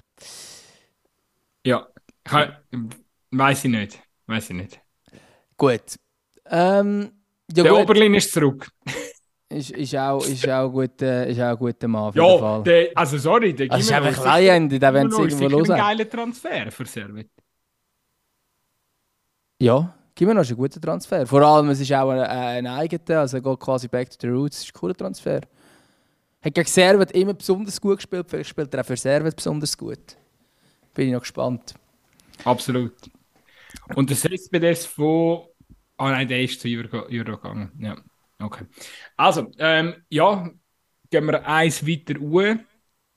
Ja, 1.66 1.88
weiß 3.32 3.64
ich 3.64 3.72
nicht. 3.72 4.00
Weiß 4.28 4.50
ich 4.50 4.56
nicht. 4.58 4.82
Gut. 5.56 5.96
Ähm, 6.48 7.12
ja, 7.56 7.64
der 7.64 7.72
gut. 7.72 7.82
Oberlin 7.84 8.14
ist 8.16 8.34
zurück. 8.34 8.68
Ist, 9.48 9.70
ist, 9.70 9.96
auch, 9.96 10.26
ist, 10.26 10.50
auch 10.50 10.70
gut, 10.70 11.02
äh, 11.02 11.32
ist 11.32 11.40
auch 11.40 11.52
ein 11.52 11.58
guter 11.58 11.88
Mann 11.88 12.12
Ja, 12.16 12.60
der, 12.62 12.90
also 12.96 13.18
sorry, 13.20 13.54
der 13.54 13.72
Also 13.72 13.88
ist 13.88 13.94
einfach 13.94 14.36
Legende, 14.36 14.80
den 14.80 14.94
wollen 14.94 15.12
sie 15.12 15.22
ist 15.28 15.40
irgendwo 15.42 15.60
los. 15.60 15.70
ein 15.70 15.78
geiler 15.78 16.10
Transfer 16.10 16.72
für 16.72 16.86
Servet. 16.86 17.30
Ja, 19.60 19.96
Gimeno 20.24 20.40
ist 20.40 20.52
ein 20.52 20.56
guter 20.56 20.80
Transfer. 20.80 21.28
Vor 21.28 21.42
allem, 21.42 21.70
es 21.70 21.82
ist 21.82 21.92
auch 21.92 22.10
ein, 22.10 22.22
ein 22.22 22.68
eigener, 22.68 23.20
also 23.20 23.36
er 23.36 23.44
geht 23.44 23.60
quasi 23.60 23.90
back 23.90 24.10
to 24.10 24.16
the 24.22 24.28
roots. 24.30 24.58
Das 24.58 24.66
ist 24.68 24.74
ein 24.74 24.80
cooler 24.80 24.96
Transfer. 24.96 25.42
Hat 26.42 26.54
gegen 26.54 26.68
Servet 26.68 27.12
immer 27.12 27.34
besonders 27.34 27.82
gut 27.82 27.98
gespielt, 27.98 28.28
vielleicht 28.30 28.50
spielt 28.50 28.74
er 28.74 28.82
auch 28.82 28.86
für 28.86 28.96
Servet 28.96 29.36
besonders 29.36 29.78
gut. 29.78 30.16
bin 30.94 31.08
ich 31.08 31.14
noch 31.14 31.20
gespannt. 31.20 31.74
Absolut. 32.46 32.94
Und 33.96 34.10
der 34.10 34.16
Cespedes 34.16 34.86
von. 34.86 35.42
Ah 35.98 36.12
nein, 36.12 36.28
der 36.30 36.42
ist 36.42 36.62
zu 36.62 36.70
Euro 36.70 37.06
gegangen. 37.10 37.74
Ja, 37.80 37.98
okay. 38.40 38.66
Also, 39.18 39.52
ähm, 39.58 39.96
ja, 40.10 40.50
gehen 41.10 41.26
wir 41.26 41.46
eins 41.46 41.86
weiter 41.86 42.18
uhr. 42.18 42.60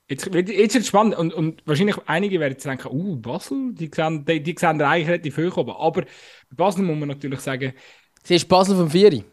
Jetzt, 0.09 0.33
jetzt 0.33 0.77
ist 0.77 0.83
es 0.83 0.87
spannend 0.87 1.17
und, 1.17 1.35
und 1.35 1.63
wahrscheinlich 1.67 1.97
einige 2.07 2.39
werden 2.39 2.53
jetzt 2.53 2.65
denken, 2.65 2.89
uh, 2.93 3.17
Basel, 3.17 3.73
die 3.73 3.91
sehen, 3.93 4.25
die, 4.25 4.41
die 4.41 4.55
sehen 4.57 4.81
eigentlich 4.81 5.09
relativ 5.09 5.37
hoch 5.39 5.57
oben. 5.57 5.73
Aber 5.73 6.03
bei 6.03 6.55
Basel 6.57 6.85
muss 6.85 6.97
man 6.97 7.09
natürlich 7.09 7.41
sagen... 7.41 7.73
Sie 8.23 8.37
ist 8.37 8.49
Basel 8.49 8.77
vom 8.77 8.89
4. 8.89 9.25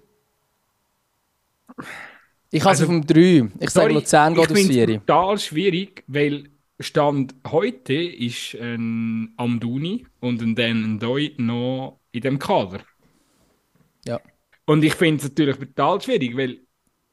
Ich 2.52 2.62
habe 2.62 2.70
also, 2.70 2.86
vom 2.86 3.06
3. 3.06 3.50
Ich 3.60 3.70
sage 3.70 3.94
Luzern 3.94 4.34
geht 4.34 4.52
aufs 4.52 4.68
4. 4.68 4.86
Das 4.88 4.96
ist 4.96 5.06
total 5.06 5.38
schwierig, 5.40 6.04
weil 6.08 6.50
Stand 6.80 7.36
heute 7.48 7.94
ist 7.94 8.56
ein 8.56 9.34
Amduni 9.38 10.08
und 10.20 10.42
ein 10.42 10.56
Dan 10.56 11.00
Doi 11.00 11.34
noch 11.38 12.00
in 12.12 12.22
dem 12.22 12.40
Kader. 12.40 12.80
Ja. 14.06 14.20
Und 14.66 14.84
ich 14.84 14.96
finde 14.96 15.18
es 15.18 15.30
natürlich 15.30 15.58
total 15.58 16.02
schwierig, 16.02 16.36
weil 16.36 16.60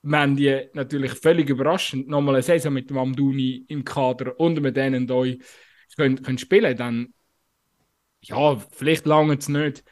wenn 0.03 0.36
die 0.36 0.68
natürlich 0.72 1.12
völlig 1.12 1.48
überraschend 1.51 2.09
nochmal 2.09 2.36
eine 2.36 2.42
Saison 2.42 2.72
mit 2.72 2.90
dem 2.90 2.98
Amduni 2.98 3.64
im 3.68 3.84
Kader 3.84 4.38
und 4.40 4.61
mit 4.61 4.76
denen 4.76 5.07
Doi 5.07 5.38
können, 5.96 6.22
können 6.22 6.38
spielen, 6.38 6.76
dann 6.76 7.14
ja, 8.22 8.57
vielleicht 8.72 9.07
lange 9.07 9.36
es 9.36 9.48
nicht, 9.48 9.84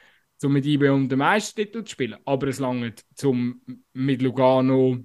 um 0.43 0.53
mit 0.53 0.67
IB 0.67 0.89
um 0.91 1.09
den 1.09 1.19
Meistertitel 1.19 1.85
zu 1.85 1.93
spielen, 1.93 2.17
aber 2.25 2.49
es 2.49 2.59
lange 2.59 2.95
um 3.23 3.61
mit 3.93 4.23
Lugano 4.23 4.99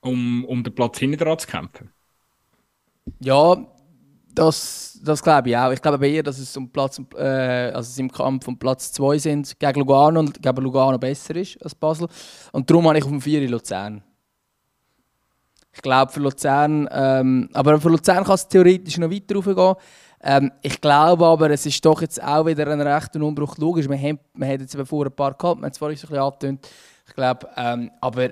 um, 0.00 0.44
um 0.44 0.62
den 0.62 0.74
Platz 0.74 0.98
hinten 0.98 1.18
dran 1.18 1.38
zu 1.38 1.48
kämpfen. 1.48 1.90
Ja, 3.20 3.56
das, 4.34 4.93
das 5.04 5.22
glaube 5.22 5.50
ich 5.50 5.56
auch. 5.56 5.70
Ich 5.70 5.80
glaube 5.80 6.08
eher, 6.08 6.22
dass 6.22 6.38
es 6.38 6.56
um 6.56 6.68
Platz, 6.70 7.00
äh, 7.16 7.70
also 7.72 7.88
es 7.88 7.98
im 7.98 8.10
Kampf 8.10 8.48
um 8.48 8.58
Platz 8.58 8.92
2 8.92 9.18
sind 9.18 9.58
gegen 9.58 9.80
Lugano 9.80 10.20
und 10.20 10.42
glaube 10.42 10.62
Lugano 10.62 10.98
besser 10.98 11.36
ist 11.36 11.62
als 11.62 11.74
Basel. 11.74 12.08
Und 12.52 12.68
darum 12.68 12.88
habe 12.88 12.98
ich 12.98 13.04
auf 13.04 13.10
dem 13.10 13.20
4 13.20 13.42
in 13.42 13.50
Luzern. 13.50 14.02
Ich 15.72 15.82
glaube 15.82 16.12
für 16.12 16.20
Luzern, 16.20 16.88
ähm, 16.92 17.48
aber 17.52 17.80
für 17.80 17.88
Luzern 17.88 18.24
kann 18.24 18.34
es 18.34 18.46
theoretisch 18.46 18.98
noch 18.98 19.10
weiter 19.10 19.34
raufgehen. 19.34 19.74
Ähm, 20.22 20.52
ich 20.62 20.80
glaube 20.80 21.26
aber, 21.26 21.50
es 21.50 21.66
ist 21.66 21.84
doch 21.84 22.00
jetzt 22.00 22.22
auch 22.22 22.46
wieder 22.46 22.66
ein 22.68 22.80
rechter 22.80 23.20
Umbruch. 23.20 23.58
Logisch, 23.58 23.88
man 23.88 24.00
hat, 24.00 24.18
man 24.32 24.48
hat 24.48 24.60
jetzt 24.60 24.76
vor 24.88 25.04
ein 25.04 25.12
paar 25.12 25.34
gehabt, 25.34 25.60
man 25.60 25.66
hat 25.66 25.72
es 25.72 25.78
vorhin 25.78 25.98
so 25.98 26.06
ein 26.06 26.10
bisschen 26.10 26.24
angetönt. 26.24 26.68
Ich 27.06 27.14
glaube, 27.14 27.48
ähm, 27.56 27.90
aber 28.00 28.30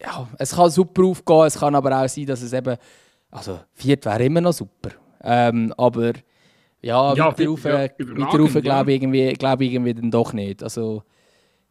ja, 0.00 0.28
es 0.38 0.54
kann 0.54 0.70
super 0.70 1.04
aufgehen, 1.04 1.46
es 1.46 1.58
kann 1.58 1.74
aber 1.74 2.04
auch 2.04 2.08
sein, 2.08 2.26
dass 2.26 2.42
es 2.42 2.52
eben 2.52 2.76
also, 3.30 3.60
viert 3.74 4.04
wäre 4.04 4.24
immer 4.24 4.40
noch 4.40 4.52
super. 4.52 4.90
Ähm, 5.22 5.74
aber 5.76 6.12
ja, 6.80 7.14
ja 7.14 7.38
weiter 7.38 7.48
rauf, 7.48 7.64
ja, 7.64 7.86
rauf 7.86 8.62
glaube 8.62 8.92
ich, 8.92 9.02
irgendwie, 9.02 9.32
glaub 9.34 9.60
ich 9.60 9.72
irgendwie 9.72 9.94
dann 9.94 10.10
doch 10.10 10.32
nicht. 10.32 10.62
Also, 10.62 11.02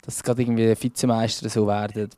dass 0.02 0.22
gerade 0.22 0.42
irgendwie 0.42 0.76
Vizemeister 0.82 1.50
so 1.50 1.68
werden, 1.68 2.10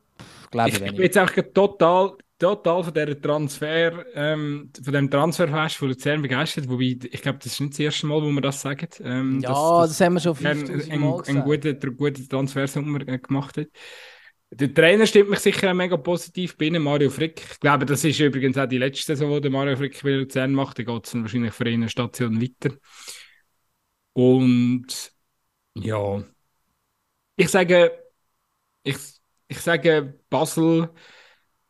glaube 0.51 0.69
ich, 0.69 0.75
ich 0.75 0.81
Ich 0.81 0.91
bin 0.93 1.03
jetzt 1.03 1.17
auch 1.17 1.31
total, 1.53 2.13
total 2.39 2.83
von 2.83 2.93
dieser 2.93 3.21
Transfer, 3.21 4.05
ähm, 4.15 4.71
von 4.83 4.93
dem 4.93 5.09
Transferfest 5.09 5.75
von 5.75 5.89
Luzern 5.89 6.21
begeistert. 6.21 6.67
Wobei, 6.67 6.97
ich 7.11 7.21
glaube, 7.21 7.37
das 7.37 7.53
ist 7.53 7.59
nicht 7.59 7.73
das 7.73 7.79
erste 7.79 8.07
Mal, 8.07 8.21
wo 8.21 8.29
wir 8.29 8.41
das 8.41 8.61
sagen. 8.61 8.87
Ähm, 9.03 9.39
ja, 9.39 9.49
dass, 9.49 9.89
das 9.89 10.01
haben 10.01 10.13
wir 10.13 10.19
schon 10.21 10.35
50 10.35 10.91
ein, 10.91 10.99
Mal 10.99 11.21
Ein 11.27 11.41
guter, 11.43 11.73
guter 11.73 12.27
Transfersummer 12.27 13.07
äh, 13.07 13.19
gemacht 13.19 13.57
hat. 13.57 13.67
Der 14.51 14.73
Trainer 14.73 15.05
stimmt 15.05 15.29
mich 15.29 15.39
sicher 15.39 15.73
mega 15.75 15.95
positiv 15.95 16.57
bei 16.57 16.71
Mario 16.71 17.11
Frick. 17.11 17.41
Ich 17.51 17.59
glaube, 17.59 17.85
das 17.85 18.03
ist 18.03 18.19
übrigens 18.19 18.57
auch 18.57 18.65
die 18.65 18.79
letzte 18.79 19.15
Saison, 19.15 19.39
die 19.41 19.49
Mario 19.49 19.77
Frick 19.77 20.01
bei 20.01 20.11
Luzern 20.11 20.53
macht. 20.53 20.79
Da 20.79 20.83
geht 20.83 21.05
es 21.05 21.11
dann 21.11 21.21
wahrscheinlich 21.21 21.53
für 21.53 21.65
eine 21.65 21.87
Station 21.87 22.41
weiter. 22.41 22.75
Und 24.13 25.13
ja, 25.75 26.23
ich 27.35 27.49
sage, 27.49 27.91
ich, 28.83 28.97
ich 29.47 29.59
sage, 29.59 30.19
Basel 30.29 30.89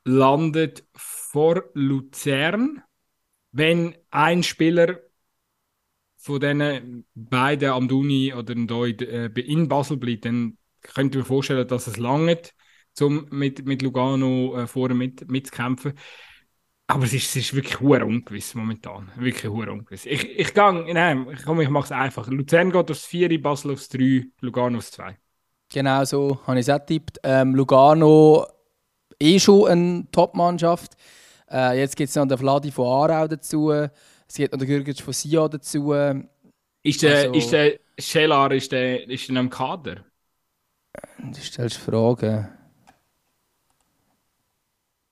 landet 0.06 0.86
vor 0.96 1.66
Luzern, 1.74 2.82
wenn 3.52 3.96
ein 4.10 4.44
Spieler 4.44 5.02
von 6.18 6.40
diesen 6.40 7.06
beiden 7.14 7.72
Amduni 7.72 8.34
oder 8.34 8.56
äh, 8.56 9.26
in 9.42 9.68
Basel 9.68 9.98
bleibt, 9.98 10.26
dann 10.26 10.58
könnte 10.82 11.18
ich 11.20 11.24
mir 11.24 11.28
vorstellen, 11.28 11.68
dass 11.68 11.88
es 11.88 11.98
langt 11.98 12.54
um 13.02 13.28
mit, 13.30 13.66
mit 13.66 13.82
Lugano 13.82 14.58
äh, 14.58 14.68
vorne 14.68 14.94
mit, 14.94 15.30
mitzukämpfen. 15.30 15.94
Aber 16.88 17.04
es 17.04 17.14
ist, 17.14 17.30
es 17.30 17.36
ist 17.36 17.54
wirklich 17.54 17.80
hure 17.80 18.04
ungewiss 18.04 18.56
momentan. 18.56 19.12
Wirklich 19.16 19.52
hure 19.52 19.72
ungewiss. 19.72 20.06
Ich, 20.06 20.28
ich 20.28 20.54
gehe, 20.54 20.94
nein, 20.94 21.38
komm, 21.46 21.62
ich 21.62 21.70
mache 21.70 21.86
es 21.86 21.92
einfach. 21.92 22.28
Luzern 22.28 22.72
geht 22.72 22.90
aufs 22.90 23.06
4, 23.06 23.42
Basel 23.42 23.72
aufs 23.74 23.90
3, 23.90 24.26
Lugano 24.42 24.80
aufs 24.80 24.92
2. 24.92 25.18
Genau 25.72 26.04
so 26.04 26.40
habe 26.48 26.60
ich 26.60 26.68
es 26.68 26.74
auch 26.74 26.80
getippt. 26.80 27.20
Ähm, 27.24 27.54
Lugano 27.54 28.48
eh 29.20 29.40
schon 29.40 29.68
eine 29.68 30.08
Top-Mannschaft. 30.12 30.94
Äh, 31.52 31.80
jetzt 31.80 31.96
gibt 31.96 32.10
es 32.10 32.16
noch 32.16 32.26
den 32.28 32.40
Vladi 32.40 32.72
von 32.72 32.88
Aarau 32.88 33.28
dazu. 33.28 33.70
Es 33.72 34.36
gibt 34.36 34.52
noch 34.52 34.60
den 34.60 34.68
Gürgic 34.68 35.00
von 35.00 35.14
Sia 35.14 35.48
dazu. 35.48 35.94
Ist 36.82 37.04
der, 37.04 37.18
also, 37.18 37.34
ist 37.34 37.52
der 37.52 37.80
Schelar 38.00 38.52
ist 38.52 38.72
der, 38.72 39.08
ist 39.08 39.30
der 39.30 39.38
im 39.38 39.50
Kader? 39.50 40.06
Du 41.18 41.40
stellst 41.40 41.78
Fragen. 41.78 42.59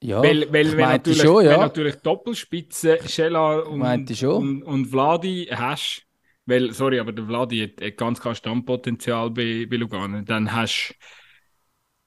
Ja, 0.04 0.22
weil, 0.22 0.52
weil 0.54 0.78
wenn, 0.78 0.90
natürlich, 0.90 1.22
schon, 1.22 1.44
ja. 1.44 1.52
wenn 1.52 1.60
natürlich 1.62 1.96
Doppelspitze 1.96 3.00
Scheller 3.08 3.68
und, 3.68 3.82
und, 4.22 4.64
und 4.64 4.86
Vladi 4.86 5.50
hast, 5.52 6.04
weil, 6.46 6.72
sorry, 6.72 7.00
aber 7.00 7.12
der 7.12 7.26
Vladi 7.26 7.60
hat, 7.60 7.84
hat 7.84 7.98
ganz 7.98 8.22
kein 8.22 8.36
Stammpotenzial 8.36 9.32
bei, 9.32 9.66
bei 9.70 9.78
Lugano, 9.78 10.22
dann 10.22 10.54
hast 10.54 10.94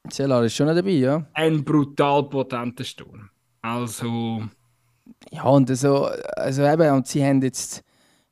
du. 0.04 0.14
Scheller 0.14 0.44
ist 0.44 0.54
schon 0.54 0.68
dabei, 0.68 0.90
ja. 0.90 1.26
Ein 1.34 1.64
brutal 1.64 2.28
potenter 2.28 2.84
Sturm. 2.84 3.28
Also. 3.60 4.44
Ja, 5.30 5.44
und 5.44 5.68
also, 5.68 6.08
also 6.36 6.64
eben, 6.64 6.94
und 6.94 7.06
sie 7.06 7.24
haben 7.24 7.42
jetzt 7.42 7.82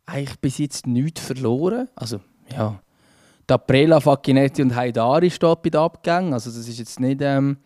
eigentlich 0.06 0.38
bis 0.38 0.58
jetzt 0.58 0.86
nichts 0.86 1.20
verloren. 1.20 1.88
Also, 1.94 2.20
ja. 2.50 2.80
Da 3.46 3.58
Prela, 3.58 4.00
Facchinetti 4.00 4.62
und 4.62 4.74
Haidari 4.74 5.30
steht 5.30 5.62
bei 5.62 5.70
den 5.70 5.80
Abgängen. 5.80 6.32
Also, 6.32 6.50
das 6.50 6.68
ist 6.68 6.78
jetzt 6.78 7.00
nicht. 7.00 7.20
Ähm, 7.22 7.58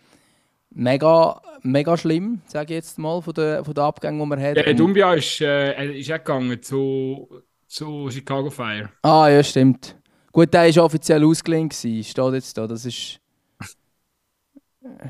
mega, 0.70 1.40
mega 1.62 1.96
schlimm, 1.96 2.40
sage 2.46 2.74
ich 2.74 2.76
jetzt 2.76 2.98
mal, 2.98 3.20
von 3.22 3.34
den, 3.34 3.64
von 3.64 3.74
den 3.74 3.84
Abgängen, 3.84 4.18
die 4.18 4.26
man 4.26 4.40
hat. 4.40 4.56
Der 4.56 4.74
Dumbia 4.74 5.14
ist, 5.14 5.40
äh, 5.40 5.98
ist 5.98 6.10
auch 6.10 6.18
gegangen 6.18 6.62
zu, 6.62 7.42
zu 7.66 8.10
Chicago 8.10 8.50
Fire. 8.50 8.90
Ah, 9.02 9.28
ja, 9.28 9.42
stimmt. 9.42 9.96
Gut, 10.32 10.52
der 10.52 10.74
war 10.74 10.84
offiziell 10.84 11.24
ausgelehnt, 11.24 11.74
steht 11.74 12.16
jetzt 12.16 12.56
da. 12.56 12.66
Das 12.66 12.84
ist. 12.84 13.20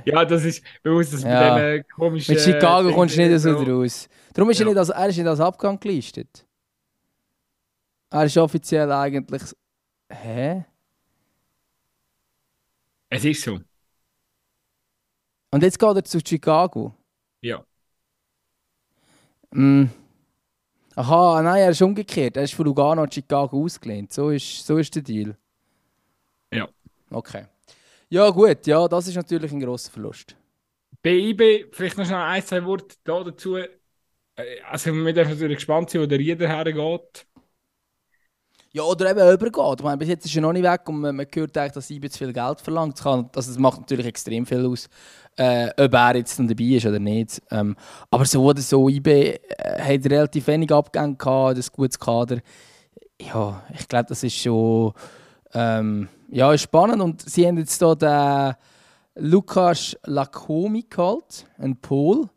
Ja, 0.05 0.24
das 0.24 0.44
ist, 0.44 0.62
man 0.84 0.94
muss 0.94 1.11
das 1.11 1.22
ja. 1.22 1.55
mit 1.55 1.64
diesen 1.64 1.88
komischen... 1.96 2.34
Mit 2.34 2.44
Chicago 2.44 2.90
äh, 2.90 2.92
kommst 2.92 3.16
du 3.16 3.26
nicht 3.26 3.40
so 3.40 3.53
raus. 3.53 4.09
Darum 4.34 4.50
ist 4.50 4.61
ja. 4.61 4.66
er, 4.66 4.68
nicht 4.68 4.78
als, 4.78 4.88
er 4.90 5.09
ist 5.09 5.16
nicht 5.16 5.26
als 5.26 5.40
Abgang 5.40 5.80
gelistet. 5.80 6.46
Er 8.11 8.24
ist 8.24 8.36
offiziell 8.36 8.90
eigentlich... 8.92 9.42
Hä? 10.11 10.64
Es 13.09 13.24
ist 13.24 13.42
so. 13.42 13.61
Und 15.53 15.62
jetzt 15.62 15.78
geht 15.78 15.96
er 15.96 16.05
zu 16.05 16.18
Chicago. 16.26 16.94
Ja. 17.42 17.64
Mm. 19.53 19.84
Aha, 20.96 21.42
nein, 21.42 21.62
er 21.62 21.70
ist 21.70 21.82
umgekehrt. 21.82 22.36
Er 22.36 22.44
ist 22.44 22.55
von 22.55 22.64
Lugano 22.64 23.05
nach 23.05 23.12
Chicago 23.12 23.62
ausgelehnt. 23.62 24.12
So 24.12 24.30
ist, 24.30 24.66
so 24.66 24.78
ist 24.78 24.94
der 24.94 25.03
Deal. 25.03 25.36
Ja. 26.53 26.68
Okay. 27.11 27.44
Ja, 28.09 28.28
gut, 28.30 28.66
ja, 28.66 28.86
das 28.88 29.09
ist 29.09 29.16
natürlich 29.16 29.53
ein 29.53 29.61
grosser 29.61 29.90
Verlust. 29.90 30.36
Bei 31.03 31.11
IB, 31.11 31.66
vielleicht 31.72 31.98
noch 31.98 32.07
schnell 32.07 32.18
ein, 32.18 32.42
zwei 32.42 32.64
Worte 32.64 32.96
dazu. 33.05 33.57
Äh, 33.57 33.68
also, 34.70 34.92
wir 34.92 35.12
dürfen 35.12 35.32
natürlich 35.32 35.57
gespannt 35.57 35.90
sein, 35.90 36.03
wo 36.03 36.07
der 36.07 36.18
Rieder 36.18 36.48
hergeht. 36.48 37.26
Ja, 38.75 38.85
oder 38.85 39.11
eben 39.11 39.35
übergeht. 39.35 39.81
Ich 39.81 39.85
meine, 39.85 39.99
bis 39.99 40.09
jetzt 40.09 40.25
ist 40.25 40.35
er 40.35 40.43
noch 40.43 40.53
nicht 40.53 40.62
weg 40.62 40.81
und 40.87 41.01
man, 41.01 41.14
man 41.14 41.27
hört 41.31 41.59
eigentlich, 41.59 41.73
dass 41.73 41.91
IB 41.91 42.09
zu 42.09 42.18
viel 42.18 42.33
Geld 42.33 42.61
verlangt. 42.61 43.01
Das, 43.33 43.59
macht 43.59 43.81
natürlich 43.81 44.07
extrem 44.07 44.47
viel 44.47 44.64
aus 44.66 44.89
äh, 45.37 45.70
ob 45.79 45.95
er 45.95 46.16
jetzt 46.16 46.39
dann 46.39 46.49
dabei 46.49 46.64
ist 46.64 46.87
oder 46.87 46.99
nicht. 46.99 47.43
Ähm, 47.51 47.77
aber 48.11 48.25
so 48.25 48.45
oder 48.45 48.61
so, 48.61 48.89
IB 48.89 49.09
äh, 49.09 49.39
hat 49.81 50.11
relativ 50.11 50.47
wenig 50.47 50.73
Abgänge 50.73 51.16
gehabt, 51.16 51.57
ein 51.57 51.64
gutes 51.73 51.99
Kader. 51.99 52.39
Ja, 53.20 53.62
ich 53.79 53.89
glaube, 53.89 54.07
das 54.09 54.23
ist 54.23 54.37
schon 54.37 54.93
ähm, 55.55 56.09
ja, 56.31 56.53
ist 56.53 56.62
spannend. 56.62 57.03
Und 57.03 57.29
sie 57.29 57.47
haben 57.47 57.59
jetzt 57.59 57.79
hier 57.79 57.95
den 57.95 58.55
Lukas 59.14 59.97
Lakomi 60.05 60.87
geholt, 60.89 61.47
ein 61.59 61.77
Pol 61.77 62.29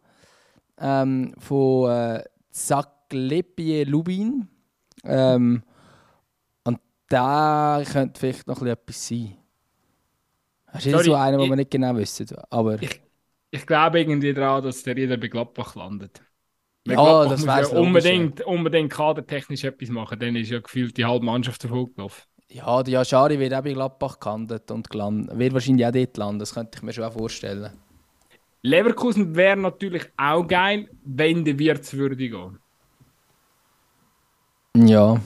ähm, 0.80 1.34
von 1.40 1.90
äh, 1.90 2.24
Zaklepie 2.52 3.84
Lubin. 3.84 4.48
Ähm, 5.04 5.64
da 7.16 7.82
könnte 7.90 8.20
vielleicht 8.20 8.46
noch 8.46 8.62
etwas 8.62 9.08
sein. 9.08 9.38
Das 10.74 10.86
ist 10.86 10.92
Sorry, 10.92 11.06
so 11.06 11.16
einer, 11.16 11.38
den 11.38 11.50
wir 11.50 11.56
nicht 11.56 11.72
genau 11.72 11.96
wissen. 11.96 12.28
Aber... 12.50 12.82
Ich, 12.82 13.02
ich 13.52 13.66
glaube 13.66 14.02
irgendwie 14.02 14.34
daran, 14.34 14.64
dass 14.64 14.84
der 14.84 14.98
jeder 14.98 15.16
bei 15.16 15.30
Gladbach 15.30 15.76
landet. 15.76 16.22
ja, 16.86 17.26
das 17.26 17.48
wäre 17.48 17.62
ja 17.62 17.68
unbedingt, 17.80 18.42
unbedingt 18.42 18.92
kadertechnisch 18.92 19.64
etwas 19.64 19.88
machen. 19.90 20.20
Dann 20.20 20.36
ist 20.36 20.50
ja 20.50 20.60
gefühlt 20.60 20.98
die 20.98 21.06
halbe 21.06 21.26
Mannschaft 21.26 21.64
davon 21.64 21.94
gelaufen. 21.96 22.24
Ja, 22.50 22.84
die 22.84 22.98
Aschari 22.98 23.40
wird 23.40 23.54
auch 23.54 23.62
bei 23.62 23.72
Gladbach 23.72 24.20
gehandelt 24.20 24.70
und 24.70 24.90
gelandet. 24.90 25.40
Wird 25.40 25.54
wahrscheinlich 25.54 25.88
auch 25.88 25.92
dort 25.92 26.18
landen, 26.18 26.40
das 26.40 26.54
könnte 26.54 26.78
ich 26.78 26.84
mir 26.84 26.92
schon 26.92 27.06
auch 27.06 27.14
vorstellen. 27.14 27.72
Leverkusen 28.62 29.36
wäre 29.36 29.56
natürlich 29.56 30.04
auch 30.18 30.46
geil, 30.46 30.90
wenn 31.06 31.46
der 31.46 31.58
Wirtz 31.58 31.94
würde 31.94 32.18
gehen. 32.18 32.60
Ja. 34.76 35.22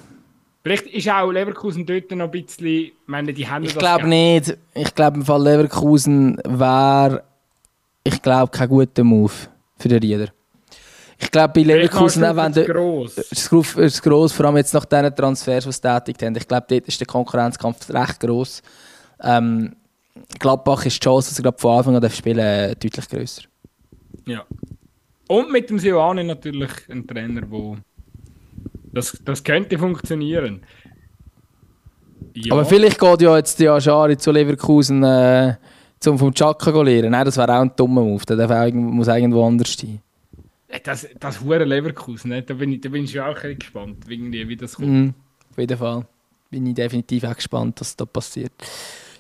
Vielleicht 0.62 0.88
ist 0.88 1.10
auch 1.10 1.32
Leverkusen 1.32 1.86
dort 1.86 2.12
noch 2.12 2.26
ein 2.26 2.32
bisschen. 2.32 2.68
Ich 2.68 2.94
meine, 3.06 3.34
die 3.34 3.48
haben 3.48 3.64
Ich 3.64 3.78
glaube 3.78 4.08
nicht. 4.08 4.58
Ich 4.74 4.94
glaube, 4.94 5.18
im 5.18 5.26
Fall 5.26 5.42
Leverkusen 5.42 6.38
wäre. 6.46 7.24
Ich 8.04 8.22
glaube, 8.22 8.52
kein 8.52 8.68
guter 8.68 9.04
Move 9.04 9.32
für 9.78 9.88
den 9.88 10.00
Rieder. 10.00 10.28
Ich 11.18 11.32
glaube, 11.32 11.54
bei 11.54 11.64
Leverkusen 11.64 12.24
auch 12.24 12.36
wenn. 12.36 12.54
Es 12.54 13.52
ist 13.52 14.02
gross, 14.02 14.32
vor 14.32 14.46
allem 14.46 14.58
jetzt 14.58 14.74
nach 14.74 14.86
diesen 14.86 15.16
Transfers, 15.16 15.66
die 15.66 15.72
sie 15.72 15.82
tätigt 15.82 16.22
haben. 16.24 16.36
Ich 16.36 16.48
glaube, 16.48 16.66
dort 16.70 16.88
ist 16.88 17.00
der 17.00 17.08
Konkurrenzkampf 17.08 17.90
recht 17.90 18.20
gross. 18.20 18.62
Ähm, 19.22 19.76
Gladbach 20.40 20.86
ist 20.86 20.96
die 20.96 21.06
Chance, 21.06 21.30
dass 21.30 21.38
sie 21.38 21.60
von 21.60 21.78
Anfang 21.78 21.96
an 21.96 22.10
spielen 22.10 22.40
äh, 22.40 22.76
deutlich 22.76 23.10
grösser. 23.10 23.44
Ja. 24.26 24.46
Und 25.28 25.52
mit 25.52 25.70
dem 25.70 25.78
Silvani 25.78 26.24
natürlich 26.24 26.72
ein 26.90 27.06
Trainer, 27.06 27.42
der 27.42 27.78
das, 28.92 29.18
das 29.24 29.44
könnte 29.44 29.78
funktionieren. 29.78 30.62
Ja. 32.34 32.54
Aber 32.54 32.66
vielleicht 32.66 33.00
geht 33.00 33.22
ja 33.22 33.36
jetzt 33.38 33.60
die 33.60 33.68
Aschari 33.68 34.18
zu 34.18 34.32
Leverkusen 34.32 35.04
äh, 35.04 35.56
zum 36.00 36.18
vom 36.18 36.34
Chaka 36.34 36.82
lernen. 36.82 37.12
Nein, 37.12 37.26
das 37.26 37.38
wäre 37.38 37.54
auch 37.58 37.62
ein 37.62 37.72
dummer 37.76 38.02
Move. 38.02 38.24
Der 38.26 38.72
muss 38.74 39.08
irgendwo 39.08 39.46
anders 39.46 39.74
sein. 39.74 40.02
Das, 40.84 41.08
das 41.20 41.42
hure 41.42 41.64
Leverkusen, 41.64 42.30
ne? 42.30 42.44
da, 42.44 42.54
bin 42.54 42.72
ich, 42.72 42.82
da 42.82 42.90
bin 42.90 43.04
ich 43.04 43.20
auch 43.20 43.36
gespannt, 43.36 44.08
wie 44.08 44.56
das 44.56 44.76
kommt. 44.76 44.88
Mm, 44.88 45.10
auf 45.50 45.58
jeden 45.58 45.78
Fall. 45.78 46.06
Bin 46.52 46.66
ich 46.68 46.76
definitiv 46.76 47.24
auch 47.24 47.36
gespannt, 47.36 47.82
was 47.82 47.96
da 47.96 48.06
passiert. 48.06 48.52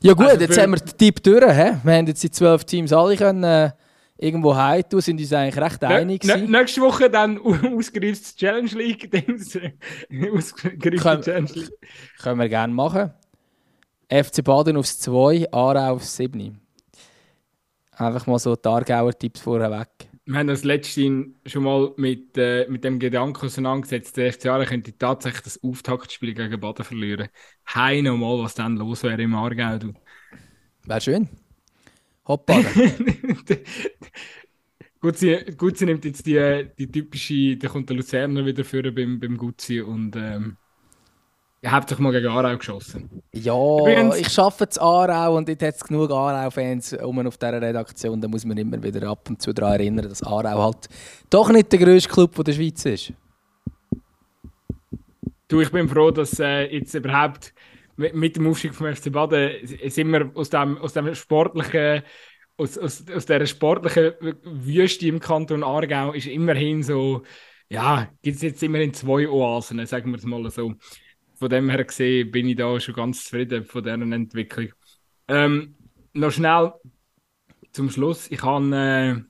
Ja 0.01 0.13
gut, 0.13 0.27
also 0.27 0.41
jetzt 0.41 0.57
haben 0.59 0.71
wir 0.71 0.77
den 0.77 0.97
Tipp 0.97 1.23
durch. 1.23 1.43
He? 1.43 1.71
Wir 1.83 1.93
haben 1.93 2.07
jetzt 2.07 2.21
die 2.21 2.29
zwölf 2.29 2.63
Teams 2.65 2.93
alle 2.93 3.17
können, 3.17 3.43
äh, 3.43 3.71
irgendwo 4.19 4.55
heim 4.55 4.83
tun, 4.87 5.01
sind 5.01 5.19
uns 5.19 5.33
eigentlich 5.33 5.57
recht 5.57 5.83
einig. 5.83 6.23
Ne, 6.25 6.37
nächste 6.37 6.81
Woche 6.81 7.09
dann 7.09 7.39
ausgereiftes 7.39 8.35
Challenge 8.35 8.69
League. 8.71 9.09
ausgereiftes 10.33 11.25
Challenge 11.25 11.51
League. 11.53 11.71
Können 12.21 12.39
wir 12.39 12.49
gerne 12.49 12.73
machen. 12.73 13.13
FC 14.11 14.43
Baden 14.43 14.77
aufs 14.77 14.99
2, 14.99 15.51
Aarau 15.51 15.93
aufs 15.93 16.15
7. 16.17 16.59
Einfach 17.93 18.27
mal 18.27 18.39
so 18.39 18.55
die 18.55 18.67
Aargauer 18.67 19.17
Tipps 19.17 19.41
vorher 19.41 19.71
weg. 19.71 19.89
Wir 20.25 20.39
haben 20.39 20.47
das 20.47 20.63
letzte 20.63 21.25
schon 21.45 21.63
mal 21.63 21.91
mit, 21.97 22.37
äh, 22.37 22.67
mit 22.69 22.83
dem 22.83 22.99
Gedanken 22.99 23.45
auseinandergesetzt, 23.45 24.17
der 24.17 24.33
FC 24.33 24.47
Aarau 24.47 24.65
könnte 24.65 24.97
tatsächlich 24.97 25.41
das 25.41 25.63
Auftaktspiel 25.63 26.33
gegen 26.33 26.59
Baden 26.59 26.85
verlieren. 26.85 27.29
Hei 27.73 28.01
nochmal, 28.01 28.39
was 28.39 28.55
dann 28.55 28.77
los 28.77 29.03
wäre 29.03 29.21
im 29.21 29.33
Aargau. 29.33 29.93
Wäre 30.85 31.01
schön. 31.01 31.29
Hoppa. 32.29 32.61
Gutzi, 35.01 35.37
Gutzi 35.57 35.85
nimmt 35.85 36.05
jetzt 36.05 36.25
die, 36.27 36.67
die 36.77 36.91
typische, 36.91 37.57
da 37.57 37.69
kommt 37.69 37.89
der 37.89 37.97
Luzerner 37.97 38.45
wieder 38.45 38.63
führen 38.63 38.93
beim, 38.93 39.19
beim 39.19 39.35
Gutzi 39.35 39.81
und 39.81 40.15
ähm, 40.15 40.57
ihr 41.63 41.71
habt 41.71 41.91
doch 41.91 41.97
mal 41.97 42.11
gegen 42.11 42.27
Aarau 42.27 42.55
geschossen. 42.55 43.23
Ja, 43.33 43.55
Übrigens, 43.55 44.17
ich 44.17 44.37
arbeite 44.37 44.69
zu 44.69 44.79
Aarau 44.81 45.37
und 45.37 45.49
jetzt 45.49 45.63
hat 45.63 45.75
es 45.75 45.83
genug 45.83 46.11
Aarau-Fans 46.11 46.93
um 47.01 47.25
auf 47.25 47.37
dieser 47.37 47.59
Redaktion. 47.61 48.21
Da 48.21 48.27
muss 48.27 48.45
man 48.45 48.57
immer 48.57 48.83
wieder 48.83 49.09
ab 49.09 49.27
und 49.27 49.41
zu 49.41 49.51
daran 49.51 49.79
erinnern, 49.79 50.07
dass 50.07 50.21
Aarau 50.21 50.61
halt 50.63 50.87
doch 51.31 51.49
nicht 51.49 51.71
der 51.71 51.79
grösste 51.79 52.09
Club 52.09 52.43
der 52.45 52.53
Schweiz 52.53 52.85
ist. 52.85 53.13
Du, 55.47 55.61
ich 55.61 55.71
bin 55.71 55.89
froh, 55.89 56.11
dass 56.11 56.39
äh, 56.39 56.65
jetzt 56.65 56.93
überhaupt 56.93 57.55
mit 57.99 58.35
dem 58.37 58.47
Aufstieg 58.47 58.73
vom 58.73 58.93
FC 58.93 59.11
Baden 59.11 59.51
sind 59.65 60.11
wir 60.11 60.31
aus 60.33 60.49
dem, 60.49 60.77
aus 60.77 60.93
dem 60.93 61.13
sportlichen, 61.13 62.03
aus, 62.55 62.77
aus, 62.77 63.03
aus 63.09 63.25
dieser 63.25 63.45
sportlichen 63.45 64.13
Wüste 64.43 65.07
im 65.07 65.19
Kanton 65.19 65.63
Aargau 65.63 66.13
ist 66.13 66.27
immerhin 66.27 66.81
so, 66.81 67.23
ja, 67.67 68.09
gibt 68.21 68.37
es 68.37 68.41
jetzt 68.41 68.63
immerhin 68.63 68.93
zwei 68.93 69.27
Oasen, 69.27 69.85
sagen 69.85 70.11
wir 70.11 70.17
es 70.17 70.23
mal 70.23 70.49
so. 70.49 70.73
Von 71.35 71.49
dem 71.49 71.69
her 71.69 71.83
gesehen 71.83 72.31
bin 72.31 72.47
ich 72.47 72.55
da 72.55 72.79
schon 72.79 72.95
ganz 72.95 73.23
zufrieden 73.23 73.65
von 73.65 73.83
dieser 73.83 74.01
Entwicklung. 74.01 74.69
Ähm, 75.27 75.75
noch 76.13 76.31
schnell 76.31 76.73
zum 77.71 77.89
Schluss. 77.89 78.31
Ich 78.31 78.43
habe 78.43 78.75
äh, 78.75 79.29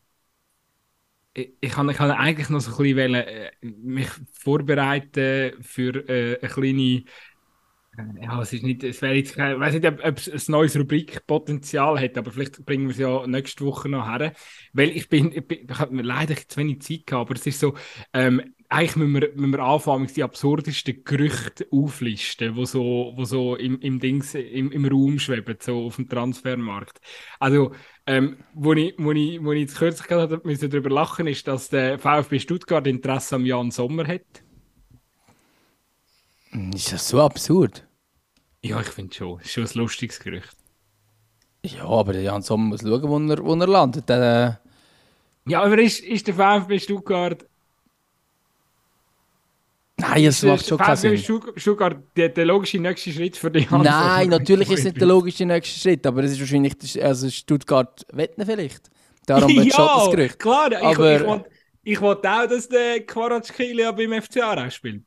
ich, 1.33 1.53
ich, 1.61 1.71
ich 1.71 1.99
eigentlich 1.99 2.49
noch 2.49 2.61
so 2.61 2.71
ein 2.71 2.77
bisschen 2.77 2.97
wollen, 2.97 3.15
äh, 3.15 3.51
mich 3.61 4.09
vorbereiten 4.31 5.53
für 5.61 6.07
äh, 6.09 6.39
eine 6.39 6.49
kleine 6.49 7.03
ja, 8.21 8.41
es 8.41 8.53
ist 8.53 8.63
nicht, 8.63 8.83
es 8.83 9.01
wäre 9.01 9.15
jetzt, 9.15 9.31
ich 9.31 9.37
weiß 9.37 9.73
nicht, 9.73 9.85
ob, 9.85 10.17
es 10.17 10.47
ein 10.47 10.51
neues 10.51 10.77
Rubrikpotenzial 10.77 11.99
hat, 11.99 12.17
aber 12.17 12.31
vielleicht 12.31 12.65
bringen 12.65 12.85
wir 12.85 12.91
es 12.91 12.97
ja 12.97 13.25
nächste 13.27 13.65
Woche 13.65 13.89
noch 13.89 14.07
her. 14.07 14.33
Weil 14.73 14.89
ich 14.89 15.09
bin, 15.09 15.31
ich, 15.31 15.69
habe 15.77 16.01
leider 16.01 16.35
zu 16.35 16.57
wenig 16.57 16.81
Zeit 16.81 17.07
gehabt, 17.07 17.29
aber 17.29 17.35
es 17.39 17.45
ist 17.45 17.59
so, 17.59 17.75
ähm, 18.13 18.53
eigentlich 18.69 18.95
müssen 18.95 19.13
wir, 19.15 19.31
müssen 19.35 19.51
wir 19.53 19.59
anfangen, 19.59 20.07
die 20.15 20.23
absurdesten 20.23 21.03
Gerüchte 21.03 21.67
auflisten, 21.71 22.53
die 22.53 22.65
so, 22.67 23.13
wo 23.15 23.25
so 23.25 23.55
im, 23.55 23.79
im, 23.81 23.99
Dings, 23.99 24.35
im, 24.35 24.71
im 24.71 24.85
Raum 24.85 25.17
schweben, 25.17 25.57
so 25.59 25.87
auf 25.87 25.95
dem 25.95 26.07
Transfermarkt. 26.07 27.01
Also, 27.39 27.73
ähm, 28.05 28.37
wo, 28.53 28.73
ich, 28.73 28.93
wo, 28.97 29.11
ich, 29.11 29.43
wo 29.43 29.51
ich 29.53 29.61
jetzt 29.61 29.77
kürzlich 29.77 30.07
gerade 30.07 30.37
darüber 30.37 30.89
lachen 30.89 31.25
ist, 31.25 31.47
dass 31.47 31.69
der 31.69 31.97
VfB 31.97 32.39
Stuttgart 32.39 32.85
Interesse 32.85 33.35
am 33.35 33.45
Jan 33.45 33.71
Sommer 33.71 34.07
hat. 34.07 34.43
Ist 36.73 36.93
das 36.93 37.09
so 37.09 37.21
absurd? 37.21 37.88
Ja, 38.61 38.81
ich 38.81 38.87
finde 38.87 39.15
schon. 39.15 39.39
Ist 39.39 39.51
schon 39.51 39.63
ein 39.65 39.71
lustiges 39.73 40.19
Gerücht. 40.19 40.55
Ja, 41.63 41.85
aber 41.85 42.13
der 42.13 42.21
Jan 42.21 42.41
Sommer 42.41 42.69
muss 42.69 42.81
schauen, 42.81 43.03
wo 43.03 43.17
er, 43.33 43.43
wo 43.43 43.53
er 43.53 43.67
landet. 43.67 44.09
Äh... 44.09 44.53
Ja, 45.45 45.63
aber 45.63 45.79
ist, 45.79 46.01
ist 46.01 46.27
der 46.27 46.33
VfB 46.33 46.79
Stuttgart... 46.79 47.45
Nein, 49.97 50.25
es 50.25 50.43
macht 50.43 50.65
schon 50.65 50.77
keinen 50.77 50.95
Sinn. 50.95 51.17
Stuttgart 51.17 51.97
der, 52.15 52.29
der 52.29 52.45
logische 52.45 52.79
nächste 52.79 53.11
Schritt 53.11 53.35
für 53.35 53.51
die 53.51 53.67
Jan 53.69 53.81
Nein, 53.81 54.29
natürlich 54.29 54.71
ist 54.71 54.79
es 54.79 54.85
nicht 54.85 55.01
der 55.01 55.07
logische 55.09 55.45
nächste 55.45 55.77
Schritt, 55.77 56.07
aber 56.07 56.23
es 56.23 56.31
ist 56.31 56.39
wahrscheinlich... 56.39 57.03
Also 57.03 57.29
Stuttgart 57.29 58.05
wetten 58.13 58.45
vielleicht. 58.45 58.89
Darum 59.25 59.49
wird 59.55 59.65
ja, 59.65 59.75
schon 59.75 59.85
das 59.85 60.11
Gerücht. 60.11 60.39
klar. 60.39 60.71
Aber... 60.81 61.45
Ich, 61.83 61.93
ich, 61.93 62.01
wollte, 62.01 62.31
auch, 62.31 62.47
dass 62.47 62.69
der 62.69 63.05
Quaratschkili 63.05 63.91
beim 63.91 64.21
FCA 64.21 64.69
spielt. 64.71 65.03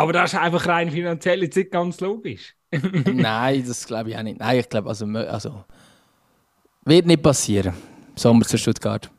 Aber 0.00 0.14
das 0.14 0.32
ist 0.32 0.38
einfach 0.38 0.66
rein 0.66 0.90
finanziell 0.90 1.42
jetzt 1.42 1.56
nicht 1.56 1.70
ganz 1.70 2.00
logisch. 2.00 2.54
Nein, 2.72 3.62
das 3.66 3.86
glaube 3.86 4.08
ich 4.08 4.16
auch 4.16 4.22
nicht. 4.22 4.38
Nein, 4.38 4.60
ich 4.60 4.68
glaube, 4.70 4.88
also, 4.88 5.04
also 5.04 5.64
wird 6.86 7.04
nicht 7.04 7.22
passieren. 7.22 7.74
Sommer 8.16 8.46
zu 8.46 8.56
Stuttgart. 8.56 9.10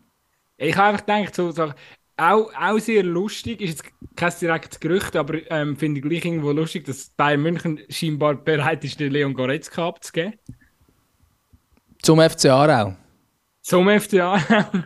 Ich 0.58 0.76
habe 0.76 0.88
einfach 0.90 1.06
gedacht, 1.06 1.36
so, 1.36 1.52
so, 1.52 1.72
auch, 2.18 2.52
auch 2.60 2.80
sehr 2.80 3.04
lustig, 3.04 3.62
ist 3.62 3.70
jetzt 3.70 3.84
kein 4.16 4.34
direktes 4.42 4.80
Gerücht, 4.80 5.16
aber 5.16 5.52
ähm, 5.52 5.78
finde 5.78 6.00
ich 6.00 6.04
gleich 6.04 6.26
irgendwo 6.26 6.52
lustig, 6.52 6.86
dass 6.86 7.12
Bayern 7.12 7.44
München 7.44 7.80
scheinbar 7.90 8.34
bereit 8.34 8.84
ist, 8.84 9.00
den 9.00 9.12
Leon 9.12 9.36
Goretzka 9.36 9.88
abzugeben. 9.88 10.34
Zum 12.02 12.20
FC 12.20 12.46
Aarau. 12.46 12.96
Zum 13.62 13.88
FC 13.88 14.16
Aarau. 14.16 14.66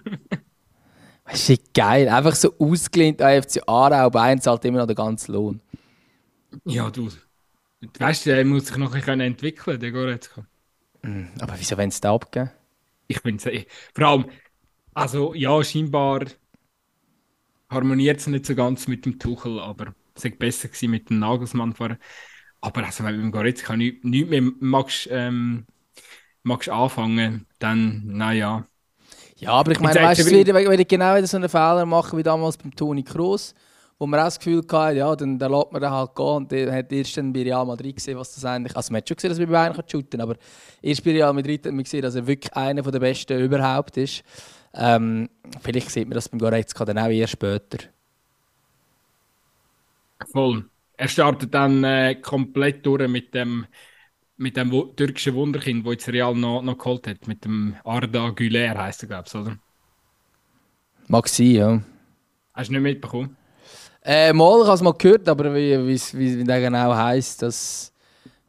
Das 1.27 1.49
ist 1.49 1.73
geil. 1.73 2.07
Einfach 2.07 2.35
so 2.35 2.53
ausgelehnt 2.59 3.19
an 3.19 3.41
FC 3.41 3.59
Aarau. 3.65 4.11
Bayern 4.11 4.39
zahlt 4.39 4.63
immer 4.63 4.77
noch 4.77 4.85
den 4.85 4.95
ganzen 4.95 5.33
Lohn. 5.33 5.59
Ja, 6.65 6.89
du. 6.89 7.09
Weißt 7.99 8.25
du, 8.25 8.29
der 8.31 8.45
muss 8.45 8.67
sich 8.67 8.77
noch 8.77 8.93
ein 8.93 8.99
bisschen 8.99 9.19
entwickeln, 9.19 9.79
der 9.79 9.91
Goretzka. 9.91 10.45
Mm, 11.01 11.25
aber 11.39 11.55
wieso 11.57 11.77
wenn 11.77 11.89
es 11.89 12.01
da 12.01 12.13
abgeben? 12.13 12.51
Ich 13.07 13.21
bin 13.21 13.35
es. 13.35 13.43
Vor 13.93 14.07
allem, 14.07 14.25
also 14.93 15.33
ja, 15.33 15.63
scheinbar 15.63 16.25
harmoniert 17.69 18.19
es 18.19 18.27
nicht 18.27 18.45
so 18.45 18.55
ganz 18.55 18.87
mit 18.87 19.05
dem 19.05 19.19
Tuchel, 19.19 19.59
aber 19.59 19.93
es 20.15 20.23
wäre 20.23 20.35
besser 20.35 20.69
gewesen 20.69 20.91
mit 20.91 21.09
dem 21.09 21.19
Nagelsmann 21.19 21.73
vorher. 21.73 21.99
Aber 22.61 22.83
also, 22.83 23.03
wenn 23.03 23.11
du 23.11 23.17
mit 23.17 23.25
dem 23.25 23.31
Goretzka 23.31 23.75
nichts 23.75 24.03
nicht 24.03 24.29
mehr 24.29 24.41
magst, 24.59 25.07
ähm, 25.11 25.65
magst 26.43 26.69
anfangen, 26.69 27.45
dann, 27.59 28.03
naja. 28.05 28.67
Ja, 29.37 29.51
aber 29.51 29.71
ich 29.71 29.79
meine, 29.79 30.01
weißt 30.01 30.21
du, 30.21 30.55
wenn 30.55 30.79
ich 30.79 30.87
genau 30.87 31.21
so 31.25 31.37
einen 31.37 31.49
Fehler 31.49 31.85
machen 31.85 32.17
wie 32.17 32.23
damals 32.23 32.57
beim 32.57 32.73
Toni 32.75 33.03
Kroos, 33.03 33.53
wo 33.97 34.05
man 34.07 34.19
auch 34.19 34.25
das 34.25 34.39
Gefühl 34.39 34.61
hatte, 34.69 34.97
ja, 34.97 35.15
dann, 35.15 35.39
dann 35.39 35.51
lässt 35.51 35.71
man 35.71 35.81
den 35.81 35.91
halt 35.91 36.15
gehen 36.15 36.25
und 36.25 36.51
der 36.51 36.73
hat 36.73 36.91
erst 36.91 37.15
dann 37.17 37.31
bei 37.31 37.43
Real 37.43 37.65
Madrid 37.65 37.95
gesehen, 37.95 38.17
was 38.17 38.35
das 38.35 38.43
eigentlich... 38.43 38.75
Also 38.75 38.91
man 38.91 38.97
hat 38.97 39.07
schon 39.07 39.15
gesehen, 39.15 39.29
dass 39.29 39.39
er 39.39 39.45
bei 39.45 39.51
Bayern 39.53 39.83
shooten 39.89 40.09
kann, 40.09 40.21
aber 40.21 40.35
erst 40.81 41.03
bei 41.03 41.11
Real 41.11 41.33
Madrid 41.33 41.65
hat 41.65 41.73
man 41.73 41.83
gesehen, 41.83 42.01
dass 42.01 42.15
er 42.15 42.27
wirklich 42.27 42.53
einer 42.53 42.81
der 42.81 42.99
Besten 42.99 43.39
überhaupt 43.39 43.95
ist. 43.97 44.23
Ähm, 44.73 45.29
vielleicht 45.61 45.89
sieht 45.91 46.07
man 46.09 46.15
das 46.15 46.27
beim 46.27 46.39
Goretzka 46.39 46.83
dann 46.83 46.97
auch 46.97 47.07
erst 47.07 47.33
später. 47.33 47.87
Voll. 50.31 50.65
Er 50.97 51.07
startet 51.07 51.53
dann 51.53 51.83
äh, 51.83 52.15
komplett 52.15 52.85
durch 52.85 53.07
mit 53.07 53.33
dem, 53.33 53.65
mit 54.35 54.57
dem 54.57 54.71
türkischen 54.95 55.35
Wunderkind, 55.35 55.85
das 55.85 55.93
jetzt 55.93 56.09
Real 56.09 56.35
noch, 56.35 56.61
noch 56.61 56.77
geholt 56.77 57.07
hat, 57.07 57.27
mit 57.27 57.45
dem 57.45 57.75
Arda 57.85 58.29
Güler, 58.31 58.77
heisst 58.77 59.03
er, 59.03 59.07
glaube 59.07 59.25
ich, 59.27 59.35
oder? 59.35 59.57
Mag 61.07 61.29
sein, 61.29 61.51
ja. 61.51 61.81
Hast 62.53 62.69
du 62.69 62.73
nicht 62.73 62.81
mitbekommen? 62.81 63.37
Äh, 64.05 64.33
mal, 64.33 64.59
ich 64.61 64.65
habe 64.67 64.75
es 64.75 64.81
mal 64.81 64.93
gehört, 64.93 65.27
aber 65.27 65.53
wie, 65.55 65.77
wie, 65.87 65.99
wie, 66.19 66.39
wie 66.39 66.43
der 66.43 66.61
genau 66.61 66.93
heisst, 66.95 67.41
das... 67.41 67.91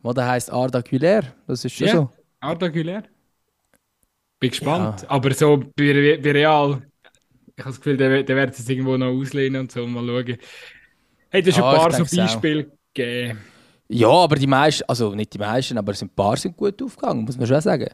Der 0.05 0.27
heisst 0.29 0.53
Arda 0.53 0.83
Güler, 0.83 1.23
das 1.47 1.65
ist 1.65 1.75
schon 1.75 1.89
Ja. 1.89 1.93
so. 1.93 2.11
Arda 2.41 2.69
Güler? 2.69 3.05
Bin 4.41 4.51
gespannt. 4.51 5.03
Ja. 5.03 5.09
Aber 5.09 5.33
so 5.35 5.57
bei, 5.77 6.19
bei 6.23 6.33
Real, 6.33 6.83
ich 7.57 7.65
habe 7.65 7.71
das 7.71 7.77
Gefühl, 7.79 7.97
der, 7.97 8.23
der 8.25 8.37
wird 8.37 8.59
es 8.59 8.69
irgendwo 8.69 8.97
noch 8.97 9.09
auslehnen 9.09 9.63
und 9.63 9.73
so. 9.73 9.87
Mal 9.87 10.07
schauen. 10.07 10.39
Hat 11.33 11.47
es 11.47 11.55
schon 11.55 11.65
Ja, 11.65 11.71
ein 11.71 11.77
paar 11.77 11.93
so. 11.93 12.05
Beispiele 12.17 12.73
gegeben. 12.95 13.41
Ja, 13.89 14.09
aber 14.11 14.37
die 14.37 14.47
meisten, 14.47 14.85
also 14.89 15.15
nicht 15.15 15.33
die 15.35 15.39
meisten, 15.39 15.79
aber 15.79 15.93
ein 16.01 16.09
paar 16.11 16.37
sind 16.37 16.57
gut 16.57 16.81
aufgegangen, 16.83 17.25
muss 17.25 17.37
man 17.39 17.47
schon 17.47 17.61
sagen. 17.61 17.89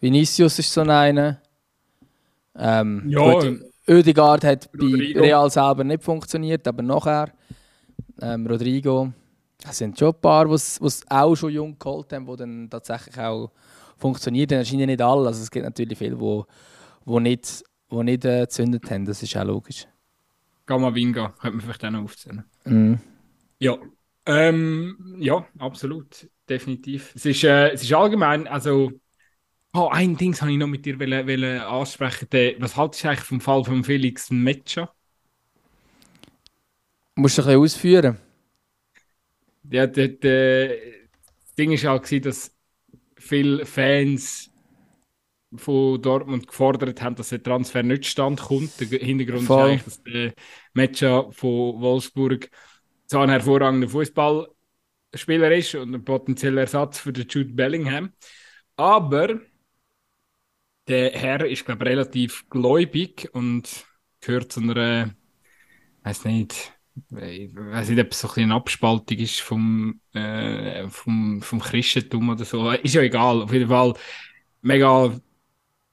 Vinicius 0.00 0.58
ist 0.58 0.72
so 0.72 0.82
einer. 0.82 1.40
Ähm, 2.58 3.10
Ja. 3.10 3.20
gut, 3.20 3.60
Oedegaard 3.88 4.44
hat 4.44 4.70
bei 4.72 4.84
Rodrigo. 4.84 5.20
Real 5.20 5.50
selber 5.50 5.84
nicht 5.84 6.02
funktioniert, 6.02 6.66
aber 6.66 6.82
nachher. 6.82 7.32
Ähm, 8.20 8.46
Rodrigo. 8.46 9.12
Es 9.68 9.78
sind 9.78 9.98
schon 9.98 10.08
ein 10.08 10.20
paar, 10.20 10.46
die 10.46 10.54
es 10.54 11.02
auch 11.08 11.34
schon 11.34 11.52
jung 11.52 11.78
geholt 11.78 12.12
haben, 12.12 12.26
die 12.26 12.36
dann 12.36 12.70
tatsächlich 12.70 13.18
auch 13.18 13.50
funktionieren. 13.96 14.48
Dann 14.48 14.58
erscheinen 14.58 14.86
nicht 14.86 15.02
alle. 15.02 15.28
Also 15.28 15.42
es 15.42 15.50
gibt 15.50 15.64
natürlich 15.64 15.98
viele, 15.98 16.14
die 16.14 16.20
wo, 16.20 16.46
wo 17.04 17.20
nicht, 17.20 17.64
wo 17.88 18.02
nicht 18.02 18.24
äh, 18.24 18.40
gezündet 18.40 18.90
haben. 18.90 19.04
Das 19.04 19.22
ist 19.22 19.36
auch 19.36 19.44
logisch. 19.44 19.86
Gamavinga, 20.66 21.34
könnte 21.40 21.56
man 21.56 21.64
vielleicht 21.64 21.84
auch 21.84 21.90
noch 21.90 22.02
aufzählen. 22.02 22.44
Mhm. 22.64 22.98
Ja, 23.58 23.78
ähm, 24.26 25.16
ja, 25.18 25.46
absolut, 25.58 26.28
definitiv. 26.48 27.12
Es 27.14 27.24
ist, 27.24 27.44
äh, 27.44 27.70
es 27.70 27.82
ist 27.84 27.92
allgemein, 27.92 28.48
also, 28.48 28.90
oh, 29.76 29.88
ein 29.88 30.16
Ding 30.16 30.34
habe 30.40 30.50
ich 30.50 30.58
noch 30.58 30.66
mit 30.66 30.84
dir 30.86 30.98
wollen, 30.98 31.26
wollen 31.26 31.60
ansprechen. 31.60 32.28
Was 32.58 32.76
haltest 32.76 33.04
du 33.04 33.08
eigentlich 33.08 33.20
vom 33.20 33.40
Fall 33.40 33.64
von 33.64 33.84
Felix 33.84 34.30
Metscher? 34.30 34.92
Musst 37.14 37.38
du 37.38 37.42
ein 37.42 37.46
bisschen 37.46 37.60
ausführen. 37.60 38.18
Ja, 39.70 39.86
das 39.86 40.10
Ding 41.58 41.70
war 41.70 41.90
halt, 41.90 42.02
gewesen, 42.04 42.22
dass 42.22 42.56
viele 43.16 43.66
Fans 43.66 44.50
von 45.56 46.00
Dortmund 46.02 46.46
gefordert 46.46 47.00
haben, 47.02 47.16
dass 47.16 47.30
der 47.30 47.42
Transfer 47.42 47.82
nicht 47.82 48.06
standkommt. 48.06 48.72
Der 48.80 48.98
Hintergrund 49.00 49.44
Voll. 49.44 49.58
ist 49.58 49.70
eigentlich, 49.70 49.84
dass 49.84 50.02
der 50.02 50.32
Metscher 50.74 51.32
von 51.32 51.80
Wolfsburg 51.80 52.50
zwar 53.06 53.22
ein 53.22 53.30
hervorragender 53.30 53.88
Fußballspieler 53.88 55.54
ist 55.54 55.74
und 55.74 55.94
ein 55.94 56.04
potenzieller 56.04 56.62
Ersatz 56.62 56.98
für 56.98 57.12
den 57.12 57.26
Jude 57.28 57.52
Bellingham, 57.52 58.12
aber 58.76 59.40
der 60.88 61.12
Herr 61.12 61.46
ist, 61.46 61.64
glaube 61.64 61.84
ich, 61.84 61.90
relativ 61.90 62.48
gläubig 62.48 63.28
und 63.32 63.86
gehört 64.20 64.52
zu 64.52 64.60
einer, 64.60 65.14
weiß 66.02 66.24
nicht, 66.24 66.72
ich 67.18 67.54
weiß 67.54 67.90
nicht, 67.90 68.00
ob 68.00 68.12
es 68.12 68.20
so 68.20 68.28
ein 68.28 68.44
eine 68.44 68.54
Abspaltung 68.54 69.18
ist 69.18 69.40
vom, 69.40 70.00
äh, 70.14 70.88
vom, 70.88 71.42
vom 71.42 71.60
Christentum 71.60 72.30
oder 72.30 72.44
so. 72.44 72.70
Ist 72.70 72.94
ja 72.94 73.02
egal. 73.02 73.42
Auf 73.42 73.52
jeden 73.52 73.68
Fall 73.68 73.94
mega 74.62 75.18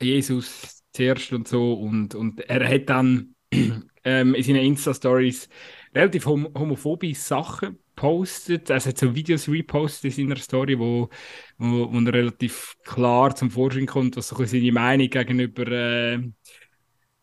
Jesus 0.02 0.84
zuerst 0.94 1.34
und 1.34 1.48
so. 1.48 1.74
Und, 1.74 2.16
und 2.16 2.40
er 2.42 2.68
hat 2.68 2.90
dann 2.90 3.36
ähm, 4.04 4.34
in 4.34 4.44
seinen 4.44 4.64
Insta-Stories 4.64 5.50
relativ 5.94 6.26
hom 6.26 6.48
homophobe 6.56 7.14
Sachen 7.16 7.80
gepostet. 8.04 8.70
Also 8.72 8.90
hat 8.90 8.98
so 8.98 9.16
Videos 9.16 9.48
repostet 9.48 10.18
in 10.18 10.30
seiner 10.30 10.36
Story, 10.42 10.78
wo, 10.78 11.10
wo, 11.58 11.92
wo 11.92 12.00
er 12.00 12.14
relativ 12.14 12.76
klar 12.84 13.36
zum 13.36 13.50
Vorschein 13.50 13.86
kommt, 13.86 14.18
was 14.18 14.28
so 14.30 14.38
ein 14.38 14.46
seine 14.46 14.72
Meinung 14.72 15.10
gegenüber 15.10 15.68
äh, 15.68 16.20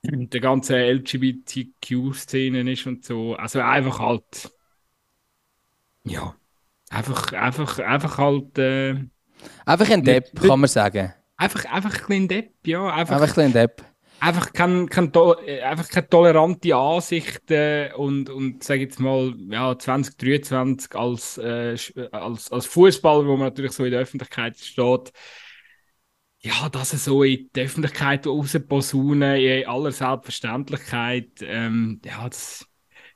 der 0.02 0.40
ganzen 0.40 0.76
LGBTQ-Szene 0.76 2.70
ist 2.72 2.86
und 2.86 3.04
so. 3.04 3.34
Also 3.34 3.60
einfach 3.60 3.98
halt, 3.98 4.50
ja, 6.04 6.34
einfach, 6.90 7.32
einfach, 7.32 7.78
einfach 7.78 8.18
halt, 8.18 8.58
äh, 8.58 8.94
Einfach 9.64 9.90
ein 9.90 10.04
Depp, 10.04 10.34
Nicht- 10.34 10.46
kann 10.48 10.60
man 10.60 10.68
sagen. 10.68 11.12
einfach, 11.36 11.64
einfach 11.66 12.08
ein 12.10 12.28
Depp, 12.28 12.66
ja, 12.66 12.92
einfach, 12.92 13.20
Einfach 13.20 13.36
ein 13.38 13.52
Depp. 13.52 13.84
Einfach, 14.20 14.52
kein, 14.52 14.88
kein, 14.88 15.12
äh, 15.46 15.60
einfach 15.62 15.88
keine 15.88 16.08
tolerante 16.08 16.74
Ansichten 16.76 17.92
und, 17.94 18.30
und 18.30 18.62
sag 18.64 18.80
jetzt 18.80 19.00
mal, 19.00 19.34
ja, 19.50 19.78
2023 19.78 20.94
als, 20.94 21.38
äh, 21.38 21.74
sch- 21.74 22.10
als, 22.12 22.50
als 22.52 22.66
Fußballer, 22.66 23.26
wo 23.26 23.36
man 23.36 23.48
natürlich 23.48 23.72
so 23.72 23.84
in 23.84 23.90
der 23.92 24.00
Öffentlichkeit 24.00 24.58
steht, 24.58 25.12
ja, 26.40 26.68
dass 26.70 26.92
er 26.92 26.98
so 26.98 27.22
in 27.22 27.50
die 27.54 27.60
Öffentlichkeit 27.60 28.26
rausposaunen, 28.26 29.36
in 29.40 29.66
aller 29.66 29.92
Selbstverständlichkeit, 29.92 31.28
ähm, 31.42 32.00
ja, 32.04 32.28
das, 32.28 32.66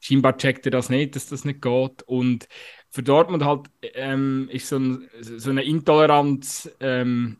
scheinbar 0.00 0.36
checkt 0.36 0.66
er 0.66 0.72
das 0.72 0.90
nicht, 0.90 1.16
dass 1.16 1.26
das 1.28 1.44
nicht 1.44 1.62
geht. 1.62 2.02
Und 2.02 2.48
für 2.90 3.02
Dortmund 3.02 3.44
halt 3.44 3.68
ähm, 3.94 4.48
ist 4.52 4.68
so, 4.68 4.76
ein, 4.78 5.08
so 5.20 5.50
eine 5.50 5.62
Intoleranz, 5.64 6.70
ähm, 6.80 7.38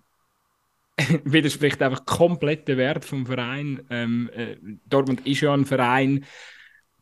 widerspricht 1.25 1.83
einfach 1.83 2.05
komplett 2.07 2.69
dem 2.69 2.79
Wert 2.79 3.05
vom 3.05 3.27
Verein. 3.27 3.85
Ähm, 3.91 4.31
äh, 4.35 4.57
Dortmund 4.87 5.27
ist 5.27 5.41
ja 5.41 5.53
ein 5.53 5.67
Verein, 5.67 6.25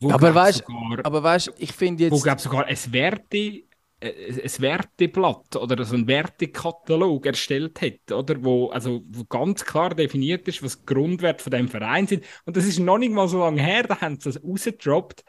wo 0.00 0.10
Aber 0.10 0.30
weißt- 0.30 0.64
sogar, 0.66 1.04
Aber 1.04 1.22
weißt 1.22 1.52
ich 1.58 1.72
finde 1.72 2.10
wo 2.10 2.14
jetzt. 2.14 2.24
glaub, 2.24 2.40
sogar 2.40 2.66
ein 2.66 2.76
Werte 2.90 3.62
äh, 4.00 4.42
ein 4.42 4.50
Werteblatt 4.60 5.56
oder 5.56 5.84
so 5.84 5.94
ein 5.94 6.06
Wertekatalog 6.06 7.26
erstellt 7.26 7.80
hat, 7.82 8.10
oder? 8.12 8.42
Wo, 8.42 8.70
also, 8.70 9.02
wo 9.08 9.24
ganz 9.24 9.64
klar 9.64 9.94
definiert 9.94 10.48
ist, 10.48 10.62
was 10.62 10.78
die 10.80 10.86
Grundwerte 10.86 11.42
von 11.44 11.52
dem 11.52 11.68
Verein 11.68 12.06
sind. 12.06 12.24
Und 12.44 12.56
das 12.56 12.64
ist 12.64 12.78
noch 12.80 12.98
nicht 12.98 13.12
mal 13.12 13.28
so 13.28 13.40
lange 13.40 13.62
her, 13.62 13.84
da 13.84 14.00
haben 14.00 14.18
sie 14.18 14.30
das 14.32 14.42
rausgedroppt. 14.42 15.22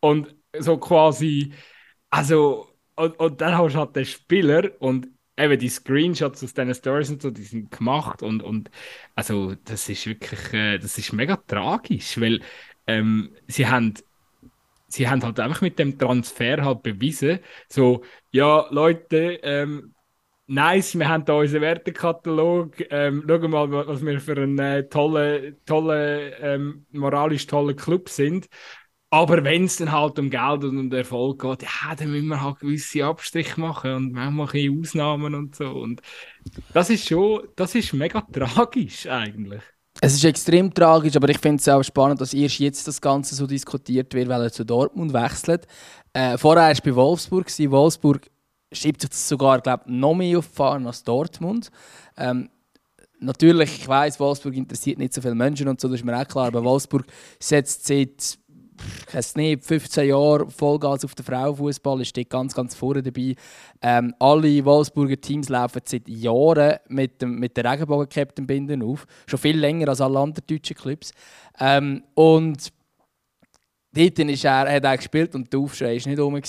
Und 0.00 0.34
so 0.58 0.76
quasi, 0.78 1.52
also, 2.10 2.68
und, 2.96 3.18
und 3.18 3.40
dann 3.40 3.56
hast 3.56 3.74
du 3.74 3.78
halt 3.78 3.96
den 3.96 4.04
Spieler 4.04 4.70
und 4.80 5.08
eben 5.36 5.58
die 5.58 5.68
Screenshots 5.68 6.42
aus 6.44 6.54
diesen 6.54 6.74
Stories 6.74 7.10
und 7.10 7.22
so, 7.22 7.30
die 7.30 7.42
sind 7.42 7.70
gemacht 7.70 8.22
und, 8.22 8.42
und 8.42 8.70
also 9.14 9.54
das 9.64 9.88
ist 9.88 10.06
wirklich, 10.06 10.52
äh, 10.52 10.78
das 10.78 10.98
ist 10.98 11.12
mega 11.12 11.36
tragisch, 11.36 12.20
weil 12.20 12.40
ähm, 12.86 13.34
sie 13.48 13.66
haben 13.66 13.94
sie 14.88 15.08
haben 15.08 15.22
halt 15.22 15.40
einfach 15.40 15.60
mit 15.62 15.78
dem 15.78 15.98
Transfer 15.98 16.64
halt 16.64 16.82
bewiesen, 16.82 17.38
so, 17.68 18.04
ja, 18.30 18.66
Leute, 18.70 19.40
ähm, 19.42 19.94
nice, 20.46 20.98
wir 20.98 21.08
haben 21.08 21.24
da 21.24 21.34
unseren 21.34 21.62
Wertekatalog, 21.62 22.74
ähm, 22.90 23.24
schau 23.28 23.48
mal, 23.48 23.70
wa- 23.72 23.86
was 23.86 24.04
wir 24.04 24.20
für 24.20 24.36
einen 24.36 24.58
äh, 24.58 24.88
tollen, 24.88 25.56
tollen 25.66 26.32
ähm, 26.40 26.86
moralisch 26.92 27.46
tollen 27.46 27.76
Club 27.76 28.08
sind. 28.08 28.48
Aber 29.12 29.44
wenn 29.44 29.64
es 29.64 29.76
dann 29.76 29.92
halt 29.92 30.18
um 30.18 30.30
Geld 30.30 30.64
und 30.64 30.78
um 30.78 30.90
Erfolg 30.90 31.42
geht, 31.42 31.64
ja, 31.64 31.94
dann 31.94 32.12
müssen 32.12 32.28
wir 32.28 32.40
halt 32.40 32.60
gewisse 32.60 33.04
Abstriche 33.04 33.60
machen 33.60 33.92
und 33.92 34.12
manchmal 34.12 34.48
ein 34.54 34.80
Ausnahmen 34.80 35.34
und 35.34 35.54
so. 35.54 35.68
Und 35.68 36.00
das 36.72 36.88
ist 36.88 37.06
schon, 37.06 37.42
das 37.54 37.74
ist 37.74 37.92
mega 37.92 38.22
tragisch 38.32 39.06
eigentlich. 39.06 39.60
Es 40.00 40.14
ist 40.14 40.24
extrem 40.24 40.72
tragisch, 40.72 41.14
aber 41.14 41.28
ich 41.28 41.38
finde 41.38 41.60
es 41.60 41.68
auch 41.68 41.82
spannend, 41.82 42.22
dass 42.22 42.32
erst 42.32 42.58
jetzt 42.58 42.88
das 42.88 43.02
Ganze 43.02 43.34
so 43.34 43.46
diskutiert 43.46 44.14
wird, 44.14 44.30
weil 44.30 44.44
er 44.44 44.50
zu 44.50 44.64
Dortmund 44.64 45.12
wechselt. 45.12 45.66
Äh, 46.14 46.38
vorher 46.38 46.62
war 46.62 46.70
er 46.70 46.80
bei 46.82 46.94
Wolfsburg. 46.94 47.48
Wolfsburg 47.70 48.30
schiebt 48.72 49.02
sich 49.02 49.10
das 49.10 49.28
sogar, 49.28 49.60
glaube 49.60 49.82
ich, 49.84 49.92
noch 49.92 50.14
mehr 50.14 50.38
auf 50.38 50.46
Fahne 50.46 50.86
als 50.86 51.04
Dortmund. 51.04 51.70
Ähm, 52.16 52.48
natürlich, 53.20 53.76
ich 53.76 53.88
weiß, 53.88 54.18
Wolfsburg 54.20 54.54
interessiert 54.54 54.98
nicht 54.98 55.12
so 55.12 55.20
viele 55.20 55.34
Menschen 55.34 55.68
und 55.68 55.82
so, 55.82 55.88
das 55.88 56.00
ist 56.00 56.04
mir 56.04 56.18
auch 56.18 56.26
klar, 56.26 56.46
aber 56.46 56.64
Wolfsburg 56.64 57.04
setzt 57.38 57.86
seit 57.86 58.38
ich 59.08 59.14
weiß 59.14 59.36
nicht, 59.36 59.64
15 59.64 60.08
Jahren 60.08 60.50
Vollgas 60.50 61.04
auf 61.04 61.14
den 61.14 61.24
Frauenfußball, 61.24 62.02
dort 62.02 62.30
ganz, 62.30 62.54
ganz 62.54 62.74
vorne 62.74 63.02
dabei. 63.02 63.34
Ähm, 63.80 64.14
alle 64.18 64.64
Wolfsburger 64.64 65.20
Teams 65.20 65.48
laufen 65.48 65.82
seit 65.84 66.08
Jahren 66.08 66.76
mit, 66.88 67.20
dem, 67.20 67.38
mit 67.38 67.56
der 67.56 67.70
Regenbogen-Captain-Binden 67.70 68.82
auf. 68.82 69.06
Schon 69.26 69.38
viel 69.38 69.58
länger 69.58 69.88
als 69.88 70.00
alle 70.00 70.18
anderen 70.18 70.46
deutschen 70.46 70.76
Clubs. 70.76 71.12
Ähm, 71.60 72.02
und 72.14 72.72
dort 73.92 74.18
ist 74.18 74.44
er, 74.44 74.72
hat 74.72 74.84
er 74.84 74.96
gespielt 74.96 75.34
und 75.34 75.52
der 75.52 75.60
Aufschrei 75.60 75.98
war 75.98 76.08
nicht 76.08 76.18
rum. 76.18 76.40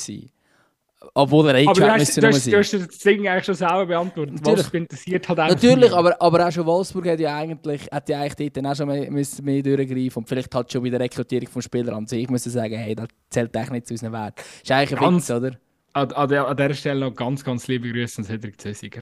Obwohl 1.13 1.49
er 1.49 1.67
Aber 1.67 1.73
du 1.73 1.81
hätte 1.81 1.93
hast, 1.93 2.17
du, 2.17 2.27
hast, 2.27 2.47
du 2.47 2.57
hast 2.57 2.73
das 2.73 2.97
Ding 2.99 3.27
eigentlich 3.27 3.45
schon 3.45 3.55
selber 3.55 3.85
beantwortet. 3.85 4.35
Natürlich. 4.35 4.57
Wolfsburg 4.57 4.81
interessiert 4.81 5.29
halt 5.29 5.39
einfach 5.39 5.55
Natürlich, 5.55 5.93
aber, 5.93 6.21
aber 6.21 6.47
auch 6.47 6.51
schon 6.51 6.65
Wolfsburg 6.65 7.07
hat 7.07 7.19
ja 7.19 7.35
eigentlich, 7.35 7.87
hat 7.91 8.09
ja 8.09 8.21
eigentlich 8.21 8.35
dort 8.35 8.57
dann 8.57 8.65
auch 8.67 8.75
schon 8.75 8.87
mehr, 8.87 9.11
müssen 9.11 9.43
mehr 9.45 9.61
durchgreifen 9.61 10.21
und 10.21 10.29
vielleicht 10.29 10.55
hat 10.55 10.71
schon 10.71 10.81
bei 10.81 10.89
der 10.89 11.01
Rekrutierung 11.01 11.49
von 11.49 11.61
Spielern 11.61 11.95
an 11.95 12.07
sich 12.07 12.29
müssen 12.29 12.51
sagen, 12.51 12.75
hey, 12.75 12.95
das 12.95 13.07
zählt 13.29 13.55
echt 13.55 13.71
nicht 13.71 13.87
zu 13.87 13.93
unseren 13.93 14.13
Wert. 14.13 14.39
Ist 14.63 14.71
eigentlich 14.71 14.99
ein 14.99 15.03
Ganz- 15.03 15.29
Witz, 15.29 15.37
oder? 15.37 15.57
An, 15.93 16.11
an, 16.11 16.29
der, 16.29 16.47
an 16.47 16.57
dieser 16.57 16.73
Stelle 16.73 16.99
noch 17.01 17.13
ganz, 17.13 17.43
ganz 17.43 17.67
liebe 17.67 17.91
Grüße 17.91 18.19
an 18.19 18.25
Cedric 18.25 18.59
Zösiger. 18.59 19.01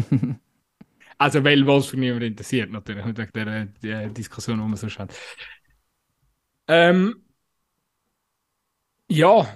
also, 1.18 1.44
weil 1.44 1.66
Wolfsburg 1.66 2.00
niemand 2.00 2.22
interessiert, 2.22 2.70
natürlich, 2.70 3.04
mit 3.04 3.18
der, 3.18 3.66
der 3.66 4.08
Diskussion, 4.08 4.64
die 4.64 4.70
wir 4.70 4.76
so 4.76 4.88
schauen. 4.88 5.08
Ähm, 6.68 7.22
ja, 9.08 9.46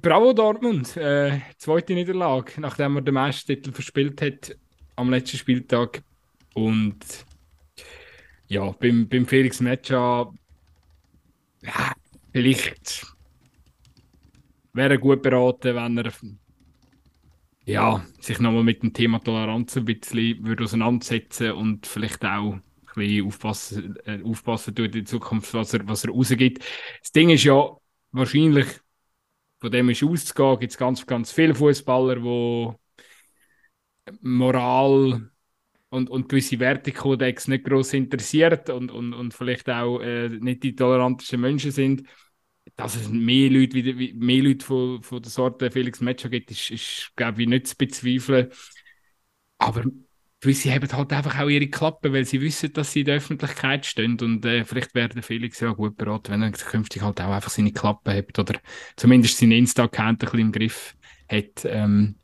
bravo 0.00 0.32
Dortmund. 0.32 0.96
Äh, 0.96 1.40
zweite 1.58 1.94
Niederlage, 1.94 2.60
nachdem 2.60 2.96
er 2.96 3.02
den 3.02 3.14
Meistertitel 3.14 3.72
verspielt 3.72 4.20
hat 4.22 4.56
am 4.96 5.10
letzten 5.10 5.38
Spieltag. 5.38 6.02
Und 6.54 7.26
ja, 8.48 8.70
beim, 8.72 9.08
beim 9.08 9.26
Felix 9.26 9.60
Metscha, 9.60 10.32
ja, 11.62 11.92
vielleicht 12.32 13.06
wäre 14.72 14.94
er 14.94 14.98
gut 14.98 15.22
beraten, 15.22 15.74
wenn 15.74 15.98
er 15.98 16.12
ja, 17.64 18.04
sich 18.20 18.40
nochmal 18.40 18.64
mit 18.64 18.82
dem 18.82 18.92
Thema 18.92 19.20
Toleranz 19.20 19.76
ein 19.76 19.84
bisschen 19.84 20.44
würde 20.44 20.64
auseinandersetzen 20.64 21.52
und 21.52 21.86
vielleicht 21.86 22.24
auch 22.24 22.54
ein 22.54 22.62
bisschen 22.94 23.26
aufpassen, 23.26 23.96
äh, 24.04 24.20
aufpassen 24.24 24.74
tut 24.74 24.94
in 24.96 25.06
Zukunft, 25.06 25.54
was 25.54 25.72
er, 25.72 25.86
was 25.86 26.04
er 26.04 26.10
rausgibt. 26.10 26.64
Das 27.00 27.12
Ding 27.12 27.30
ist 27.30 27.44
ja, 27.44 27.70
wahrscheinlich, 28.10 28.66
von 29.62 29.70
dem 29.70 29.90
ist 29.90 30.02
auszugehen, 30.02 30.58
gibt 30.58 30.72
es 30.72 30.76
ganz, 30.78 31.06
ganz 31.06 31.30
viele 31.30 31.54
Fußballer, 31.54 32.16
die 32.16 32.72
Moral 34.22 35.30
und, 35.90 36.10
und 36.10 36.28
gewisse 36.28 36.58
Wertekodex 36.58 37.46
nicht 37.46 37.64
groß 37.64 37.92
interessiert 37.94 38.70
und, 38.70 38.90
und, 38.90 39.14
und 39.14 39.34
vielleicht 39.34 39.70
auch 39.70 40.00
äh, 40.00 40.28
nicht 40.30 40.64
die 40.64 40.74
tolerantesten 40.74 41.40
Menschen 41.40 41.70
sind. 41.70 42.08
Dass 42.74 42.96
es 42.96 43.08
mehr 43.08 43.50
Leute, 43.50 43.76
wie, 43.76 44.14
mehr 44.14 44.42
Leute 44.42 44.66
von, 44.66 45.02
von 45.04 45.22
der 45.22 45.30
Sorte 45.30 45.70
Felix 45.70 46.00
Metscher 46.00 46.28
gibt, 46.28 46.50
ist, 46.50 46.70
ist 46.72 47.12
glaube 47.14 47.42
ich, 47.42 47.48
nicht 47.48 47.68
zu 47.68 47.76
bezweifeln. 47.76 48.50
Aber 49.58 49.84
gewisse 50.42 50.74
haben 50.74 50.92
halt 50.92 51.12
einfach 51.12 51.38
auch 51.38 51.48
ihre 51.48 51.68
Klappe, 51.68 52.12
weil 52.12 52.24
sie 52.24 52.40
wissen, 52.40 52.72
dass 52.72 52.92
sie 52.92 53.00
in 53.00 53.06
der 53.06 53.16
Öffentlichkeit 53.16 53.86
stehen. 53.86 54.18
Und 54.20 54.44
äh, 54.44 54.64
vielleicht 54.64 54.94
wäre 54.94 55.08
der 55.08 55.22
Felix 55.22 55.60
ja 55.60 55.70
gut 55.70 55.96
beraten, 55.96 56.32
wenn 56.32 56.42
er 56.42 56.50
künftig 56.50 57.00
halt 57.00 57.20
auch 57.20 57.30
einfach 57.30 57.50
seine 57.50 57.72
Klappe 57.72 58.12
hat 58.12 58.38
oder 58.38 58.60
zumindest 58.96 59.38
seinen 59.38 59.52
Insta-Account 59.52 60.08
ein 60.08 60.18
bisschen 60.18 60.40
im 60.40 60.52
Griff 60.52 60.96
hat. 61.30 61.64
Ähm, 61.64 62.16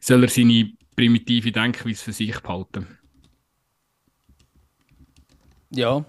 soll 0.00 0.22
er 0.22 0.28
seine 0.28 0.72
primitive 0.96 1.52
Denkweise 1.52 2.04
für 2.04 2.12
sich 2.12 2.40
behalten. 2.40 2.98
Ja. 5.70 6.04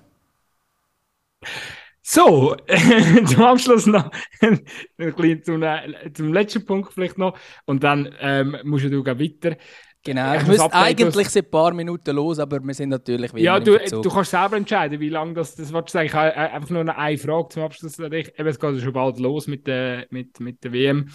So, 2.02 2.56
zum 3.26 3.44
Abschluss 3.44 3.86
noch 3.88 4.12
ein 4.40 4.64
bisschen 4.96 5.44
zum, 5.44 5.64
äh, 5.64 6.14
zum 6.14 6.32
letzten 6.34 6.66
Punkt 6.66 6.94
vielleicht 6.94 7.18
noch 7.18 7.38
und 7.66 7.84
dann 7.84 8.16
ähm, 8.20 8.58
musst 8.64 8.86
du 8.86 9.04
weiter. 9.04 9.58
Genau, 10.06 10.36
ich 10.36 10.46
müsste 10.46 10.72
eigentlich 10.72 11.30
seit 11.30 11.46
ein 11.46 11.52
paar 11.52 11.74
Minuten 11.74 12.16
los, 12.16 12.38
aber 12.38 12.64
wir 12.64 12.76
sind 12.76 12.90
natürlich 12.90 13.34
wieder 13.34 13.44
Ja, 13.44 13.60
du, 13.60 13.80
du 13.80 14.10
kannst 14.10 14.30
selber 14.30 14.56
entscheiden, 14.56 15.00
wie 15.00 15.10
lange 15.10 15.34
das, 15.34 15.56
das 15.56 15.74
willst 15.74 15.90
du 15.90 15.92
sagen. 15.94 16.06
Ich 16.06 16.14
habe 16.14 16.30
äh, 16.30 16.52
einfach 16.52 16.70
nur 16.70 16.82
eine, 16.82 16.96
eine 16.96 17.18
Frage 17.18 17.50
zum 17.50 17.64
Abschluss. 17.64 17.98
Eben, 17.98 18.30
es 18.36 18.60
geht 18.60 18.82
schon 18.82 18.94
bald 18.94 19.18
los 19.18 19.48
mit 19.48 19.66
der, 19.66 20.06
mit, 20.12 20.40
mit 20.40 20.64
der 20.64 20.74
WM. 20.74 21.10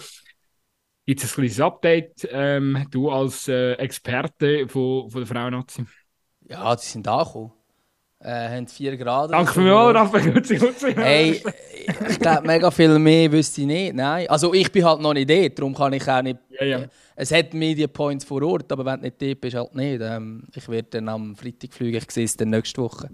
Gibt 1.05 1.23
es 1.23 1.31
ein 1.31 1.35
kleines 1.35 1.59
Update, 1.61 2.27
ähm, 2.31 2.85
du 2.91 3.09
als 3.09 3.47
äh, 3.47 3.73
Experte 3.75 4.67
von, 4.67 5.09
von 5.09 5.21
der 5.21 5.27
Frauennazi? 5.27 5.85
Ja, 6.49 6.75
die 6.75 6.85
sind 6.85 7.07
angekommen. 7.07 7.53
Äh, 8.23 8.57
haben 8.57 8.67
4 8.67 8.97
Grad. 8.97 9.31
Danke 9.31 9.51
für 9.51 9.61
mich, 9.61 9.71
Raphael. 9.71 10.31
Gut, 10.33 10.47
gut, 10.47 10.95
Hey, 10.95 11.41
ich 12.09 12.19
glaube, 12.19 12.45
mega 12.45 12.69
viel 12.69 12.99
mehr 12.99 13.31
wüsste 13.31 13.61
ich 13.61 13.67
nicht. 13.67 13.95
Nein. 13.95 14.29
Also, 14.29 14.53
ich 14.53 14.71
bin 14.71 14.85
halt 14.85 15.01
noch 15.01 15.13
nicht 15.13 15.29
dort, 15.29 15.57
darum 15.57 15.73
kann 15.73 15.93
ich 15.93 16.07
auch 16.07 16.21
nicht. 16.21 16.37
Ja, 16.59 16.65
ja. 16.65 16.85
Es 17.15 17.31
hat 17.31 17.53
Media 17.53 17.87
Points 17.87 18.23
vor 18.23 18.43
Ort, 18.43 18.71
aber 18.71 18.85
wenn 18.85 18.99
du 18.99 19.05
nicht 19.05 19.21
dort 19.21 19.41
bist, 19.41 19.55
halt 19.55 19.75
nicht. 19.75 20.01
Ähm, 20.01 20.43
ich 20.53 20.67
werde 20.69 20.87
dann 20.91 21.09
am 21.09 21.35
Freitag 21.35 21.73
fliegen, 21.73 21.97
ich 21.97 22.11
sehe 22.11 22.25
es 22.25 22.37
dann 22.37 22.49
nächste 22.49 22.81
Woche. 22.81 23.09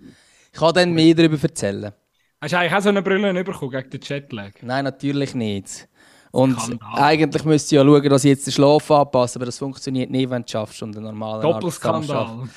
Ich 0.51 0.59
kann 0.59 0.73
dann 0.73 0.91
mehr 0.93 1.13
darüber 1.13 1.37
erzählen. 1.41 1.93
Hast 2.41 2.53
du 2.53 2.57
eigentlich 2.57 2.73
auch 2.73 2.81
so 2.81 2.89
eine 2.89 3.01
Brille 3.01 3.43
bekommen 3.43 3.71
gegen 3.71 3.89
den 3.89 4.01
Jetlag? 4.01 4.51
Nein, 4.61 4.83
natürlich 4.83 5.33
nicht. 5.35 5.87
Und 6.31 6.57
eigentlich 6.93 7.45
müsst 7.45 7.71
ihr 7.71 7.81
ja 7.81 7.85
schauen, 7.85 8.09
dass 8.09 8.23
ich 8.25 8.29
jetzt 8.29 8.45
den 8.45 8.51
Schlaf 8.51 8.91
anpasse, 8.91 9.39
aber 9.39 9.45
das 9.45 9.57
funktioniert 9.57 10.09
nie, 10.11 10.29
wenn 10.29 10.43
du 10.43 10.47
schaffst 10.49 10.83
und 10.83 10.95
einen 10.95 11.05
normalen 11.05 11.41
Doppelskandal. 11.41 12.47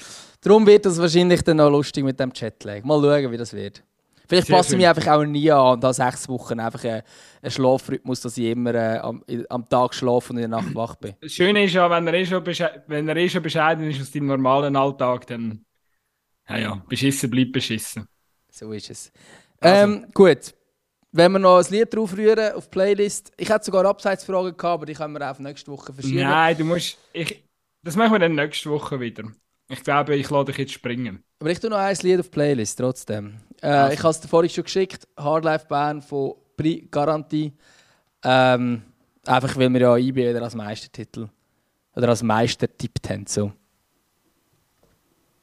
Darum 0.43 0.67
wird 0.67 0.87
das 0.87 0.99
wahrscheinlich 0.99 1.43
dann 1.43 1.59
noch 1.59 1.71
lustig 1.71 2.05
mit 2.05 2.19
dem 2.19 2.33
Chatlag. 2.33 2.85
Mal 2.85 3.01
schauen, 3.01 3.33
wie 3.33 3.37
das 3.37 3.53
wird. 3.53 3.83
Vielleicht 4.31 4.49
passe 4.49 4.73
ich 4.73 4.77
mich 4.77 4.87
einfach 4.87 5.09
auch 5.09 5.25
nie 5.25 5.51
an 5.51 5.73
und 5.73 5.83
da 5.83 5.93
sechs 5.93 6.29
Wochen 6.29 6.61
einfach 6.61 6.85
einen, 6.85 7.03
Schlafrhythmus, 7.51 8.21
dass 8.21 8.39
ich 8.39 8.47
immer 8.47 8.73
äh, 8.75 8.99
am, 8.99 9.25
am, 9.49 9.69
Tag 9.69 9.93
schlafe 9.93 10.33
und 10.33 10.39
in 10.39 10.49
der 10.49 10.61
Nacht 10.61 10.73
wach 10.73 10.95
bin. 10.95 11.15
Das 11.21 11.33
Schöne 11.33 11.65
ist 11.65 11.75
ja, 11.75 11.91
wenn 11.91 12.07
er 12.07 12.15
eh 12.15 12.25
schon, 12.25 12.47
wenn 12.47 13.09
er 13.09 13.17
eh 13.17 13.29
schon 13.29 13.43
bescheiden 13.43 13.91
ist 13.91 14.01
aus 14.01 14.13
deinem 14.13 14.27
normalen 14.27 14.77
Alltag, 14.77 15.27
dann 15.27 15.65
ja, 16.49 16.59
ja, 16.59 16.83
beschissen 16.89 17.29
bleibt 17.29 17.51
beschissen. 17.51 18.07
So 18.53 18.73
ist 18.73 18.91
es. 18.91 19.13
Also. 19.59 19.83
Ähm, 19.83 20.07
gut, 20.15 20.55
wenn 21.11 21.33
wir 21.33 21.39
noch 21.41 21.59
ein 21.59 21.73
Lied 21.73 21.93
draufrühren 21.93 22.53
auf 22.53 22.67
die 22.67 22.71
Playlist. 22.71 23.33
Ich 23.37 23.49
hätte 23.49 23.65
sogar 23.65 23.85
Abseitsfragen 23.85 24.57
gehabt, 24.57 24.65
aber 24.65 24.87
die 24.87 24.95
können 24.95 25.13
wir 25.13 25.29
auf 25.29 25.41
nächste 25.41 25.73
Woche 25.73 25.93
verschieben. 25.93 26.21
Nein, 26.21 26.57
du 26.57 26.65
musst. 26.65 26.99
Ich, 27.13 27.43
das 27.83 27.97
machen 27.97 28.13
wir 28.13 28.21
dann 28.21 28.37
nächste 28.37 28.71
Woche 28.71 29.01
wieder. 29.01 29.25
Ich 29.71 29.85
glaube, 29.85 30.17
ich 30.17 30.29
lade 30.29 30.47
dich 30.47 30.59
jetzt 30.59 30.73
springen. 30.73 31.23
Aber 31.39 31.51
ich 31.51 31.61
tue 31.61 31.71
noch 31.71 31.79
ein 31.79 31.97
Lied 32.03 32.19
auf 32.19 32.27
die 32.27 32.33
Playlist 32.33 32.77
trotzdem. 32.77 33.37
Äh, 33.63 33.69
also. 33.69 33.93
Ich 33.93 33.99
habe 34.01 34.11
es 34.11 34.21
dir 34.21 34.27
vorhin 34.29 34.51
schon 34.51 34.65
geschickt. 34.65 35.07
Hardlife 35.17 35.67
Band 35.67 36.05
von 36.05 36.35
Pri 36.57 36.89
Garantie. 36.91 37.53
Ähm, 38.25 38.83
einfach 39.25 39.57
weil 39.57 39.73
wir 39.73 39.81
ja 39.81 39.97
IB 39.97 40.37
als 40.37 40.57
Meistertitel 40.57 41.29
oder 41.95 42.09
als 42.09 42.25
Meister 42.25 42.67
tippt 42.77 43.09
haben. 43.11 43.27
So. 43.29 43.53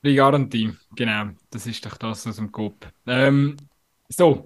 Pri 0.01 0.13
Garantie, 0.13 0.73
genau. 0.93 1.30
Das 1.49 1.65
ist 1.65 1.86
doch 1.86 1.95
das 1.95 2.28
aus 2.28 2.36
dem 2.36 2.51
Kopf. 2.51 2.86
Ähm, 3.05 3.55
so, 4.09 4.45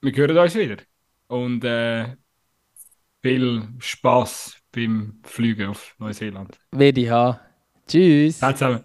wir 0.00 0.12
hören 0.12 0.38
uns 0.38 0.54
wieder. 0.54 0.76
Und 1.26 1.64
äh, 1.64 2.14
viel 3.20 3.68
Spaß 3.80 4.58
beim 4.70 5.18
Fliegen 5.24 5.70
auf 5.70 5.96
Neuseeland. 5.98 6.56
Haben. 6.72 7.53
Tschüss. 7.86 8.38
Ciao 8.38 8.52
zusammen. 8.52 8.84